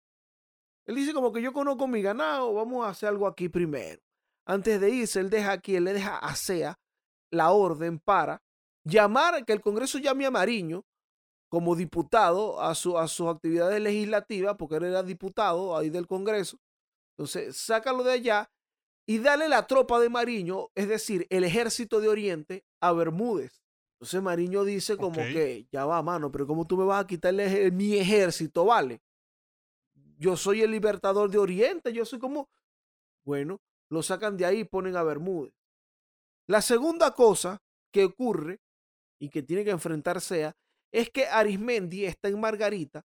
Él 0.85 0.95
dice 0.95 1.13
como 1.13 1.31
que 1.31 1.41
yo 1.41 1.51
conozco 1.53 1.87
mi 1.87 2.01
ganado, 2.01 2.53
vamos 2.53 2.85
a 2.85 2.89
hacer 2.89 3.09
algo 3.09 3.27
aquí 3.27 3.49
primero. 3.49 4.01
Antes 4.45 4.79
de 4.79 4.89
irse, 4.91 5.19
él 5.19 5.29
deja 5.29 5.51
aquí, 5.51 5.75
él 5.75 5.85
le 5.85 5.93
deja 5.93 6.17
a 6.17 6.35
SEA 6.35 6.79
la 7.31 7.51
orden 7.51 7.99
para 7.99 8.43
llamar, 8.83 9.43
que 9.45 9.53
el 9.53 9.61
Congreso 9.61 9.97
llame 9.97 10.25
a 10.25 10.31
Mariño 10.31 10.85
como 11.49 11.75
diputado 11.75 12.61
a, 12.61 12.75
su, 12.75 12.97
a 12.97 13.07
sus 13.07 13.27
actividades 13.27 13.81
legislativas, 13.81 14.55
porque 14.57 14.75
él 14.75 14.85
era 14.85 15.03
diputado 15.03 15.75
ahí 15.75 15.89
del 15.89 16.07
Congreso. 16.07 16.59
Entonces, 17.17 17.57
sácalo 17.57 18.03
de 18.03 18.11
allá 18.13 18.51
y 19.07 19.19
dale 19.19 19.47
la 19.47 19.65
tropa 19.65 19.99
de 19.99 20.09
Mariño, 20.09 20.69
es 20.75 20.87
decir, 20.87 21.25
el 21.29 21.43
ejército 21.43 21.99
de 21.99 22.09
Oriente, 22.09 22.65
a 22.81 22.91
Bermúdez. 22.91 23.61
Entonces 23.95 24.21
Mariño 24.21 24.63
dice 24.65 24.97
como 24.97 25.15
que, 25.15 25.67
ya 25.71 25.85
va, 25.85 26.01
mano, 26.01 26.31
pero 26.31 26.45
¿cómo 26.45 26.67
tú 26.67 26.77
me 26.77 26.83
vas 26.83 27.03
a 27.03 27.07
quitarle 27.07 27.71
mi 27.71 27.97
ejército, 27.97 28.65
vale? 28.65 29.01
Yo 30.17 30.37
soy 30.37 30.61
el 30.61 30.71
libertador 30.71 31.29
de 31.29 31.37
Oriente, 31.37 31.93
yo 31.93 32.05
soy 32.05 32.19
como... 32.19 32.49
Bueno, 33.23 33.61
lo 33.89 34.03
sacan 34.03 34.37
de 34.37 34.45
ahí 34.45 34.59
y 34.59 34.63
ponen 34.63 34.95
a 34.95 35.03
Bermúdez. 35.03 35.53
La 36.47 36.61
segunda 36.61 37.11
cosa 37.11 37.61
que 37.91 38.05
ocurre 38.05 38.59
y 39.19 39.29
que 39.29 39.41
tiene 39.41 39.63
que 39.63 39.71
enfrentarse 39.71 40.53
es 40.91 41.09
que 41.09 41.27
Arismendi 41.27 42.05
está 42.05 42.29
en 42.29 42.39
Margarita 42.39 43.03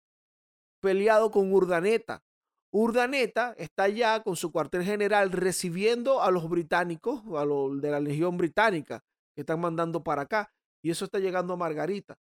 peleado 0.81 1.31
con 1.31 1.53
Urdaneta. 1.53 2.23
Urdaneta 2.73 3.55
está 3.59 3.89
ya 3.89 4.23
con 4.23 4.37
su 4.37 4.53
cuartel 4.53 4.85
general 4.85 5.33
recibiendo 5.33 6.23
a 6.23 6.31
los 6.31 6.49
británicos, 6.49 7.23
a 7.37 7.45
los 7.45 7.81
de 7.81 7.91
la 7.91 8.01
Legión 8.01 8.37
Británica 8.37 9.03
que 9.35 9.43
están 9.43 9.61
mandando 9.61 10.03
para 10.03 10.23
acá 10.23 10.53
y 10.83 10.91
eso 10.91 11.05
está 11.05 11.19
llegando 11.19 11.55
a 11.55 11.57
Margarita. 11.57 12.17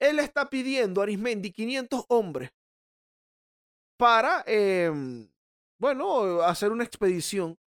Él 0.00 0.20
está 0.20 0.48
pidiendo 0.48 1.00
a 1.00 1.04
Arismendi 1.04 1.52
500 1.52 2.04
hombres 2.08 2.50
para, 3.98 4.44
em, 4.46 5.28
bueno, 5.78 6.40
hacer 6.42 6.72
una 6.72 6.84
expedición. 6.84 7.58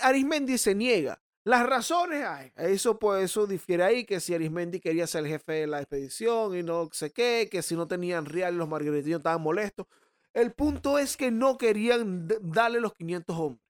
Arismendi 0.00 0.56
se 0.56 0.74
niega. 0.74 1.20
Las 1.44 1.66
razones 1.66 2.24
hay. 2.24 2.52
Eso, 2.56 2.98
pues, 2.98 3.24
eso 3.24 3.48
difiere 3.48 3.82
ahí, 3.82 4.04
que 4.04 4.20
si 4.20 4.32
Arismendi 4.32 4.78
quería 4.78 5.08
ser 5.08 5.24
el 5.24 5.30
jefe 5.30 5.52
de 5.52 5.66
la 5.66 5.80
expedición 5.80 6.56
y 6.56 6.62
no 6.62 6.88
sé 6.92 7.10
qué, 7.10 7.48
que 7.50 7.62
si 7.62 7.74
no 7.74 7.88
tenían 7.88 8.26
real 8.26 8.56
los 8.56 8.68
margaritinos 8.68 9.18
estaban 9.18 9.42
molestos. 9.42 9.86
El 10.32 10.52
punto 10.52 10.98
es 10.98 11.16
que 11.16 11.32
no 11.32 11.58
querían 11.58 12.28
darle 12.40 12.80
los 12.80 12.94
500 12.94 13.36
hombres. 13.36 13.62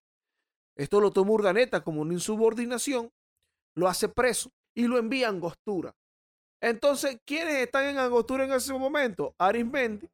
Esto 0.76 1.00
lo 1.00 1.10
toma 1.10 1.32
Urdaneta 1.32 1.82
como 1.82 2.02
una 2.02 2.12
insubordinación, 2.12 3.10
lo 3.74 3.88
hace 3.88 4.08
preso 4.08 4.52
y 4.74 4.86
lo 4.86 4.98
envía 4.98 5.28
a 5.28 5.30
Angostura. 5.30 5.94
Entonces, 6.60 7.18
¿quiénes 7.24 7.54
están 7.54 7.86
en 7.86 7.98
Angostura 7.98 8.44
en 8.44 8.52
ese 8.52 8.72
momento? 8.74 9.34
Arismendi, 9.38 10.08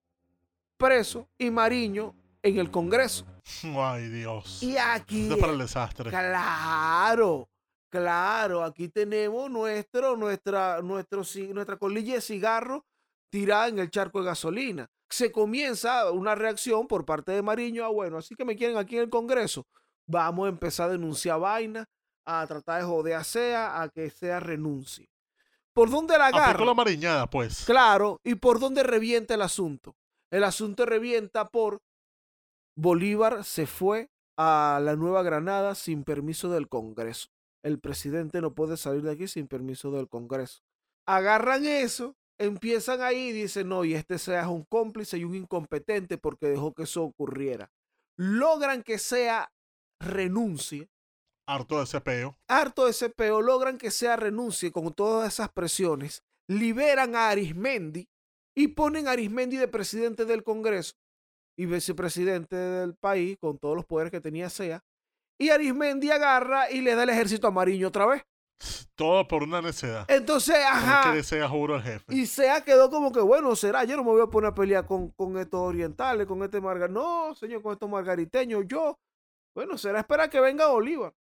preso, 0.78 1.28
y 1.36 1.50
Mariño 1.50 2.14
en 2.42 2.58
el 2.58 2.70
Congreso. 2.70 3.26
Ay, 3.76 4.08
Dios. 4.08 4.62
Y 4.62 4.76
aquí. 4.76 5.28
para 5.38 5.52
el 5.52 5.58
desastre. 5.58 6.10
Claro, 6.10 7.48
claro. 7.90 8.64
Aquí 8.64 8.88
tenemos 8.88 9.50
nuestro, 9.50 10.16
nuestra, 10.16 10.80
nuestro, 10.80 11.22
nuestra 11.52 11.76
colilla 11.76 12.14
de 12.14 12.20
cigarro 12.20 12.86
tirada 13.30 13.68
en 13.68 13.78
el 13.78 13.90
charco 13.90 14.20
de 14.20 14.26
gasolina. 14.26 14.88
Se 15.10 15.32
comienza 15.32 16.10
una 16.10 16.34
reacción 16.34 16.86
por 16.86 17.04
parte 17.04 17.32
de 17.32 17.42
Mariño. 17.42 17.84
Ah, 17.84 17.88
bueno, 17.88 18.18
así 18.18 18.34
que 18.34 18.44
me 18.44 18.56
quieren 18.56 18.76
aquí 18.76 18.96
en 18.96 19.02
el 19.02 19.10
Congreso. 19.10 19.66
Vamos 20.06 20.46
a 20.46 20.48
empezar 20.48 20.88
a 20.88 20.92
denunciar 20.92 21.40
vainas 21.40 21.86
a 22.24 22.46
tratar 22.46 22.80
de 22.80 22.86
joder 22.86 23.14
a 23.14 23.24
Sea 23.24 23.80
a 23.80 23.88
que 23.88 24.10
Sea 24.10 24.40
renuncie. 24.40 25.08
¿Por 25.72 25.90
dónde 25.90 26.18
la 26.18 26.26
agarra? 26.26 26.64
la 26.64 26.74
mariñada, 26.74 27.28
pues. 27.28 27.64
Claro, 27.64 28.20
y 28.24 28.34
por 28.34 28.58
dónde 28.58 28.82
revienta 28.82 29.34
el 29.34 29.42
asunto. 29.42 29.94
El 30.30 30.44
asunto 30.44 30.84
revienta 30.86 31.48
por 31.48 31.80
Bolívar 32.76 33.44
se 33.44 33.66
fue 33.66 34.10
a 34.36 34.80
la 34.82 34.94
Nueva 34.94 35.22
Granada 35.22 35.74
sin 35.74 36.04
permiso 36.04 36.50
del 36.50 36.68
Congreso. 36.68 37.28
El 37.64 37.80
presidente 37.80 38.40
no 38.40 38.54
puede 38.54 38.76
salir 38.76 39.02
de 39.02 39.12
aquí 39.12 39.26
sin 39.26 39.48
permiso 39.48 39.90
del 39.90 40.08
Congreso. 40.08 40.60
Agarran 41.06 41.64
eso, 41.66 42.14
empiezan 42.38 43.00
ahí 43.00 43.28
y 43.28 43.32
dicen, 43.32 43.68
no, 43.68 43.84
y 43.84 43.94
este 43.94 44.18
sea 44.18 44.48
un 44.48 44.64
cómplice 44.64 45.18
y 45.18 45.24
un 45.24 45.34
incompetente 45.34 46.18
porque 46.18 46.46
dejó 46.46 46.72
que 46.72 46.84
eso 46.84 47.02
ocurriera. 47.02 47.72
Logran 48.16 48.82
que 48.82 48.98
sea 48.98 49.50
renuncie 50.00 50.88
Harto 51.48 51.78
de 51.78 51.84
ese 51.84 52.02
peo. 52.02 52.36
Harto 52.46 52.84
de 52.84 52.90
ese 52.90 53.08
peo, 53.08 53.40
logran 53.40 53.78
que 53.78 53.90
sea 53.90 54.16
renuncie 54.16 54.70
con 54.70 54.92
todas 54.92 55.32
esas 55.32 55.48
presiones, 55.50 56.22
liberan 56.46 57.16
a 57.16 57.30
Arismendi 57.30 58.06
y 58.58 58.66
ponen 58.66 59.06
a 59.06 59.12
Arismendi 59.12 59.56
de 59.56 59.68
presidente 59.68 60.24
del 60.24 60.42
Congreso 60.42 60.96
y 61.56 61.66
vicepresidente 61.66 62.56
del 62.56 62.96
país 62.96 63.38
con 63.38 63.56
todos 63.56 63.76
los 63.76 63.84
poderes 63.84 64.10
que 64.10 64.20
tenía 64.20 64.50
SEA. 64.50 64.84
Y 65.38 65.50
Arismendi 65.50 66.10
agarra 66.10 66.68
y 66.68 66.80
le 66.80 66.96
da 66.96 67.04
el 67.04 67.10
ejército 67.10 67.46
a 67.46 67.52
Mariño 67.52 67.86
otra 67.86 68.06
vez. 68.06 68.24
Todo 68.96 69.28
por 69.28 69.44
una 69.44 69.62
necedad. 69.62 70.04
Entonces, 70.08 70.56
ajá. 70.56 71.12
Que 71.12 71.22
sea 71.22 71.48
juro 71.48 71.76
el 71.76 71.82
jefe. 71.82 72.12
Y 72.12 72.26
SEA 72.26 72.64
quedó 72.64 72.90
como 72.90 73.12
que, 73.12 73.20
bueno, 73.20 73.54
será, 73.54 73.84
yo 73.84 73.96
no 73.96 74.02
me 74.02 74.10
voy 74.10 74.22
a 74.22 74.26
poner 74.26 74.50
a 74.50 74.54
pelear 74.56 74.84
con, 74.84 75.10
con 75.10 75.38
estos 75.38 75.60
orientales, 75.60 76.26
con 76.26 76.42
este 76.42 76.60
margar. 76.60 76.90
No, 76.90 77.36
señor, 77.36 77.62
con 77.62 77.74
estos 77.74 77.88
margariteños. 77.88 78.64
Yo, 78.66 78.98
bueno, 79.54 79.78
será 79.78 80.00
esperar 80.00 80.28
que 80.28 80.40
venga 80.40 80.66
Bolívar. 80.66 81.14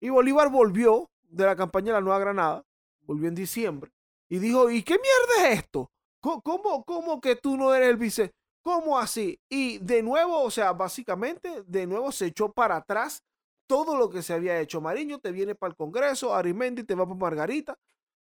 Y 0.00 0.08
Bolívar 0.08 0.48
volvió 0.48 1.10
de 1.20 1.44
la 1.44 1.54
campaña 1.54 1.88
de 1.88 1.92
la 1.92 2.00
Nueva 2.00 2.18
Granada, 2.18 2.64
volvió 3.02 3.28
en 3.28 3.34
diciembre, 3.34 3.92
y 4.30 4.38
dijo, 4.38 4.70
¿y 4.70 4.82
qué 4.82 4.94
mierda 4.94 5.50
es 5.50 5.58
esto? 5.58 5.90
¿Cómo, 6.20 6.84
cómo, 6.84 7.20
que 7.20 7.36
tú 7.36 7.56
no 7.56 7.74
eres 7.74 7.90
el 7.90 7.96
vice? 7.96 8.32
¿Cómo 8.62 8.98
así? 8.98 9.38
Y 9.48 9.78
de 9.78 10.02
nuevo, 10.02 10.42
o 10.42 10.50
sea, 10.50 10.72
básicamente, 10.72 11.62
de 11.66 11.86
nuevo 11.86 12.10
se 12.12 12.26
echó 12.26 12.52
para 12.52 12.76
atrás 12.76 13.22
todo 13.68 13.96
lo 13.96 14.10
que 14.10 14.22
se 14.22 14.34
había 14.34 14.60
hecho. 14.60 14.80
Mariño 14.80 15.20
te 15.20 15.30
viene 15.30 15.54
para 15.54 15.70
el 15.70 15.76
Congreso, 15.76 16.34
Arimendi 16.34 16.82
te 16.84 16.94
va 16.94 17.06
para 17.06 17.18
Margarita, 17.18 17.78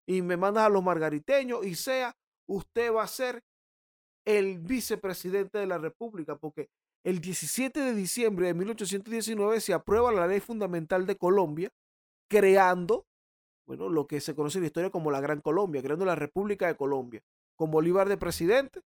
y 0.06 0.22
me 0.22 0.36
mandas 0.36 0.64
a 0.64 0.68
los 0.68 0.82
margariteños, 0.82 1.64
y 1.66 1.74
sea, 1.74 2.16
usted 2.46 2.92
va 2.92 3.02
a 3.02 3.08
ser 3.08 3.42
el 4.24 4.58
vicepresidente 4.58 5.58
de 5.58 5.66
la 5.66 5.78
República, 5.78 6.36
porque 6.36 6.68
el 7.04 7.20
17 7.20 7.80
de 7.80 7.94
diciembre 7.94 8.46
de 8.46 8.54
1819 8.54 9.60
se 9.60 9.74
aprueba 9.74 10.10
la 10.10 10.26
ley 10.26 10.40
fundamental 10.40 11.06
de 11.06 11.16
Colombia, 11.16 11.70
creando, 12.28 13.06
bueno, 13.66 13.90
lo 13.90 14.06
que 14.06 14.20
se 14.20 14.34
conoce 14.34 14.58
en 14.58 14.62
la 14.62 14.68
historia 14.68 14.90
como 14.90 15.10
la 15.10 15.20
Gran 15.20 15.42
Colombia, 15.42 15.82
creando 15.82 16.06
la 16.06 16.14
República 16.14 16.66
de 16.66 16.76
Colombia, 16.76 17.22
con 17.56 17.70
Bolívar 17.70 18.08
de 18.08 18.16
presidente 18.16 18.80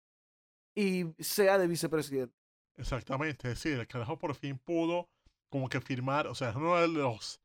y 0.74 1.06
sea 1.18 1.58
de 1.58 1.66
vicepresidente. 1.66 2.34
Exactamente, 2.76 3.48
es 3.48 3.54
decir, 3.54 3.78
el 3.78 3.86
carajo 3.86 4.18
por 4.18 4.34
fin 4.34 4.58
pudo 4.58 5.08
como 5.48 5.68
que 5.68 5.80
firmar, 5.80 6.26
o 6.26 6.34
sea, 6.34 6.50
es 6.50 6.56
uno 6.56 6.76
de 6.76 6.88
los 6.88 7.40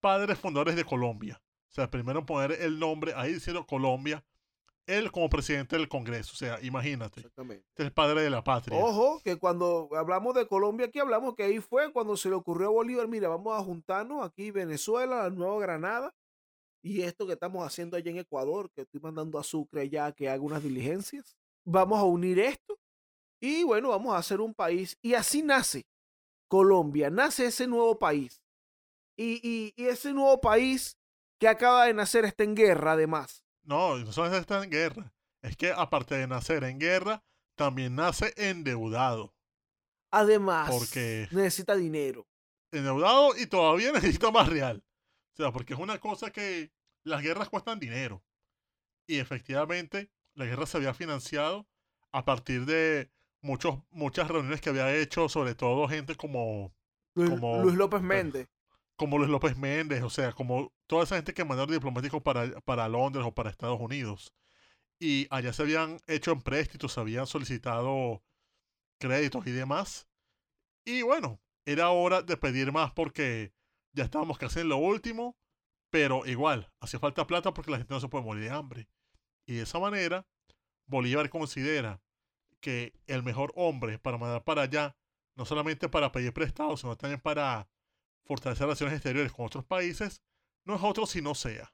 padres 0.00 0.38
fundadores 0.38 0.76
de 0.76 0.84
Colombia. 0.84 1.40
O 1.68 1.72
sea, 1.72 1.90
primero 1.90 2.24
poner 2.24 2.52
el 2.52 2.78
nombre 2.78 3.12
ahí 3.14 3.32
diciendo 3.32 3.66
Colombia 3.66 4.24
él 4.88 5.12
como 5.12 5.28
presidente 5.28 5.76
del 5.76 5.88
Congreso. 5.88 6.32
O 6.32 6.36
sea, 6.36 6.58
imagínate. 6.62 7.20
Exactamente. 7.20 7.64
Este 7.68 7.82
es 7.82 7.86
el 7.86 7.92
padre 7.92 8.22
de 8.22 8.30
la 8.30 8.42
patria. 8.42 8.78
Ojo, 8.78 9.20
que 9.22 9.36
cuando 9.36 9.88
hablamos 9.94 10.34
de 10.34 10.48
Colombia, 10.48 10.86
aquí 10.86 10.98
hablamos 10.98 11.34
que 11.34 11.44
ahí 11.44 11.60
fue 11.60 11.92
cuando 11.92 12.16
se 12.16 12.30
le 12.30 12.34
ocurrió 12.34 12.68
a 12.68 12.72
Bolívar, 12.72 13.06
mira, 13.06 13.28
vamos 13.28 13.58
a 13.58 13.62
juntarnos 13.62 14.24
aquí 14.24 14.50
Venezuela, 14.50 15.24
la 15.24 15.30
Nueva 15.30 15.60
Granada, 15.60 16.14
y 16.82 17.02
esto 17.02 17.26
que 17.26 17.32
estamos 17.34 17.66
haciendo 17.66 17.96
allá 17.96 18.10
en 18.10 18.18
Ecuador, 18.18 18.70
que 18.70 18.82
estoy 18.82 19.00
mandando 19.00 19.38
a 19.38 19.44
Sucre 19.44 19.82
allá 19.82 20.12
que 20.12 20.28
haga 20.28 20.42
unas 20.42 20.62
diligencias. 20.62 21.36
Vamos 21.64 21.98
a 21.98 22.04
unir 22.04 22.38
esto 22.38 22.78
y 23.40 23.62
bueno, 23.64 23.90
vamos 23.90 24.14
a 24.14 24.18
hacer 24.18 24.40
un 24.40 24.54
país. 24.54 24.96
Y 25.02 25.14
así 25.14 25.42
nace 25.42 25.86
Colombia, 26.48 27.10
nace 27.10 27.46
ese 27.46 27.66
nuevo 27.66 27.98
país. 27.98 28.40
Y, 29.16 29.74
y 29.76 29.84
ese 29.86 30.12
nuevo 30.12 30.40
país 30.40 30.96
que 31.38 31.48
acaba 31.48 31.86
de 31.86 31.94
nacer 31.94 32.24
está 32.24 32.44
en 32.44 32.54
guerra 32.54 32.92
además. 32.92 33.44
No, 33.62 33.98
no 33.98 34.12
solo 34.12 34.36
está 34.36 34.62
en 34.62 34.70
guerra. 34.70 35.12
Es 35.42 35.56
que 35.56 35.72
aparte 35.72 36.16
de 36.16 36.26
nacer 36.26 36.64
en 36.64 36.78
guerra, 36.78 37.22
también 37.56 37.94
nace 37.96 38.32
endeudado. 38.36 39.34
Además, 40.10 40.70
necesita 41.30 41.76
dinero. 41.76 42.26
Endeudado 42.72 43.36
y 43.36 43.46
todavía 43.46 43.92
necesita 43.92 44.30
más 44.30 44.48
real. 44.48 44.82
O 45.38 45.42
sea, 45.42 45.52
porque 45.52 45.74
es 45.74 45.78
una 45.78 45.98
cosa 45.98 46.30
que 46.30 46.72
las 47.04 47.22
guerras 47.22 47.48
cuestan 47.48 47.78
dinero. 47.78 48.24
Y 49.06 49.18
efectivamente, 49.18 50.10
la 50.34 50.46
guerra 50.46 50.66
se 50.66 50.78
había 50.78 50.94
financiado 50.94 51.68
a 52.10 52.24
partir 52.24 52.66
de 52.66 53.10
muchos, 53.40 53.78
muchas 53.90 54.28
reuniones 54.28 54.60
que 54.60 54.70
había 54.70 54.94
hecho, 54.96 55.28
sobre 55.28 55.54
todo 55.54 55.88
gente 55.88 56.16
como 56.16 56.74
Luis, 57.14 57.30
como, 57.30 57.62
Luis 57.62 57.76
López 57.76 58.02
Méndez. 58.02 58.48
Como 58.96 59.16
Luis 59.18 59.30
López 59.30 59.56
Méndez, 59.56 60.02
o 60.02 60.10
sea, 60.10 60.32
como 60.32 60.72
toda 60.88 61.04
esa 61.04 61.16
gente 61.16 61.34
que 61.34 61.44
mandaron 61.44 61.72
diplomáticos 61.72 62.20
para, 62.20 62.60
para 62.62 62.88
Londres 62.88 63.24
o 63.24 63.32
para 63.32 63.50
Estados 63.50 63.80
Unidos. 63.80 64.34
Y 64.98 65.28
allá 65.30 65.52
se 65.52 65.62
habían 65.62 65.98
hecho 66.08 66.32
empréstitos, 66.32 66.92
se 66.92 67.00
habían 67.00 67.28
solicitado 67.28 68.24
créditos 68.98 69.46
y 69.46 69.52
demás. 69.52 70.08
Y 70.84 71.02
bueno, 71.02 71.40
era 71.64 71.90
hora 71.90 72.22
de 72.22 72.36
pedir 72.36 72.72
más 72.72 72.90
porque 72.90 73.52
ya 73.98 74.04
estábamos 74.04 74.38
casi 74.38 74.60
en 74.60 74.68
lo 74.68 74.78
último, 74.78 75.36
pero 75.90 76.24
igual, 76.26 76.70
hacía 76.80 77.00
falta 77.00 77.26
plata 77.26 77.52
porque 77.52 77.70
la 77.70 77.78
gente 77.78 77.92
no 77.92 78.00
se 78.00 78.08
puede 78.08 78.24
morir 78.24 78.44
de 78.44 78.50
hambre. 78.50 78.88
Y 79.46 79.54
de 79.54 79.62
esa 79.62 79.78
manera, 79.78 80.26
Bolívar 80.86 81.28
considera 81.30 82.00
que 82.60 82.92
el 83.06 83.22
mejor 83.22 83.52
hombre 83.56 83.98
para 83.98 84.18
mandar 84.18 84.44
para 84.44 84.62
allá, 84.62 84.96
no 85.36 85.44
solamente 85.44 85.88
para 85.88 86.12
pedir 86.12 86.32
prestados, 86.32 86.80
sino 86.80 86.96
también 86.96 87.20
para 87.20 87.68
fortalecer 88.24 88.66
relaciones 88.66 88.94
exteriores 88.94 89.32
con 89.32 89.46
otros 89.46 89.64
países, 89.64 90.22
no 90.64 90.76
es 90.76 90.82
otro 90.82 91.06
sino 91.06 91.34
sea, 91.34 91.72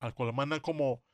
al 0.00 0.14
cual 0.14 0.32
mandan 0.32 0.60
como 0.60 1.04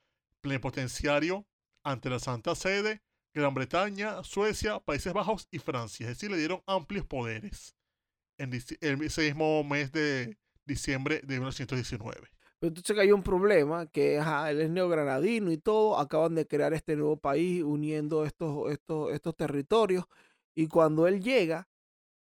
plenipotenciario 0.40 1.46
ante 1.82 2.10
la 2.10 2.18
Santa 2.18 2.54
Sede, 2.54 3.02
Gran 3.34 3.54
Bretaña, 3.54 4.22
Suecia, 4.24 4.80
Países 4.80 5.12
Bajos 5.12 5.48
y 5.50 5.58
Francia. 5.58 6.04
Es 6.08 6.16
decir, 6.16 6.30
le 6.30 6.38
dieron 6.38 6.62
amplios 6.66 7.06
poderes 7.06 7.77
en 8.38 9.02
ese 9.02 9.22
mismo 9.22 9.62
mes 9.64 9.92
de 9.92 10.38
diciembre 10.64 11.20
de 11.24 11.34
1919. 11.34 12.28
Pero 12.60 12.68
entonces 12.68 12.94
que 12.94 13.02
hay 13.02 13.12
un 13.12 13.22
problema, 13.22 13.86
que 13.86 14.16
él 14.16 14.60
es 14.60 14.70
neogranadino 14.70 15.52
y 15.52 15.58
todo, 15.58 15.98
acaban 15.98 16.34
de 16.34 16.46
crear 16.46 16.74
este 16.74 16.96
nuevo 16.96 17.16
país 17.16 17.62
uniendo 17.62 18.24
estos, 18.24 18.72
estos, 18.72 19.12
estos 19.12 19.36
territorios. 19.36 20.04
Y 20.56 20.66
cuando 20.66 21.06
él 21.06 21.20
llega 21.20 21.68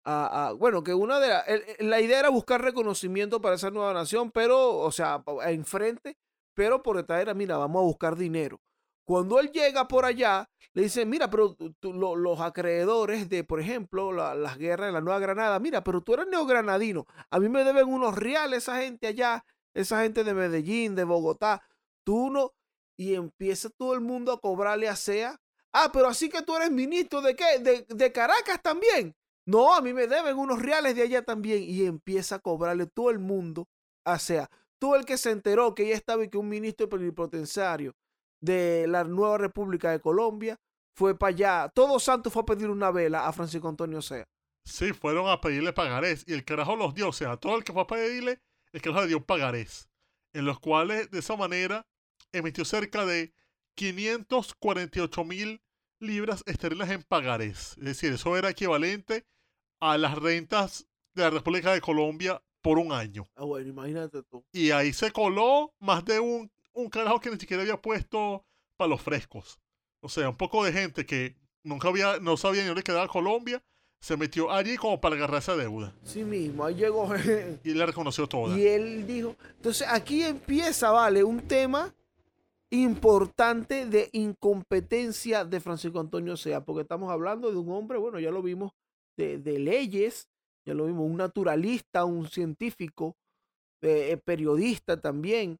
a, 0.05 0.53
bueno, 0.57 0.83
que 0.83 0.93
una 0.93 1.19
de 1.19 1.77
la 1.79 2.01
idea 2.01 2.19
era 2.19 2.29
buscar 2.29 2.61
reconocimiento 2.61 3.41
para 3.41 3.55
esa 3.55 3.69
nueva 3.69 3.93
nación, 3.93 4.31
pero, 4.31 4.77
o 4.77 4.91
sea, 4.91 5.23
enfrente, 5.45 6.17
pero 6.53 6.83
por 6.83 6.97
detrás 6.97 7.21
era, 7.21 7.33
mira, 7.33 7.57
vamos 7.57 7.81
a 7.81 7.85
buscar 7.85 8.15
dinero. 8.15 8.61
Cuando 9.05 9.39
él 9.39 9.51
llega 9.51 9.87
por 9.87 10.05
allá, 10.05 10.49
le 10.73 10.83
dicen, 10.83 11.09
mira, 11.09 11.29
pero 11.29 11.55
los 11.81 12.39
acreedores 12.39 13.29
de, 13.29 13.43
por 13.43 13.59
ejemplo, 13.59 14.11
las 14.11 14.57
guerras 14.57 14.87
de 14.87 14.93
la 14.93 15.01
Nueva 15.01 15.19
Granada, 15.19 15.59
mira, 15.59 15.83
pero 15.83 16.01
tú 16.01 16.13
eres 16.13 16.27
neogranadino, 16.27 17.05
a 17.29 17.39
mí 17.39 17.49
me 17.49 17.63
deben 17.63 17.87
unos 17.87 18.15
reales 18.15 18.63
esa 18.63 18.81
gente 18.81 19.07
allá, 19.07 19.45
esa 19.73 20.01
gente 20.01 20.23
de 20.23 20.33
Medellín, 20.33 20.95
de 20.95 21.03
Bogotá, 21.03 21.61
tú 22.03 22.29
no, 22.31 22.53
y 22.97 23.15
empieza 23.15 23.69
todo 23.69 23.93
el 23.93 24.01
mundo 24.01 24.31
a 24.31 24.39
cobrarle 24.39 24.87
a 24.87 24.95
SEA. 24.95 25.39
Ah, 25.73 25.89
pero 25.91 26.07
así 26.07 26.29
que 26.29 26.43
tú 26.43 26.55
eres 26.55 26.71
ministro 26.71 27.21
de 27.21 27.35
qué? 27.35 27.59
De, 27.59 27.85
de 27.89 28.11
Caracas 28.11 28.61
también. 28.61 29.15
No, 29.45 29.73
a 29.73 29.81
mí 29.81 29.93
me 29.93 30.07
deben 30.07 30.37
unos 30.37 30.61
reales 30.61 30.95
de 30.95 31.01
allá 31.01 31.23
también. 31.23 31.63
Y 31.63 31.85
empieza 31.85 32.35
a 32.35 32.39
cobrarle 32.39 32.85
todo 32.85 33.09
el 33.09 33.17
mundo 33.17 33.67
a 34.05 34.19
SEA. 34.19 34.49
Todo 34.77 34.95
el 34.95 35.05
que 35.05 35.17
se 35.17 35.31
enteró 35.31 35.73
que 35.73 35.87
ya 35.87 35.95
estaba 35.95 36.23
y 36.23 36.29
que 36.29 36.37
un 36.37 36.49
ministro 36.49 36.87
plenipotenciario 36.87 37.95
de 38.43 38.85
la 38.87 39.03
nueva 39.05 39.37
República 39.37 39.91
de 39.91 40.01
Colombia 40.01 40.59
fue 40.95 41.17
para 41.17 41.29
allá. 41.29 41.71
Todo 41.73 41.99
Santo 41.99 42.29
fue 42.29 42.41
a 42.41 42.45
pedir 42.45 42.69
una 42.69 42.91
vela 42.91 43.25
a 43.25 43.33
Francisco 43.33 43.69
Antonio 43.69 44.01
Sea. 44.01 44.27
Sí, 44.65 44.93
fueron 44.93 45.29
a 45.29 45.41
pedirle 45.41 45.73
pagarés 45.73 46.23
y 46.27 46.33
el 46.33 46.45
carajo 46.45 46.75
los 46.75 46.93
dio. 46.93 47.09
O 47.09 47.13
sea, 47.13 47.37
todo 47.37 47.55
el 47.57 47.63
que 47.63 47.73
fue 47.73 47.81
a 47.81 47.87
pedirle 47.87 48.41
es 48.71 48.81
que 48.81 48.89
le 48.89 49.07
dio 49.07 49.25
pagarés, 49.25 49.89
en 50.33 50.45
los 50.45 50.59
cuales 50.59 51.09
de 51.11 51.19
esa 51.19 51.35
manera 51.35 51.87
emitió 52.31 52.65
cerca 52.65 53.05
de 53.05 53.33
548 53.75 55.23
mil 55.23 55.61
libras 55.99 56.43
esterlinas 56.45 56.91
en 56.91 57.03
pagarés. 57.03 57.77
Es 57.77 57.85
decir, 57.85 58.13
eso 58.13 58.35
era 58.37 58.49
equivalente 58.49 59.25
a 59.79 59.97
las 59.97 60.17
rentas 60.17 60.87
de 61.13 61.23
la 61.23 61.29
República 61.29 61.73
de 61.73 61.81
Colombia 61.81 62.41
por 62.61 62.77
un 62.77 62.91
año. 62.91 63.27
Ah, 63.35 63.43
bueno, 63.43 63.69
imagínate 63.69 64.23
tú. 64.23 64.43
Y 64.51 64.71
ahí 64.71 64.93
se 64.93 65.11
coló 65.11 65.73
más 65.79 66.03
de 66.05 66.19
un, 66.19 66.51
un 66.73 66.89
carajo 66.89 67.19
que 67.19 67.29
ni 67.29 67.39
siquiera 67.39 67.63
había 67.63 67.81
puesto 67.81 68.45
para 68.77 68.89
los 68.89 69.01
frescos. 69.01 69.59
O 70.01 70.09
sea, 70.09 70.29
un 70.29 70.37
poco 70.37 70.63
de 70.65 70.73
gente 70.73 71.05
que 71.05 71.35
nunca 71.63 71.87
había, 71.87 72.19
no 72.19 72.37
sabía 72.37 72.61
ni 72.61 72.67
dónde 72.67 72.83
quedaba 72.83 73.07
Colombia 73.07 73.63
se 74.03 74.17
metió 74.17 74.51
allí 74.51 74.75
como 74.75 74.99
para 74.99 75.15
agarrar 75.15 75.41
esa 75.41 75.55
deuda. 75.55 75.95
Sí 76.03 76.25
mismo, 76.25 76.65
ahí 76.65 76.75
llegó. 76.75 77.09
y 77.63 77.73
le 77.73 77.85
reconoció 77.85 78.27
todo. 78.27 78.57
Y 78.57 78.67
él 78.67 79.07
dijo, 79.07 79.37
entonces 79.55 79.87
aquí 79.89 80.23
empieza, 80.23 80.91
vale, 80.91 81.23
un 81.23 81.39
tema 81.47 81.95
importante 82.69 83.85
de 83.85 84.09
incompetencia 84.11 85.45
de 85.45 85.61
Francisco 85.61 86.01
Antonio 86.01 86.35
Sea, 86.35 86.65
porque 86.65 86.81
estamos 86.81 87.09
hablando 87.09 87.49
de 87.49 87.55
un 87.55 87.71
hombre, 87.71 87.97
bueno, 87.97 88.19
ya 88.19 88.29
lo 88.29 88.41
vimos, 88.41 88.73
de, 89.15 89.37
leyes, 89.57 90.27
ya 90.65 90.73
lo 90.73 90.85
vimos, 90.87 91.09
un 91.09 91.15
naturalista, 91.15 92.03
un 92.03 92.27
científico, 92.27 93.15
eh, 93.81 94.09
eh, 94.11 94.17
periodista 94.17 94.99
también, 94.99 95.57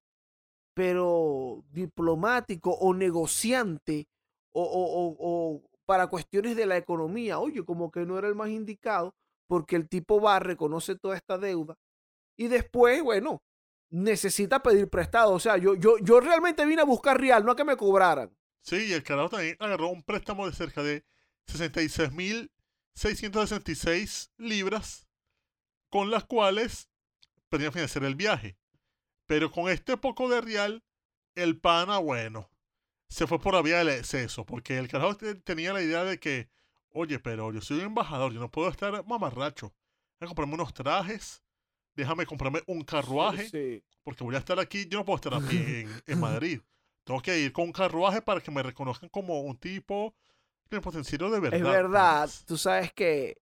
pero 0.73 1.63
diplomático 1.71 2.71
o 2.71 2.93
negociante 2.93 4.07
o 4.51 5.61
para 5.85 6.07
cuestiones 6.07 6.55
de 6.55 6.65
la 6.65 6.77
economía, 6.77 7.39
oye, 7.39 7.65
como 7.65 7.91
que 7.91 8.05
no 8.05 8.17
era 8.17 8.27
el 8.27 8.35
más 8.35 8.49
indicado, 8.49 9.15
porque 9.47 9.75
el 9.75 9.89
tipo 9.89 10.21
va, 10.21 10.39
reconoce 10.39 10.95
toda 10.95 11.15
esta 11.15 11.37
deuda 11.37 11.77
y 12.37 12.47
después, 12.47 13.03
bueno, 13.03 13.43
necesita 13.89 14.63
pedir 14.63 14.89
prestado. 14.89 15.33
O 15.33 15.39
sea, 15.39 15.57
yo, 15.57 15.75
yo, 15.75 15.97
yo 15.99 16.19
realmente 16.19 16.65
vine 16.65 16.81
a 16.81 16.85
buscar 16.85 17.19
real, 17.19 17.45
no 17.45 17.51
a 17.51 17.55
que 17.55 17.63
me 17.63 17.77
cobraran. 17.77 18.35
Sí, 18.61 18.87
y 18.87 18.93
el 18.93 19.03
carajo 19.03 19.29
también 19.29 19.55
agarró 19.59 19.89
un 19.89 20.01
préstamo 20.03 20.47
de 20.47 20.53
cerca 20.53 20.81
de 20.83 21.05
66.666 21.47 24.31
libras, 24.37 25.07
con 25.89 26.11
las 26.11 26.25
cuales 26.25 26.89
podía 27.49 27.71
financiar 27.71 28.03
el 28.05 28.15
viaje. 28.15 28.57
Pero 29.25 29.51
con 29.51 29.69
este 29.69 29.97
poco 29.97 30.29
de 30.29 30.41
real, 30.41 30.83
el 31.35 31.59
pana, 31.59 31.97
bueno, 31.97 32.49
se 33.07 33.27
fue 33.27 33.39
por 33.39 33.53
la 33.53 33.61
vía 33.61 33.77
del 33.77 33.89
exceso, 33.89 34.45
porque 34.45 34.77
el 34.77 34.87
carajo 34.87 35.15
tenía 35.43 35.73
la 35.73 35.81
idea 35.81 36.03
de 36.03 36.19
que, 36.19 36.49
oye, 36.89 37.19
pero 37.19 37.51
yo 37.51 37.61
soy 37.61 37.77
un 37.77 37.85
embajador, 37.85 38.33
yo 38.33 38.39
no 38.39 38.49
puedo 38.49 38.69
estar 38.69 39.05
mamarracho. 39.05 39.73
Déjame 40.19 40.29
comprarme 40.29 40.53
unos 40.55 40.73
trajes, 40.73 41.43
déjame 41.95 42.25
comprarme 42.25 42.61
un 42.67 42.83
carruaje, 42.83 43.83
porque 44.03 44.23
voy 44.23 44.35
a 44.35 44.39
estar 44.39 44.59
aquí, 44.59 44.87
yo 44.87 44.99
no 44.99 45.05
puedo 45.05 45.17
estar 45.17 45.33
aquí 45.33 45.57
en, 46.07 46.19
Madrid. 46.19 46.61
Tengo 47.03 47.21
que 47.21 47.37
ir 47.39 47.51
con 47.51 47.65
un 47.65 47.71
carruaje 47.71 48.21
para 48.21 48.41
que 48.41 48.51
me 48.51 48.63
reconozcan 48.63 49.09
como 49.09 49.41
un 49.41 49.57
tipo 49.57 50.15
de 50.69 50.81
potencial 50.81 51.31
de 51.31 51.39
verdad. 51.39 51.59
Es 51.59 51.63
verdad, 51.63 52.29
tú 52.45 52.57
sabes 52.57 52.93
que 52.93 53.37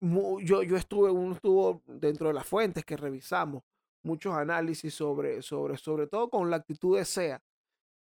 yo, 0.00 0.62
yo 0.62 0.76
estuve, 0.76 1.10
uno 1.10 1.34
estuvo 1.34 1.82
dentro 1.86 2.28
de 2.28 2.34
las 2.34 2.46
fuentes 2.46 2.84
que 2.84 2.96
revisamos, 2.96 3.62
muchos 4.06 4.34
análisis 4.34 4.94
sobre, 4.94 5.42
sobre, 5.42 5.76
sobre 5.76 6.06
todo 6.06 6.30
con 6.30 6.48
la 6.48 6.56
actitud 6.56 6.96
de 6.96 7.04
SEA 7.04 7.42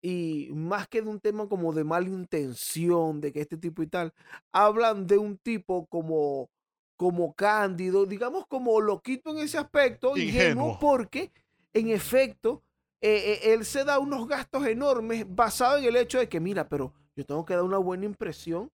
y 0.00 0.48
más 0.52 0.88
que 0.88 1.02
de 1.02 1.08
un 1.08 1.20
tema 1.20 1.48
como 1.48 1.72
de 1.72 1.84
mala 1.84 2.08
intención, 2.08 3.20
de 3.20 3.32
que 3.32 3.40
este 3.40 3.56
tipo 3.56 3.82
y 3.82 3.88
tal, 3.88 4.14
hablan 4.52 5.06
de 5.06 5.18
un 5.18 5.36
tipo 5.38 5.86
como, 5.86 6.50
como 6.96 7.34
cándido, 7.34 8.06
digamos 8.06 8.46
como 8.46 8.80
loquito 8.80 9.30
en 9.30 9.38
ese 9.38 9.58
aspecto, 9.58 10.16
ingenuo, 10.16 10.78
porque 10.78 11.32
en 11.72 11.88
efecto 11.88 12.62
eh, 13.00 13.40
eh, 13.42 13.52
él 13.54 13.64
se 13.64 13.84
da 13.84 13.98
unos 13.98 14.26
gastos 14.28 14.66
enormes 14.66 15.24
basado 15.28 15.78
en 15.78 15.84
el 15.84 15.96
hecho 15.96 16.18
de 16.18 16.28
que, 16.28 16.40
mira, 16.40 16.68
pero 16.68 16.94
yo 17.16 17.24
tengo 17.26 17.44
que 17.44 17.54
dar 17.54 17.64
una 17.64 17.78
buena 17.78 18.04
impresión 18.04 18.70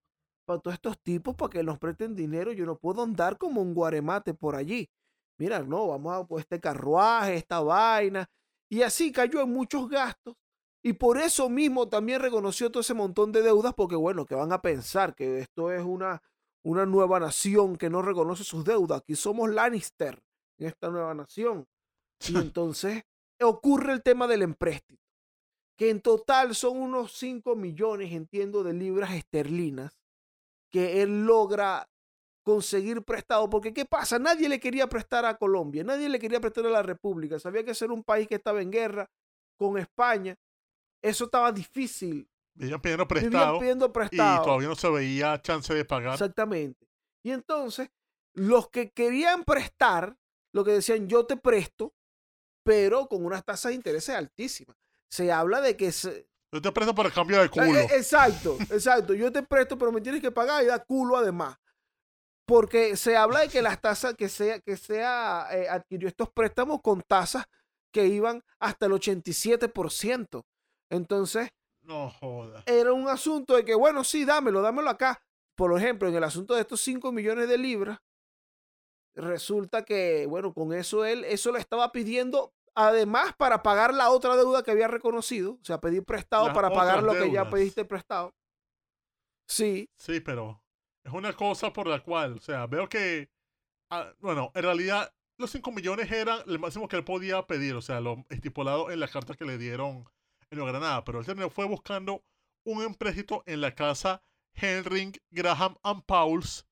para 0.47 0.61
todos 0.61 0.75
estos 0.75 0.99
tipos 1.01 1.35
para 1.35 1.51
que 1.51 1.62
nos 1.62 1.79
presten 1.79 2.14
dinero, 2.14 2.53
yo 2.53 2.66
no 2.66 2.77
puedo 2.77 3.03
andar 3.03 3.39
como 3.39 3.62
un 3.62 3.72
guaremate 3.72 4.35
por 4.35 4.57
allí. 4.57 4.91
Mira, 5.39 5.62
no, 5.62 5.89
vamos 5.89 6.14
a 6.14 6.26
pues 6.26 6.43
este 6.43 6.61
carruaje, 6.61 7.35
esta 7.35 7.61
vaina. 7.61 8.28
Y 8.68 8.82
así 8.82 9.12
cayó 9.12 9.41
en 9.43 9.51
muchos 9.51 9.89
gastos 9.89 10.37
y 10.87 10.93
por 10.93 11.16
eso 11.16 11.49
mismo 11.49 11.89
también 11.89 12.20
reconoció 12.20 12.70
todo 12.70 12.82
ese 12.82 12.93
montón 12.93 13.32
de 13.32 13.41
deudas, 13.41 13.72
porque 13.74 13.97
bueno, 13.97 14.26
que 14.26 14.35
van 14.35 14.53
a 14.53 14.61
pensar 14.61 15.14
que 15.14 15.39
esto 15.39 15.72
es 15.72 15.82
una, 15.82 16.22
una 16.62 16.85
nueva 16.85 17.18
nación 17.18 17.76
que 17.76 17.89
no 17.89 18.03
reconoce 18.03 18.45
sus 18.45 18.66
deudas. 18.66 19.01
Aquí 19.01 19.16
somos 19.16 19.49
Lannister 19.49 20.22
en 20.59 20.66
esta 20.66 20.91
nueva 20.91 21.14
nación. 21.14 21.66
Y 22.28 22.37
entonces 22.37 23.05
ocurre 23.41 23.95
el 23.95 24.03
tema 24.03 24.26
del 24.26 24.43
empréstito, 24.43 25.03
que 25.78 25.89
en 25.89 26.03
total 26.03 26.55
son 26.55 26.76
unos 26.76 27.12
5 27.12 27.57
millones, 27.57 28.12
entiendo, 28.12 28.62
de 28.62 28.74
libras 28.74 29.12
esterlinas 29.14 29.99
que 30.70 31.03
él 31.03 31.24
logra 31.24 31.89
conseguir 32.45 33.03
prestado. 33.03 33.51
Porque 33.51 33.75
¿qué 33.75 33.85
pasa? 33.85 34.21
Nadie 34.21 34.49
le 34.49 34.61
quería 34.61 34.89
prestar 34.89 35.25
a 35.25 35.37
Colombia, 35.37 35.83
nadie 35.83 36.09
le 36.09 36.21
quería 36.21 36.41
prestar 36.41 36.67
a 36.67 36.71
la 36.71 36.83
República. 36.85 37.41
Sabía 37.41 37.65
que 37.65 37.75
ser 37.75 37.91
un 37.91 38.05
país 38.05 38.29
que 38.29 38.37
estaba 38.37 38.63
en 38.63 38.71
guerra 38.71 39.11
con 39.57 39.79
España 39.79 40.39
eso 41.05 41.27
estaba 41.27 41.53
difícil. 41.53 42.27
Vivían 42.55 42.81
pidiendo 42.81 43.07
prestado, 43.07 43.59
pidiendo 43.59 43.93
prestado. 43.93 44.43
Y 44.43 44.45
todavía 44.45 44.69
no 44.69 44.75
se 44.75 44.89
veía 44.89 45.43
chance 45.43 45.75
de 45.75 45.85
pagar. 45.85 46.15
Exactamente. 46.15 46.89
Y 47.23 47.31
entonces, 47.31 47.91
los 48.33 48.71
que 48.71 48.91
querían 48.91 49.45
prestar, 49.45 50.17
lo 50.53 50.65
que 50.65 50.71
decían, 50.71 51.07
yo 51.07 51.27
te 51.27 51.37
presto, 51.37 51.93
pero 52.63 53.07
con 53.07 53.27
unas 53.27 53.45
tasas 53.45 53.71
de 53.71 53.77
interés 53.77 54.09
altísimas. 54.09 54.77
Se 55.11 55.31
habla 55.31 55.61
de 55.61 55.77
que... 55.77 55.93
Se... 55.93 56.27
Yo 56.51 56.63
te 56.63 56.73
presto 56.73 56.95
para 56.95 57.11
el 57.11 57.15
cambio 57.15 57.43
de 57.43 57.51
culo. 57.51 57.67
Eh, 57.67 57.89
exacto, 57.93 58.57
exacto. 58.71 59.13
Yo 59.13 59.31
te 59.31 59.43
presto, 59.43 59.77
pero 59.77 59.93
me 59.93 60.01
tienes 60.01 60.23
que 60.23 60.31
pagar 60.31 60.63
y 60.63 60.67
da 60.67 60.83
culo 60.83 61.19
además. 61.19 61.59
Porque 62.47 62.97
se 62.97 63.17
habla 63.17 63.41
de 63.41 63.49
que 63.49 63.63
las 63.63 63.81
tasas, 63.81 64.15
que 64.15 64.29
sea, 64.29 64.61
que 64.61 64.77
sea, 64.77 65.49
eh, 65.53 65.69
adquirió 65.69 66.09
estos 66.09 66.31
préstamos 66.31 66.81
con 66.83 67.03
tasas 67.03 67.47
que 67.93 68.07
iban 68.07 68.43
hasta 68.59 68.87
el 68.87 68.93
87%. 68.93 70.45
Entonces, 70.91 71.51
No 71.83 72.11
joda. 72.11 72.63
era 72.67 72.93
un 72.93 73.09
asunto 73.09 73.57
de 73.57 73.65
que, 73.65 73.75
bueno, 73.75 74.05
sí, 74.05 74.25
dámelo, 74.25 74.61
dámelo 74.63 74.91
acá. 74.91 75.23
Por 75.55 75.77
ejemplo, 75.79 76.09
en 76.09 76.17
el 76.17 76.25
asunto 76.25 76.55
de 76.55 76.63
estos 76.63 76.81
5 76.81 77.13
millones 77.13 77.49
de 77.49 77.57
libras, 77.59 77.99
resulta 79.15 79.85
que, 79.85 80.27
bueno, 80.27 80.53
con 80.53 80.73
eso 80.73 81.05
él, 81.05 81.25
eso 81.25 81.53
le 81.53 81.61
estaba 81.61 81.93
pidiendo, 81.93 82.53
además, 82.75 83.33
para 83.37 83.63
pagar 83.63 83.95
la 83.95 84.11
otra 84.11 84.37
deuda 84.37 84.63
que 84.65 84.73
había 84.73 84.89
reconocido, 84.89 85.53
o 85.53 85.65
sea, 85.65 85.81
pedir 85.81 86.05
prestado 86.05 86.47
Las 86.47 86.55
para 86.55 86.71
pagar 86.71 87.03
lo 87.03 87.13
que 87.13 87.31
ya 87.31 87.49
pediste 87.49 87.85
prestado. 87.85 88.35
Sí, 89.47 89.89
Sí, 89.97 90.21
pero 90.21 90.64
es 91.05 91.13
una 91.13 91.33
cosa 91.35 91.73
por 91.73 91.87
la 91.87 92.01
cual, 92.01 92.35
o 92.35 92.41
sea, 92.41 92.67
veo 92.67 92.89
que, 92.89 93.31
ah, 93.91 94.13
bueno, 94.21 94.51
en 94.55 94.63
realidad 94.63 95.15
los 95.37 95.51
5 95.51 95.71
millones 95.73 96.11
eran 96.11 96.41
el 96.47 96.59
máximo 96.59 96.89
que 96.89 96.97
él 96.97 97.05
podía 97.05 97.47
pedir, 97.47 97.75
o 97.75 97.83
sea, 97.83 98.01
lo 98.01 98.25
estipulado 98.31 98.91
en 98.91 99.01
la 99.01 99.09
carta 99.09 99.35
que 99.35 99.45
le 99.45 99.59
dieron 99.59 100.09
en 100.51 100.59
Nueva 100.59 100.73
Granada, 100.73 101.05
pero 101.05 101.21
él 101.21 101.27
terminó 101.27 101.51
fue 101.51 101.67
buscando 101.67 102.25
un 102.65 102.83
empréstito 102.83 103.43
en 103.47 103.61
la 103.61 103.75
casa 103.75 104.23
Henry 104.55 105.13
Graham 105.31 105.77
and 105.83 106.05
Pauls, 106.05 106.67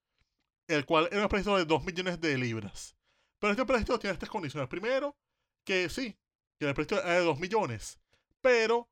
el 0.69 0.87
cual 0.87 1.09
era 1.11 1.23
un 1.23 1.29
préstamo 1.29 1.59
de 1.59 1.65
2 1.65 1.85
millones 1.85 2.21
de 2.21 2.39
libras. 2.39 2.97
Pero 3.39 3.51
este 3.51 3.67
préstamo 3.67 3.99
tiene 3.99 4.15
estas 4.15 4.31
condiciones. 4.31 4.69
Primero, 4.69 5.17
que 5.65 5.89
sí, 5.89 6.17
que 6.59 6.67
el 6.67 6.75
préstamo 6.75 7.03
era 7.03 7.19
de 7.19 7.25
2 7.25 7.39
millones, 7.41 7.99
pero 8.41 8.89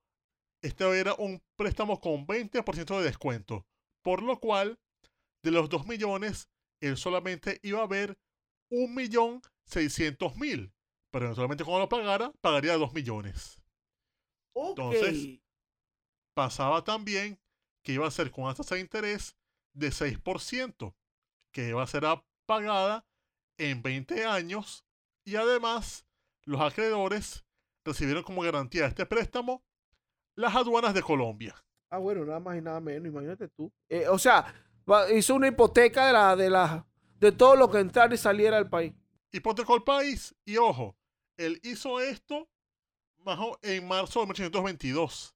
este 0.61 0.84
era 0.99 1.14
un 1.14 1.41
préstamo 1.57 2.01
con 2.01 2.26
20% 2.26 2.99
de 2.99 3.05
descuento, 3.05 3.66
por 4.03 4.22
lo 4.22 4.38
cual 4.41 4.78
de 5.43 5.51
los 5.51 5.68
2 5.68 5.86
millones, 5.86 6.49
él 6.80 6.97
solamente 6.97 7.61
iba 7.62 7.82
a 7.82 7.86
ver 7.86 8.18
1.600.000, 8.70 10.72
pero 11.11 11.26
eventualmente 11.26 11.64
cuando 11.64 11.80
lo 11.80 11.88
pagara, 11.88 12.32
pagaría 12.41 12.76
2 12.76 12.93
millones. 12.93 13.61
ok. 14.53 14.78
Entonces, 14.78 15.41
pasaba 16.34 16.84
también 16.84 17.41
que 17.82 17.93
iba 17.93 18.07
a 18.07 18.11
ser 18.11 18.30
con 18.30 18.45
una 18.45 18.55
tasa 18.55 18.74
de 18.74 18.82
interés 18.82 19.36
de 19.74 19.88
6%, 19.88 20.95
que 21.53 21.68
iba 21.68 21.82
a 21.82 21.86
ser 21.86 22.05
pagada 22.47 23.07
en 23.59 23.82
20 23.82 24.24
años 24.24 24.84
y 25.24 25.36
además 25.36 26.07
los 26.45 26.61
acreedores 26.61 27.45
recibieron 27.84 28.22
como 28.22 28.43
garantía 28.43 28.82
de 28.82 28.88
este 28.88 29.07
préstamo 29.07 29.64
las 30.34 30.55
aduanas 30.55 30.95
de 30.95 31.03
Colombia. 31.03 31.55
Ah, 31.91 31.99
bueno, 31.99 32.24
nada 32.24 32.41
más 32.41 32.57
y 32.57 32.62
nada 32.62 32.80
menos, 32.80 33.09
imagínate 33.09 33.49
tú. 33.49 33.72
Eh, 33.88 34.07
o 34.09 34.18
sea, 34.18 34.55
hizo 35.14 35.35
una 35.35 35.49
hipoteca 35.49 36.07
de 36.07 36.12
la, 36.12 36.37
de 36.37 36.51
la, 36.51 36.87
de 37.18 37.33
todo 37.33 37.57
lo 37.57 37.70
que 37.70 37.78
entrara 37.78 38.14
y 38.14 38.18
saliera 38.18 38.57
del 38.57 38.68
país. 38.68 38.93
Hipotecó 39.33 39.76
el 39.76 39.83
país 39.83 40.35
y 40.45 40.57
ojo, 40.57 40.97
él 41.37 41.61
hizo 41.62 42.01
esto 42.01 42.49
en 43.62 43.87
marzo 43.87 44.20
de 44.20 44.26
1822, 44.26 45.35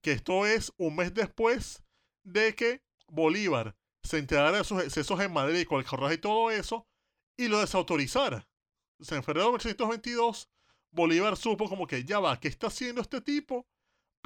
que 0.00 0.12
esto 0.12 0.46
es 0.46 0.72
un 0.76 0.96
mes 0.96 1.12
después 1.12 1.82
de 2.22 2.54
que 2.54 2.82
Bolívar 3.08 3.76
se 4.02 4.18
enterara 4.18 4.58
de 4.58 4.64
sus 4.64 4.82
excesos 4.82 5.20
en 5.20 5.32
Madrid 5.32 5.66
con 5.66 5.78
el 5.78 5.84
corraje 5.84 6.14
y 6.14 6.18
todo 6.18 6.50
eso 6.50 6.86
y 7.36 7.48
lo 7.48 7.60
desautorizara. 7.60 8.48
En 8.98 9.22
febrero 9.22 9.46
de 9.46 9.52
1822, 9.52 10.48
Bolívar 10.90 11.36
supo 11.36 11.68
como 11.68 11.86
que 11.86 12.04
ya 12.04 12.20
va, 12.20 12.40
¿qué 12.40 12.48
está 12.48 12.68
haciendo 12.68 13.02
este 13.02 13.20
tipo? 13.20 13.66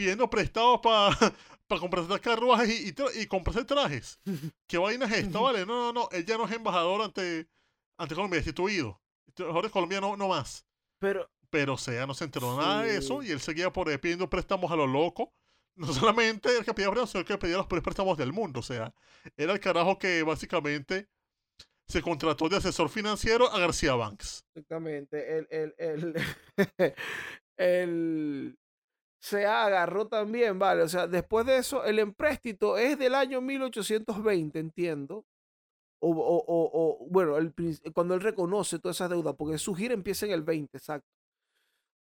Pidiendo 0.01 0.31
prestados 0.31 0.81
para 0.81 1.15
comprarse 1.79 2.19
carruajes 2.21 2.71
y, 2.71 2.89
y, 2.89 2.93
tra- 2.95 3.15
y 3.15 3.27
comprarse 3.27 3.67
trajes. 3.67 4.19
¿Qué 4.67 4.79
vaina 4.79 5.05
es 5.05 5.13
esta? 5.13 5.39
Vale, 5.41 5.67
no, 5.67 5.93
no, 5.93 5.93
no, 5.93 6.09
él 6.11 6.25
ya 6.25 6.39
no 6.39 6.47
es 6.47 6.53
embajador 6.53 7.03
ante, 7.03 7.47
ante 7.99 8.15
Colombia, 8.15 8.39
destituido. 8.39 8.99
Es 9.37 9.71
Colombia 9.71 10.01
no, 10.01 10.17
no 10.17 10.29
más. 10.29 10.65
Pero, 11.01 11.31
Pero, 11.51 11.75
o 11.75 11.77
sea, 11.79 12.07
no 12.07 12.15
se 12.15 12.25
enteró 12.25 12.57
nada 12.57 12.85
de 12.85 12.97
eso 12.97 13.23
y 13.23 13.31
él 13.31 13.41
seguía 13.41 13.71
por 13.71 13.91
ahí 13.91 13.99
pidiendo 13.99 14.31
préstamos 14.31 14.73
a 14.73 14.77
lo 14.77 14.87
loco. 14.87 15.35
No 15.77 15.93
solamente 15.93 16.57
el 16.57 16.65
que 16.65 16.73
pedía 16.73 16.89
préstamos, 16.89 17.11
sino 17.11 17.21
el 17.21 17.27
que 17.27 17.37
pedía 17.37 17.59
los 17.59 17.67
peores 17.67 17.85
préstamos 17.85 18.17
del 18.17 18.33
mundo. 18.33 18.61
O 18.61 18.63
sea, 18.63 18.95
era 19.37 19.53
el 19.53 19.61
carajo 19.61 19.99
que 19.99 20.23
básicamente 20.23 21.09
se 21.89 22.01
contrató 22.01 22.49
de 22.49 22.57
asesor 22.57 22.89
financiero 22.89 23.53
a 23.53 23.59
García 23.59 23.95
Banks. 23.97 24.47
exactamente, 24.55 25.37
el, 25.37 25.47
el, 25.51 25.75
el, 25.77 26.15
el- 27.59 28.57
se 29.21 29.45
agarró 29.47 30.09
también, 30.09 30.59
vale. 30.59 30.83
O 30.83 30.89
sea, 30.89 31.07
después 31.07 31.45
de 31.47 31.59
eso, 31.59 31.85
el 31.85 31.99
empréstito 31.99 32.79
es 32.79 32.99
del 32.99 33.15
año 33.15 33.41
1820, 33.41 34.59
entiendo. 34.59 35.25
O, 36.03 36.11
o- 36.11 36.45
o- 36.47 36.71
o, 36.73 37.07
bueno, 37.11 37.37
el 37.37 37.53
cuando 37.93 38.15
él 38.15 38.23
reconoce 38.23 38.79
todas 38.79 38.97
esas 38.97 39.11
deudas, 39.11 39.35
porque 39.37 39.59
su 39.59 39.75
gira 39.75 39.93
empieza 39.93 40.25
en 40.25 40.33
el 40.33 40.43
20, 40.43 40.79
exacto. 40.79 41.07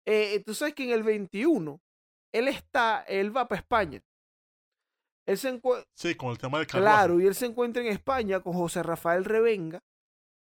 Eh, 0.07 0.43
tú 0.45 0.55
sabes 0.55 0.75
que 0.75 0.85
en 0.85 0.91
el 0.91 1.03
21, 1.03 1.81
él 2.33 2.49
está, 2.49 3.03
él 3.09 3.35
va 3.35 3.49
para 3.49 3.61
España. 3.61 4.03
Él 5.27 5.39
se 5.39 5.49
encuentra. 5.49 5.89
Sí, 5.95 6.15
con 6.15 6.31
el 6.31 6.39
tema 6.39 6.59
del 6.59 6.67
carruaje. 6.67 6.95
Claro, 6.97 7.21
y 7.21 7.27
él 7.27 7.35
se 7.35 7.47
encuentra 7.47 7.83
en 7.83 7.89
España 7.89 8.41
con 8.41 8.53
José 8.53 8.83
Rafael 8.83 9.25
Revenga, 9.25 9.81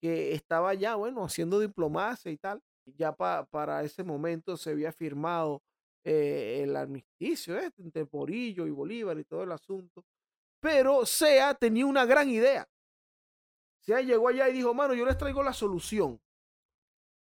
que 0.02 0.34
estaba 0.34 0.74
ya, 0.74 0.96
bueno, 0.96 1.24
haciendo 1.24 1.60
diplomacia 1.60 2.32
y 2.32 2.38
tal. 2.38 2.62
Ya 2.98 3.14
pa- 3.16 3.46
para 3.50 3.82
ese 3.84 4.04
momento 4.04 4.58
se 4.58 4.72
había 4.72 4.92
firmado 4.92 5.64
eh, 6.06 6.62
el 6.64 6.76
armisticio 6.76 7.58
este, 7.58 7.82
entre 7.82 8.08
Morillo 8.12 8.68
y 8.68 8.72
Bolívar 8.72 9.18
y 9.20 9.26
todo 9.26 9.44
el 9.44 9.52
asunto. 9.52 10.06
Pero 10.60 11.06
Sea 11.06 11.56
tenía 11.56 11.86
una 11.86 12.06
gran 12.06 12.30
idea. 12.30 12.68
Sea 13.82 14.02
llegó 14.02 14.30
allá 14.30 14.48
y 14.50 14.54
dijo, 14.54 14.74
mano, 14.74 14.94
yo 14.94 15.06
les 15.06 15.18
traigo 15.18 15.44
la 15.44 15.54
solución. 15.54 16.22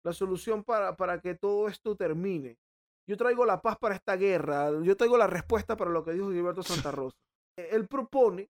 La 0.04 0.12
solución 0.12 0.64
para, 0.64 0.96
para 0.96 1.20
que 1.20 1.34
todo 1.34 1.68
esto 1.68 1.96
termine. 1.96 2.58
Yo 3.06 3.16
traigo 3.16 3.46
la 3.46 3.62
paz 3.62 3.78
para 3.78 3.94
esta 3.94 4.16
guerra. 4.16 4.70
Yo 4.82 4.96
traigo 4.96 5.16
la 5.16 5.26
respuesta 5.26 5.76
para 5.76 5.90
lo 5.90 6.04
que 6.04 6.12
dijo 6.12 6.30
Gilberto 6.30 6.62
Santa 6.62 6.90
Rosa. 6.92 7.16
Eh, 7.56 7.68
Él 7.72 7.86
propone 7.86 8.50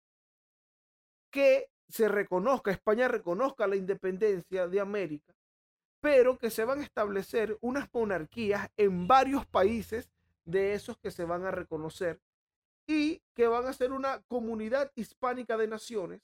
que 1.31 1.69
se 1.87 2.07
reconozca, 2.07 2.71
España 2.71 3.07
reconozca 3.07 3.67
la 3.67 3.75
independencia 3.75 4.67
de 4.67 4.79
América, 4.79 5.33
pero 6.01 6.37
que 6.37 6.49
se 6.49 6.65
van 6.65 6.79
a 6.79 6.83
establecer 6.83 7.57
unas 7.61 7.89
monarquías 7.93 8.69
en 8.77 9.07
varios 9.07 9.45
países 9.45 10.09
de 10.45 10.73
esos 10.73 10.97
que 10.97 11.11
se 11.11 11.25
van 11.25 11.45
a 11.45 11.51
reconocer 11.51 12.21
y 12.87 13.21
que 13.35 13.47
van 13.47 13.67
a 13.67 13.73
ser 13.73 13.91
una 13.91 14.21
comunidad 14.27 14.91
hispánica 14.95 15.57
de 15.57 15.67
naciones 15.67 16.21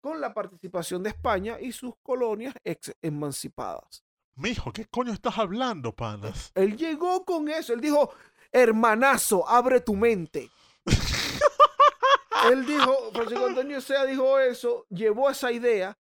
con 0.00 0.20
la 0.20 0.32
participación 0.32 1.02
de 1.02 1.10
España 1.10 1.58
y 1.60 1.72
sus 1.72 1.94
colonias 2.02 2.54
ex 2.64 2.94
emancipadas. 3.02 4.02
Mijo, 4.34 4.72
¿qué 4.72 4.86
coño 4.86 5.12
estás 5.12 5.36
hablando, 5.36 5.94
panas? 5.94 6.52
Él 6.54 6.76
llegó 6.76 7.24
con 7.26 7.48
eso, 7.50 7.74
él 7.74 7.80
dijo, 7.82 8.10
hermanazo, 8.50 9.46
abre 9.46 9.80
tu 9.80 9.94
mente. 9.94 10.50
él 12.50 12.64
dijo, 12.64 13.10
Francisco 13.12 13.46
Antonio 13.46 13.80
Sea 13.82 14.06
dijo 14.06 14.38
eso, 14.38 14.86
llevó 14.88 15.28
esa 15.28 15.52
idea 15.52 15.98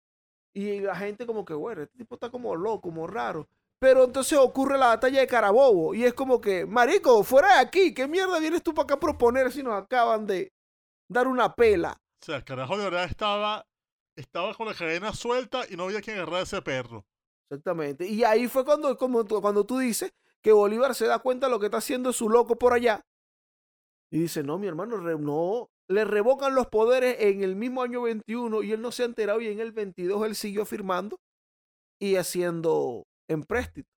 y 0.54 0.80
la 0.80 0.96
gente 0.96 1.26
como 1.26 1.44
que, 1.44 1.54
bueno, 1.54 1.82
este 1.82 1.98
tipo 1.98 2.16
está 2.16 2.30
como 2.30 2.56
loco, 2.56 2.82
como 2.82 3.06
raro. 3.08 3.48
Pero 3.80 4.04
entonces 4.04 4.38
ocurre 4.38 4.78
la 4.78 4.88
batalla 4.88 5.20
de 5.20 5.26
Carabobo 5.26 5.94
y 5.94 6.04
es 6.04 6.14
como 6.14 6.40
que, 6.40 6.64
marico, 6.66 7.24
fuera 7.24 7.54
de 7.56 7.60
aquí, 7.60 7.94
¿qué 7.94 8.08
mierda 8.08 8.38
vienes 8.40 8.62
tú 8.62 8.72
para 8.74 8.84
acá 8.84 8.94
a 8.94 9.00
proponer 9.00 9.52
si 9.52 9.62
nos 9.62 9.74
acaban 9.74 10.26
de 10.26 10.52
dar 11.08 11.28
una 11.28 11.54
pela? 11.54 12.00
O 12.22 12.24
sea, 12.26 12.36
el 12.38 12.44
carajo 12.44 12.76
de 12.76 12.84
verdad 12.84 13.04
estaba, 13.04 13.66
estaba 14.16 14.52
con 14.54 14.66
la 14.66 14.74
cadena 14.74 15.12
suelta 15.12 15.62
y 15.70 15.76
no 15.76 15.84
había 15.84 16.00
quien 16.02 16.16
agarrar 16.16 16.40
a 16.40 16.42
ese 16.42 16.60
perro. 16.62 17.06
Exactamente. 17.50 18.06
Y 18.06 18.24
ahí 18.24 18.48
fue 18.48 18.64
cuando, 18.64 18.96
como 18.96 19.24
tú- 19.24 19.40
cuando 19.40 19.64
tú 19.64 19.78
dices 19.78 20.12
que 20.42 20.52
Bolívar 20.52 20.94
se 20.94 21.06
da 21.06 21.18
cuenta 21.18 21.46
de 21.46 21.52
lo 21.52 21.60
que 21.60 21.66
está 21.66 21.78
haciendo 21.78 22.12
su 22.12 22.28
loco 22.28 22.56
por 22.56 22.72
allá. 22.72 23.04
Y 24.10 24.20
dice, 24.20 24.42
no, 24.42 24.58
mi 24.58 24.66
hermano, 24.66 24.96
no. 24.98 25.70
Le 25.88 26.04
revocan 26.04 26.54
los 26.54 26.68
poderes 26.68 27.16
en 27.20 27.42
el 27.42 27.56
mismo 27.56 27.82
año 27.82 28.02
21 28.02 28.62
y 28.62 28.72
él 28.72 28.80
no 28.80 28.90
se 28.90 29.02
ha 29.02 29.06
enterado 29.06 29.40
y 29.40 29.48
en 29.48 29.60
el 29.60 29.72
22 29.72 30.26
él 30.26 30.34
siguió 30.34 30.64
firmando 30.64 31.20
y 31.98 32.16
haciendo 32.16 33.06
empréstito. 33.28 33.90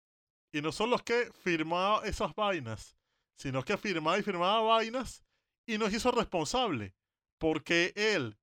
Y 0.52 0.62
no 0.62 0.72
son 0.72 0.90
los 0.90 1.04
que 1.04 1.32
firmaba 1.34 2.06
esas 2.06 2.34
vainas, 2.34 2.98
sino 3.36 3.64
que 3.64 3.78
firmaba 3.78 4.18
y 4.18 4.24
firmaba 4.24 4.62
vainas 4.62 5.24
y 5.68 5.78
nos 5.78 5.94
hizo 5.94 6.12
responsable. 6.12 6.96
Porque 7.38 7.92
él 7.96 8.38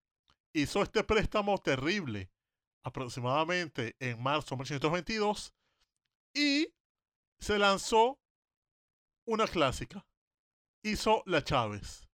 hizo 0.53 0.83
este 0.83 1.03
préstamo 1.03 1.59
terrible 1.59 2.31
aproximadamente 2.83 3.97
en 3.99 4.23
marzo 4.23 4.55
de 4.55 4.63
1822 4.63 5.55
y 6.35 6.75
se 7.39 7.59
lanzó 7.59 8.21
una 9.25 9.47
clásica. 9.47 10.07
Hizo 10.83 11.23
la 11.27 11.43
Chávez. 11.43 12.09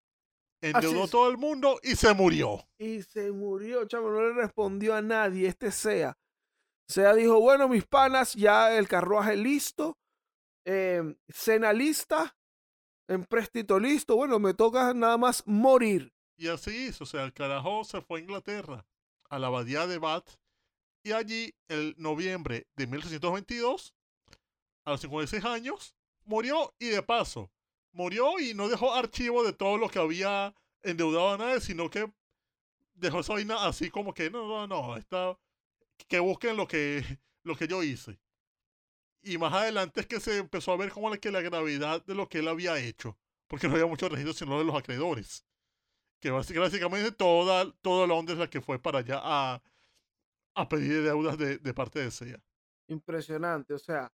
Endeudó 0.61 1.06
todo 1.06 1.30
el 1.30 1.38
mundo 1.38 1.78
y 1.82 1.94
se 1.94 2.12
murió. 2.14 2.66
Y 2.78 3.02
se 3.02 3.30
murió, 3.30 3.86
chavo, 3.86 4.11
no 4.11 4.20
le 4.22 4.34
respondió 4.34 4.94
a 4.94 5.02
nadie, 5.02 5.46
este 5.46 5.70
sea. 5.70 6.18
Sea 6.88 7.14
dijo, 7.14 7.40
bueno, 7.40 7.68
mis 7.68 7.86
panas, 7.86 8.34
ya 8.34 8.76
el 8.76 8.88
carruaje 8.88 9.36
listo, 9.36 9.98
eh, 10.64 11.16
cena 11.28 11.72
lista, 11.72 12.36
empréstito 13.09 13.78
listo, 13.78 14.16
bueno, 14.16 14.38
me 14.38 14.54
toca 14.54 14.94
nada 14.94 15.16
más 15.16 15.46
morir. 15.46 16.12
Y 16.36 16.48
así 16.48 16.86
hizo. 16.86 17.04
O 17.04 17.06
sea, 17.06 17.24
el 17.24 17.32
carajo 17.32 17.84
se 17.84 18.00
fue 18.00 18.20
a 18.20 18.22
Inglaterra, 18.22 18.86
a 19.28 19.38
la 19.38 19.48
abadía 19.48 19.86
de 19.86 19.98
Bath, 19.98 20.38
Y 21.04 21.12
allí, 21.12 21.54
el 21.68 21.94
noviembre 21.96 22.66
de 22.76 22.86
1822, 22.86 23.94
a 24.84 24.90
los 24.90 25.00
56 25.00 25.44
años, 25.44 25.94
murió 26.24 26.74
y 26.78 26.88
de 26.88 27.02
paso, 27.02 27.50
murió 27.93 28.39
y 28.39 28.55
no 28.55 28.68
dejó 28.68 28.95
archivo 28.95 29.45
de 29.45 29.53
todo 29.53 29.78
lo 29.78 29.89
que 29.89 29.99
había 29.99 30.55
endeudado 30.82 31.34
a 31.34 31.39
nadie, 31.39 31.61
sino 31.61 31.91
que 31.91 32.11
dejó 32.95 33.20
esa 33.20 33.34
vaina 33.34 33.66
así 33.66 33.91
como 33.91 34.12
que 34.14 34.30
no, 34.30 34.47
no, 34.47 34.66
no, 34.66 34.97
está, 34.97 35.39
que 36.09 36.20
busquen 36.20 36.57
lo 36.57 36.66
que, 36.66 37.03
lo 37.45 37.57
que 37.57 37.68
yo 37.68 37.82
hice. 37.82 38.18
Y 39.22 39.36
más 39.36 39.53
adelante 39.53 40.01
es 40.01 40.07
que 40.07 40.20
se 40.20 40.39
empezó 40.39 40.72
a 40.72 40.76
ver 40.76 40.91
como 40.91 41.11
que 41.12 41.30
la 41.30 41.41
gravedad 41.41 42.05
de 42.05 42.14
lo 42.14 42.28
que 42.28 42.39
él 42.39 42.49
había 42.49 42.78
hecho, 42.78 43.18
porque 43.47 43.66
no 43.66 43.74
había 43.74 43.86
muchos 43.86 44.11
registros 44.11 44.36
sino 44.36 44.59
de 44.59 44.64
los 44.64 44.76
acreedores. 44.76 45.45
Que 46.20 46.30
básicamente 46.30 47.12
toda, 47.12 47.72
toda 47.80 48.07
Londres 48.07 48.39
la 48.39 48.51
que 48.51 48.61
fue 48.61 48.80
para 48.80 49.01
allá 49.01 49.20
a, 49.22 49.62
a 50.55 50.68
pedir 50.68 51.03
deudas 51.03 51.39
de, 51.39 51.59
de 51.59 51.74
parte 51.74 52.01
de 52.01 52.11
SEA. 52.11 52.41
Impresionante, 52.89 53.74
o 53.74 53.78
sea, 53.78 54.11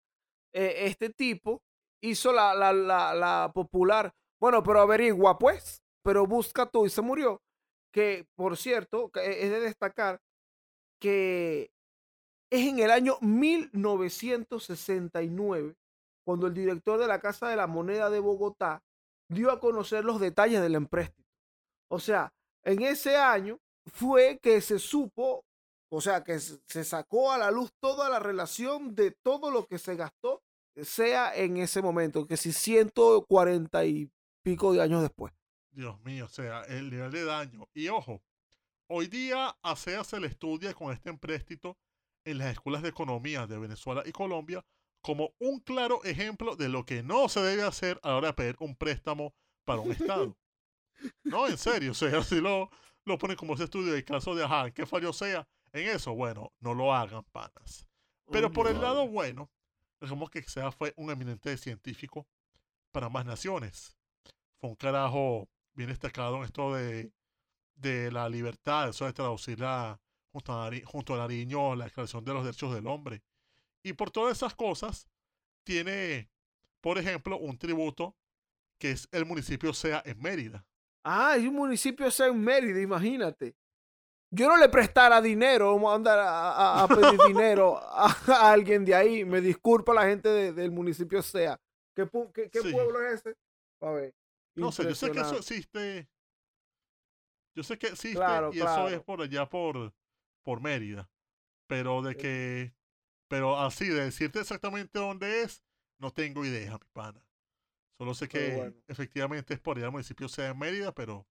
eh, 0.53 0.87
este 0.87 1.11
tipo 1.11 1.63
hizo 2.09 2.33
la, 2.33 2.55
la, 2.55 2.73
la, 2.73 3.15
la 3.15 3.53
popular, 3.55 4.15
bueno, 4.41 4.63
pero 4.63 4.81
averigua 4.81 5.39
pues, 5.39 5.83
pero 6.03 6.27
busca 6.27 6.67
tú 6.67 6.87
y 6.87 6.91
se 6.91 7.03
murió. 7.03 7.43
Que, 7.93 8.27
por 8.35 8.57
cierto, 8.57 9.11
es 9.15 9.51
de 9.51 9.61
destacar 9.61 10.21
que 11.01 11.71
es 12.51 12.69
en 12.69 12.79
el 12.79 12.91
año 12.91 13.19
1969 13.21 15.77
cuando 16.25 16.47
el 16.47 16.55
director 16.55 16.99
de 16.99 17.07
la 17.07 17.21
Casa 17.21 17.49
de 17.49 17.57
la 17.57 17.67
Moneda 17.67 18.11
de 18.11 18.21
Bogotá 18.21 18.83
dio 19.29 19.51
a 19.51 19.61
conocer 19.61 20.05
los 20.05 20.21
detalles 20.21 20.63
del 20.63 20.75
empréstito. 20.75 21.29
O 21.91 22.01
sea, 22.01 22.33
en 22.65 22.83
ese 22.83 23.17
año 23.17 23.59
fue 23.87 24.39
que 24.43 24.61
se 24.61 24.79
supo, 24.79 25.45
o 25.91 26.01
sea, 26.01 26.25
que 26.25 26.39
se 26.39 26.85
sacó 26.85 27.33
a 27.33 27.39
la 27.39 27.51
luz 27.51 27.73
toda 27.81 28.09
la 28.09 28.19
relación 28.19 28.95
de 28.95 29.11
todo 29.11 29.51
lo 29.51 29.67
que 29.67 29.79
se 29.79 29.97
gastó, 29.97 30.43
sea 30.83 31.35
en 31.35 31.57
ese 31.59 31.83
momento, 31.83 32.27
que 32.27 32.37
si 32.37 32.53
140 32.53 33.85
y 33.85 34.11
pico 34.43 34.73
de 34.73 34.83
años 34.83 35.03
después. 35.03 35.33
Dios 35.71 36.01
mío, 36.03 36.27
o 36.27 36.29
sea, 36.29 36.63
el 36.63 36.91
nivel 36.91 37.11
de 37.11 37.25
daño. 37.25 37.69
Y 37.75 37.89
ojo, 37.89 38.23
hoy 38.89 39.09
día 39.09 39.57
a 39.63 39.77
CEA 39.77 40.05
se 40.05 40.21
le 40.21 40.29
estudia 40.29 40.75
con 40.75 40.93
este 40.93 41.11
empréstito 41.11 41.77
en 42.25 42.39
las 42.39 42.53
escuelas 42.53 42.83
de 42.83 42.91
economía 42.91 43.47
de 43.47 43.59
Venezuela 43.59 44.03
y 44.07 44.13
Colombia 44.13 44.65
como 45.03 45.35
un 45.39 45.61
claro 45.61 46.03
ejemplo 46.05 46.57
de 46.57 46.69
lo 46.71 46.87
que 46.87 47.03
no 47.03 47.29
se 47.29 47.41
debe 47.41 47.63
hacer 47.63 48.01
a 48.03 48.09
la 48.09 48.17
hora 48.17 48.29
de 48.29 48.35
pedir 48.35 48.57
un 48.61 48.75
préstamo 48.75 49.35
para 49.65 49.81
un 49.81 49.93
Estado. 49.93 50.37
No, 51.25 51.47
en 51.47 51.59
serio, 51.59 51.91
o 51.91 51.95
sea, 51.95 52.23
si 52.23 52.41
lo, 52.41 52.71
lo 53.05 53.19
ponen 53.19 53.37
como 53.37 53.55
ese 53.55 53.65
estudio 53.65 53.93
del 53.93 54.05
caso 54.05 54.35
de, 54.35 54.45
ajá, 54.45 54.71
¿qué 54.71 54.87
fallo 54.87 55.13
sea 55.13 55.47
en 55.73 55.89
eso? 55.89 56.15
Bueno, 56.15 56.53
no 56.61 56.73
lo 56.73 56.95
hagan, 56.95 57.25
panas. 57.33 57.87
Pero 58.31 58.51
por 58.51 58.69
el 58.69 58.81
lado 58.81 59.07
bueno, 59.07 59.51
digamos 60.05 60.31
que 60.31 60.43
SEA 60.43 60.71
fue 60.71 60.95
un 60.97 61.11
eminente 61.11 61.57
científico 61.57 62.27
para 62.93 63.09
más 63.09 63.25
naciones. 63.25 63.97
Fue 64.61 64.71
un 64.71 64.77
carajo 64.77 65.49
bien 65.75 65.89
destacado 65.89 66.37
en 66.37 66.45
esto 66.45 66.75
de, 66.75 67.13
de 67.77 68.11
la 68.11 68.29
libertad, 68.29 68.89
eso 68.89 69.07
de 69.07 69.13
traducirla 69.13 70.01
junto 70.33 70.53
a, 70.53 70.71
junto 70.85 71.15
a 71.15 71.19
Nariño, 71.19 71.75
la 71.75 71.85
Declaración 71.87 72.25
de 72.25 72.35
los 72.35 72.45
Derechos 72.45 72.75
del 72.75 72.87
Hombre. 72.87 73.23
Y 73.83 73.93
por 73.93 74.11
todas 74.11 74.37
esas 74.37 74.55
cosas, 74.55 75.09
tiene, 75.65 76.31
por 76.81 76.99
ejemplo, 76.99 77.39
un 77.39 77.59
tributo 77.59 78.17
que 78.79 78.93
es 78.93 79.09
el 79.13 79.25
municipio 79.25 79.73
SEA 79.73 80.03
en 80.05 80.21
Mérida. 80.21 80.67
Ah, 81.03 81.33
hay 81.33 81.47
un 81.47 81.55
municipio 81.55 82.11
SEA 82.11 82.29
en 82.29 82.41
Mérida, 82.41 82.81
imagínate. 82.81 83.57
Yo 84.35 84.49
no 84.49 84.57
le 84.57 84.69
prestara 84.69 85.21
dinero, 85.21 85.73
vamos 85.75 85.93
a 85.93 85.95
andar 85.95 86.19
a, 86.21 86.89
pedir 86.89 87.21
dinero 87.29 87.79
a, 87.79 88.51
alguien 88.51 88.85
de 88.85 88.95
ahí. 88.95 89.25
Me 89.25 89.41
disculpa 89.41 89.95
la 89.95 90.07
gente 90.07 90.53
del 90.53 90.71
municipio 90.73 91.23
SEA. 91.23 91.61
¿Qué, 91.95 92.09
qué, 92.51 92.61
pueblo 92.73 93.01
es 93.07 93.21
ese? 93.21 93.37
A 93.81 93.91
ver. 93.93 94.15
No 94.57 94.73
sé, 94.73 94.85
yo 94.85 94.95
sé 94.95 95.13
que 95.13 95.21
eso 95.21 95.37
existe. 95.37 96.09
Yo 97.55 97.63
sé 97.63 97.79
que 97.79 97.89
existe 97.89 98.21
y 98.53 98.59
eso 98.59 98.89
es 98.89 99.01
por 99.03 99.23
allá 99.23 99.49
por, 99.49 99.93
por 100.43 100.61
Mérida. 100.61 101.09
Pero 101.69 102.03
de 102.03 102.17
que. 102.17 102.75
Pero 103.29 103.59
así, 103.59 103.89
de 103.89 104.05
decirte 104.05 104.41
exactamente 104.41 104.99
dónde 104.99 105.43
es, 105.43 105.63
no 105.99 106.13
tengo 106.13 106.45
idea, 106.45 106.73
mi 106.73 106.89
pana. 106.93 107.25
Solo 107.99 108.15
sé 108.15 108.29
que 108.29 108.75
efectivamente 108.89 109.55
es 109.55 109.61
por 109.61 109.77
allá 109.77 109.87
el 109.87 109.93
municipio 109.93 110.29
sea 110.29 110.49
de 110.49 110.55
Mérida, 110.55 110.93
pero 110.93 111.27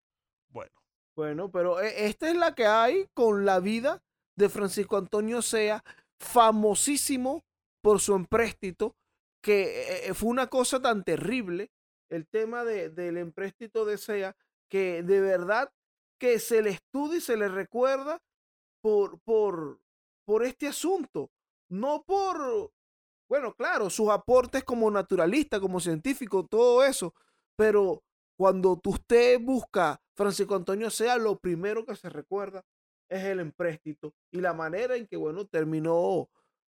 bueno. 0.49 0.83
Bueno, 1.16 1.51
pero 1.51 1.80
eh, 1.80 2.05
esta 2.07 2.30
es 2.30 2.36
la 2.36 2.55
que 2.55 2.66
hay 2.66 3.07
con 3.14 3.45
la 3.45 3.59
vida 3.59 4.01
de 4.36 4.49
Francisco 4.49 4.97
Antonio 4.97 5.41
Sea, 5.41 5.84
famosísimo 6.20 7.43
por 7.82 7.99
su 7.99 8.16
empréstito, 8.16 8.95
que 9.41 9.64
eh, 9.64 10.07
eh, 10.07 10.14
fue 10.14 10.30
una 10.30 10.47
cosa 10.47 10.82
tan 10.82 11.03
terrible 11.03 11.72
el 12.09 12.28
tema 12.28 12.64
de, 12.64 12.89
del 12.89 13.18
empréstito 13.18 13.86
de 13.86 13.97
SEA, 13.97 14.36
que 14.70 15.03
de 15.03 15.20
verdad 15.20 15.72
que 16.20 16.39
se 16.39 16.61
le 16.61 16.72
estudia 16.72 17.18
y 17.18 17.22
se 17.22 17.38
le 17.38 17.47
recuerda 17.47 18.22
por, 18.82 19.20
por, 19.22 19.80
por 20.26 20.43
este 20.43 20.68
asunto, 20.68 21.32
no 21.70 22.03
por, 22.03 22.72
bueno, 23.30 23.53
claro, 23.53 23.89
sus 23.89 24.09
aportes 24.09 24.64
como 24.64 24.89
naturalista, 24.89 25.59
como 25.59 25.80
científico, 25.80 26.45
todo 26.45 26.84
eso, 26.84 27.14
pero 27.55 28.03
cuando 28.36 28.80
usted 28.84 29.40
busca 29.40 30.02
Francisco 30.16 30.56
Antonio 30.56 30.90
Sea, 30.90 31.18
lo 31.18 31.40
primero 31.40 31.86
que 31.86 31.96
se 31.96 32.10
recuerda 32.10 32.64
es 33.10 33.24
el 33.24 33.40
empréstito 33.40 34.14
y 34.32 34.42
la 34.42 34.54
manera 34.54 34.96
en 34.96 35.08
que, 35.08 35.18
bueno, 35.18 35.46
terminó 35.46 36.30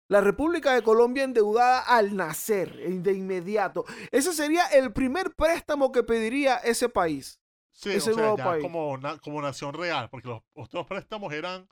la 0.08 0.22
República 0.22 0.74
de 0.74 0.84
Colombia 0.84 1.24
endeudada 1.24 1.82
al 1.82 2.16
nacer, 2.16 2.76
de 3.02 3.14
inmediato. 3.14 3.86
Ese 4.12 4.34
sería 4.34 4.68
el 4.68 4.94
primer 4.94 5.34
préstamo 5.36 5.92
que 5.92 6.04
pediría 6.04 6.58
ese 6.58 6.90
país. 6.90 7.40
Sí, 7.72 7.92
ese 7.92 8.12
o 8.12 8.16
sea, 8.16 8.36
ya 8.36 8.60
Como, 8.60 8.98
como 9.22 9.42
nación 9.42 9.74
real, 9.74 10.10
porque 10.10 10.30
los 10.30 10.42
otros 10.54 10.86
préstamos 10.86 11.34
eran 11.34 11.68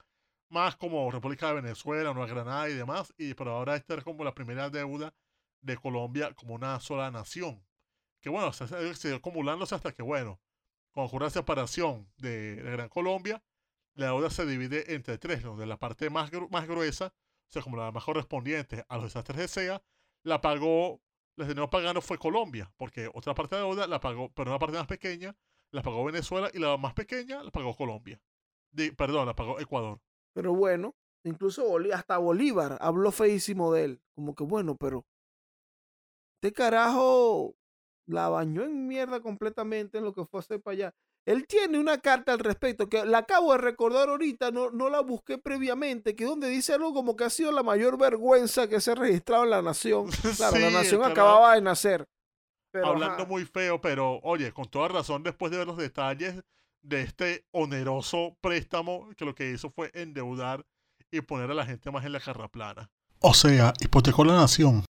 más 0.49 0.75
como 0.75 1.09
República 1.09 1.47
de 1.47 1.55
Venezuela, 1.61 2.13
Nueva 2.13 2.29
Granada 2.29 2.69
y 2.69 2.73
demás, 2.73 3.13
y 3.17 3.33
pero 3.33 3.51
ahora 3.51 3.75
esta 3.75 3.95
es 3.95 4.03
como 4.03 4.23
la 4.23 4.33
primera 4.33 4.69
deuda 4.69 5.13
de 5.61 5.77
Colombia 5.77 6.33
como 6.33 6.55
una 6.55 6.79
sola 6.79 7.09
nación. 7.09 7.63
Que 8.23 8.31
bueno, 8.31 8.51
se, 8.53 8.95
se 8.95 9.13
acumulándose 9.13 9.75
hasta 9.75 9.91
que, 9.91 10.01
bueno, 10.01 10.41
con 10.93 11.05
ocurre 11.05 11.25
la 11.25 11.29
separación 11.29 12.11
de, 12.17 12.55
de, 12.55 12.71
Gran 12.71 12.89
Colombia, 12.89 13.43
la 13.93 14.07
deuda 14.07 14.31
se 14.31 14.47
divide 14.47 14.95
entre 14.95 15.19
tres, 15.19 15.43
donde 15.43 15.67
la 15.67 15.77
parte 15.77 16.09
más, 16.09 16.31
más 16.49 16.67
gruesa 16.67 17.13
sea, 17.53 17.61
como 17.61 17.77
la 17.77 17.91
más 17.91 18.03
correspondiente 18.03 18.83
a 18.89 18.95
los 18.95 19.05
desastres 19.05 19.37
de 19.37 19.47
SEA, 19.47 19.83
la 20.23 20.41
pagó, 20.41 21.01
la 21.35 21.45
terminó 21.45 21.69
pagando 21.69 22.01
fue 22.01 22.17
Colombia, 22.17 22.71
porque 22.77 23.09
otra 23.13 23.33
parte 23.33 23.55
de 23.55 23.61
la 23.61 23.67
deuda 23.67 23.87
la 23.87 23.99
pagó, 23.99 24.31
pero 24.33 24.51
una 24.51 24.59
parte 24.59 24.77
más 24.77 24.87
pequeña, 24.87 25.35
la 25.71 25.81
pagó 25.81 26.03
Venezuela 26.03 26.49
y 26.53 26.59
la 26.59 26.77
más 26.77 26.93
pequeña 26.93 27.43
la 27.43 27.51
pagó 27.51 27.75
Colombia. 27.75 28.19
perdón, 28.97 29.27
la 29.27 29.35
pagó 29.35 29.59
Ecuador. 29.59 30.01
Pero 30.33 30.53
bueno, 30.53 30.95
incluso 31.23 31.77
hasta 31.93 32.17
Bolívar 32.17 32.77
habló 32.81 33.11
feísimo 33.11 33.71
de 33.73 33.85
él. 33.85 34.01
Como 34.15 34.35
que 34.35 34.43
bueno, 34.43 34.75
pero 34.75 35.05
este 36.35 36.53
carajo 36.53 37.55
la 38.05 38.29
bañó 38.29 38.63
en 38.63 38.87
mierda 38.87 39.21
completamente 39.21 39.97
en 39.97 40.03
lo 40.03 40.13
que 40.13 40.25
fue 40.25 40.39
a 40.39 40.41
hacer 40.41 40.61
para 40.61 40.73
allá. 40.73 40.95
Él 41.25 41.47
tiene 41.47 41.79
una 41.79 41.99
carta 41.99 42.33
al 42.33 42.39
respecto 42.39 42.89
que 42.89 43.05
la 43.05 43.19
acabo 43.19 43.53
de 43.53 43.59
recordar 43.59 44.09
ahorita, 44.09 44.51
no, 44.51 44.71
no 44.71 44.89
la 44.89 44.99
busqué 44.99 45.37
previamente, 45.37 46.15
que 46.15 46.25
donde 46.25 46.49
dice 46.49 46.73
algo 46.73 46.93
como 46.93 47.15
que 47.15 47.23
ha 47.23 47.29
sido 47.29 47.51
la 47.51 47.63
mayor 47.63 47.97
vergüenza 47.97 48.67
que 48.67 48.81
se 48.81 48.91
ha 48.91 48.95
registrado 48.95 49.45
en 49.45 49.49
la 49.51 49.61
nación. 49.61 50.09
Claro, 50.37 50.59
la 50.59 50.71
nación 50.71 51.03
acababa 51.03 51.55
de 51.55 51.61
nacer. 51.61 52.05
Hablando 52.73 53.25
muy 53.25 53.45
feo, 53.45 53.79
pero 53.79 54.19
oye, 54.23 54.51
con 54.51 54.65
toda 54.65 54.87
razón, 54.87 55.23
después 55.23 55.51
de 55.51 55.59
ver 55.59 55.67
los 55.67 55.77
detalles 55.77 56.43
de 56.81 57.01
este 57.01 57.45
oneroso 57.51 58.35
préstamo, 58.41 59.09
que 59.15 59.25
lo 59.25 59.35
que 59.35 59.51
hizo 59.51 59.69
fue 59.69 59.91
endeudar 59.93 60.65
y 61.11 61.21
poner 61.21 61.51
a 61.51 61.53
la 61.53 61.65
gente 61.65 61.91
más 61.91 62.03
en 62.03 62.11
la 62.11 62.19
carra 62.19 62.47
plana. 62.47 62.89
O 63.19 63.33
sea, 63.33 63.73
hipotecó 63.79 64.25
la 64.25 64.35
nación. 64.35 64.83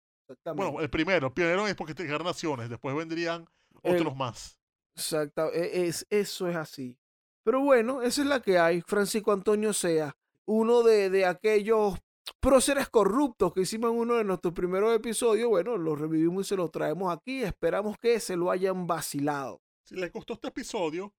Bueno, 0.55 0.79
el 0.79 0.89
primero, 0.89 1.27
el 1.27 1.33
pionero 1.33 1.67
es 1.67 1.75
porque 1.75 1.93
naciones, 2.23 2.69
después 2.69 2.95
vendrían 2.95 3.47
otros 3.81 4.15
más. 4.15 4.57
Exacto, 4.95 5.51
e, 5.51 5.87
es, 5.87 6.05
eso 6.09 6.47
es 6.47 6.55
así. 6.55 6.97
Pero 7.43 7.59
bueno, 7.61 8.01
esa 8.01 8.21
es 8.21 8.27
la 8.27 8.41
que 8.41 8.57
hay. 8.57 8.81
Francisco 8.81 9.31
Antonio 9.31 9.73
Sea, 9.73 10.15
uno 10.45 10.83
de, 10.83 11.09
de 11.09 11.25
aquellos 11.25 11.99
próceres 12.39 12.89
corruptos 12.89 13.53
que 13.53 13.61
hicimos 13.61 13.91
en 13.91 13.97
uno 13.97 14.15
de 14.15 14.23
nuestros 14.23 14.53
primeros 14.53 14.95
episodios. 14.95 15.49
Bueno, 15.49 15.77
lo 15.77 15.95
revivimos 15.95 16.45
y 16.45 16.49
se 16.49 16.55
lo 16.55 16.69
traemos 16.69 17.13
aquí. 17.13 17.43
Esperamos 17.43 17.97
que 17.97 18.19
se 18.19 18.35
lo 18.35 18.49
hayan 18.49 18.87
vacilado. 18.87 19.61
Si 19.83 19.95
les 19.95 20.11
gustó 20.11 20.33
este 20.33 20.47
episodio 20.47 21.13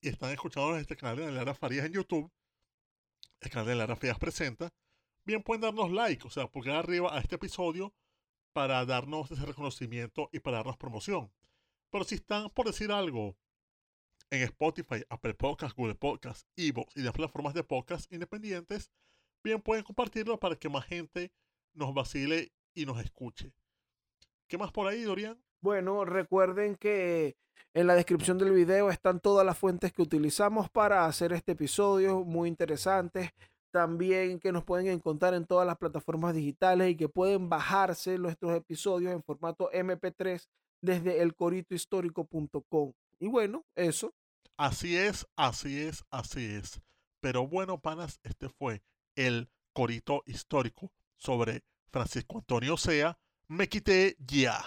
y 0.00 0.08
están 0.08 0.30
escuchando 0.30 0.76
este 0.76 0.96
canal 0.96 1.16
de 1.16 1.32
Lara 1.32 1.54
Farías 1.54 1.86
en 1.86 1.92
YouTube, 1.92 2.30
el 3.40 3.50
canal 3.50 3.66
de 3.66 3.74
Lara 3.74 3.96
Farías 3.96 4.18
presenta, 4.18 4.70
bien 5.24 5.42
pueden 5.42 5.62
darnos 5.62 5.90
like, 5.90 6.26
o 6.26 6.30
sea, 6.30 6.46
pulgar 6.46 6.76
arriba 6.76 7.16
a 7.16 7.18
este 7.18 7.34
episodio 7.34 7.92
para 8.54 8.86
darnos 8.86 9.30
ese 9.30 9.44
reconocimiento 9.44 10.30
y 10.32 10.38
para 10.38 10.58
darnos 10.58 10.78
promoción. 10.78 11.30
Pero 11.90 12.04
si 12.04 12.14
están 12.14 12.48
por 12.50 12.66
decir 12.66 12.90
algo 12.92 13.36
en 14.30 14.42
Spotify, 14.42 15.04
Apple 15.10 15.34
Podcasts, 15.34 15.76
Google 15.76 15.96
Podcasts, 15.96 16.46
Evox 16.56 16.96
y 16.96 17.02
las 17.02 17.12
plataformas 17.12 17.52
de 17.52 17.64
podcast 17.64 18.10
independientes, 18.12 18.90
bien 19.42 19.60
pueden 19.60 19.84
compartirlo 19.84 20.38
para 20.38 20.56
que 20.56 20.68
más 20.68 20.86
gente 20.86 21.32
nos 21.74 21.92
vacile 21.92 22.52
y 22.74 22.86
nos 22.86 23.02
escuche. 23.02 23.52
¿Qué 24.46 24.56
más 24.56 24.70
por 24.70 24.86
ahí, 24.86 25.02
Dorian? 25.02 25.36
Bueno, 25.60 26.04
recuerden 26.04 26.76
que 26.76 27.36
en 27.72 27.88
la 27.88 27.94
descripción 27.94 28.38
del 28.38 28.52
video 28.52 28.90
están 28.90 29.18
todas 29.18 29.44
las 29.44 29.58
fuentes 29.58 29.92
que 29.92 30.02
utilizamos 30.02 30.70
para 30.70 31.06
hacer 31.06 31.32
este 31.32 31.52
episodio, 31.52 32.24
muy 32.24 32.48
interesantes. 32.48 33.32
También 33.74 34.38
que 34.38 34.52
nos 34.52 34.62
pueden 34.62 34.86
encontrar 34.86 35.34
en 35.34 35.46
todas 35.46 35.66
las 35.66 35.76
plataformas 35.76 36.32
digitales 36.32 36.92
y 36.92 36.96
que 36.96 37.08
pueden 37.08 37.48
bajarse 37.48 38.16
nuestros 38.18 38.54
episodios 38.54 39.12
en 39.12 39.20
formato 39.24 39.68
MP3 39.72 40.46
desde 40.80 41.20
elcoritohistórico.com. 41.20 42.92
Y 43.18 43.26
bueno, 43.26 43.64
eso. 43.74 44.14
Así 44.56 44.96
es, 44.96 45.26
así 45.34 45.80
es, 45.80 46.04
así 46.12 46.44
es. 46.54 46.80
Pero 47.18 47.48
bueno, 47.48 47.80
panas, 47.80 48.20
este 48.22 48.48
fue 48.48 48.80
el 49.16 49.50
corito 49.72 50.22
histórico 50.24 50.92
sobre 51.16 51.64
Francisco 51.90 52.38
Antonio 52.38 52.76
Sea. 52.76 53.18
Me 53.48 53.68
quité 53.68 54.16
ya. 54.20 54.62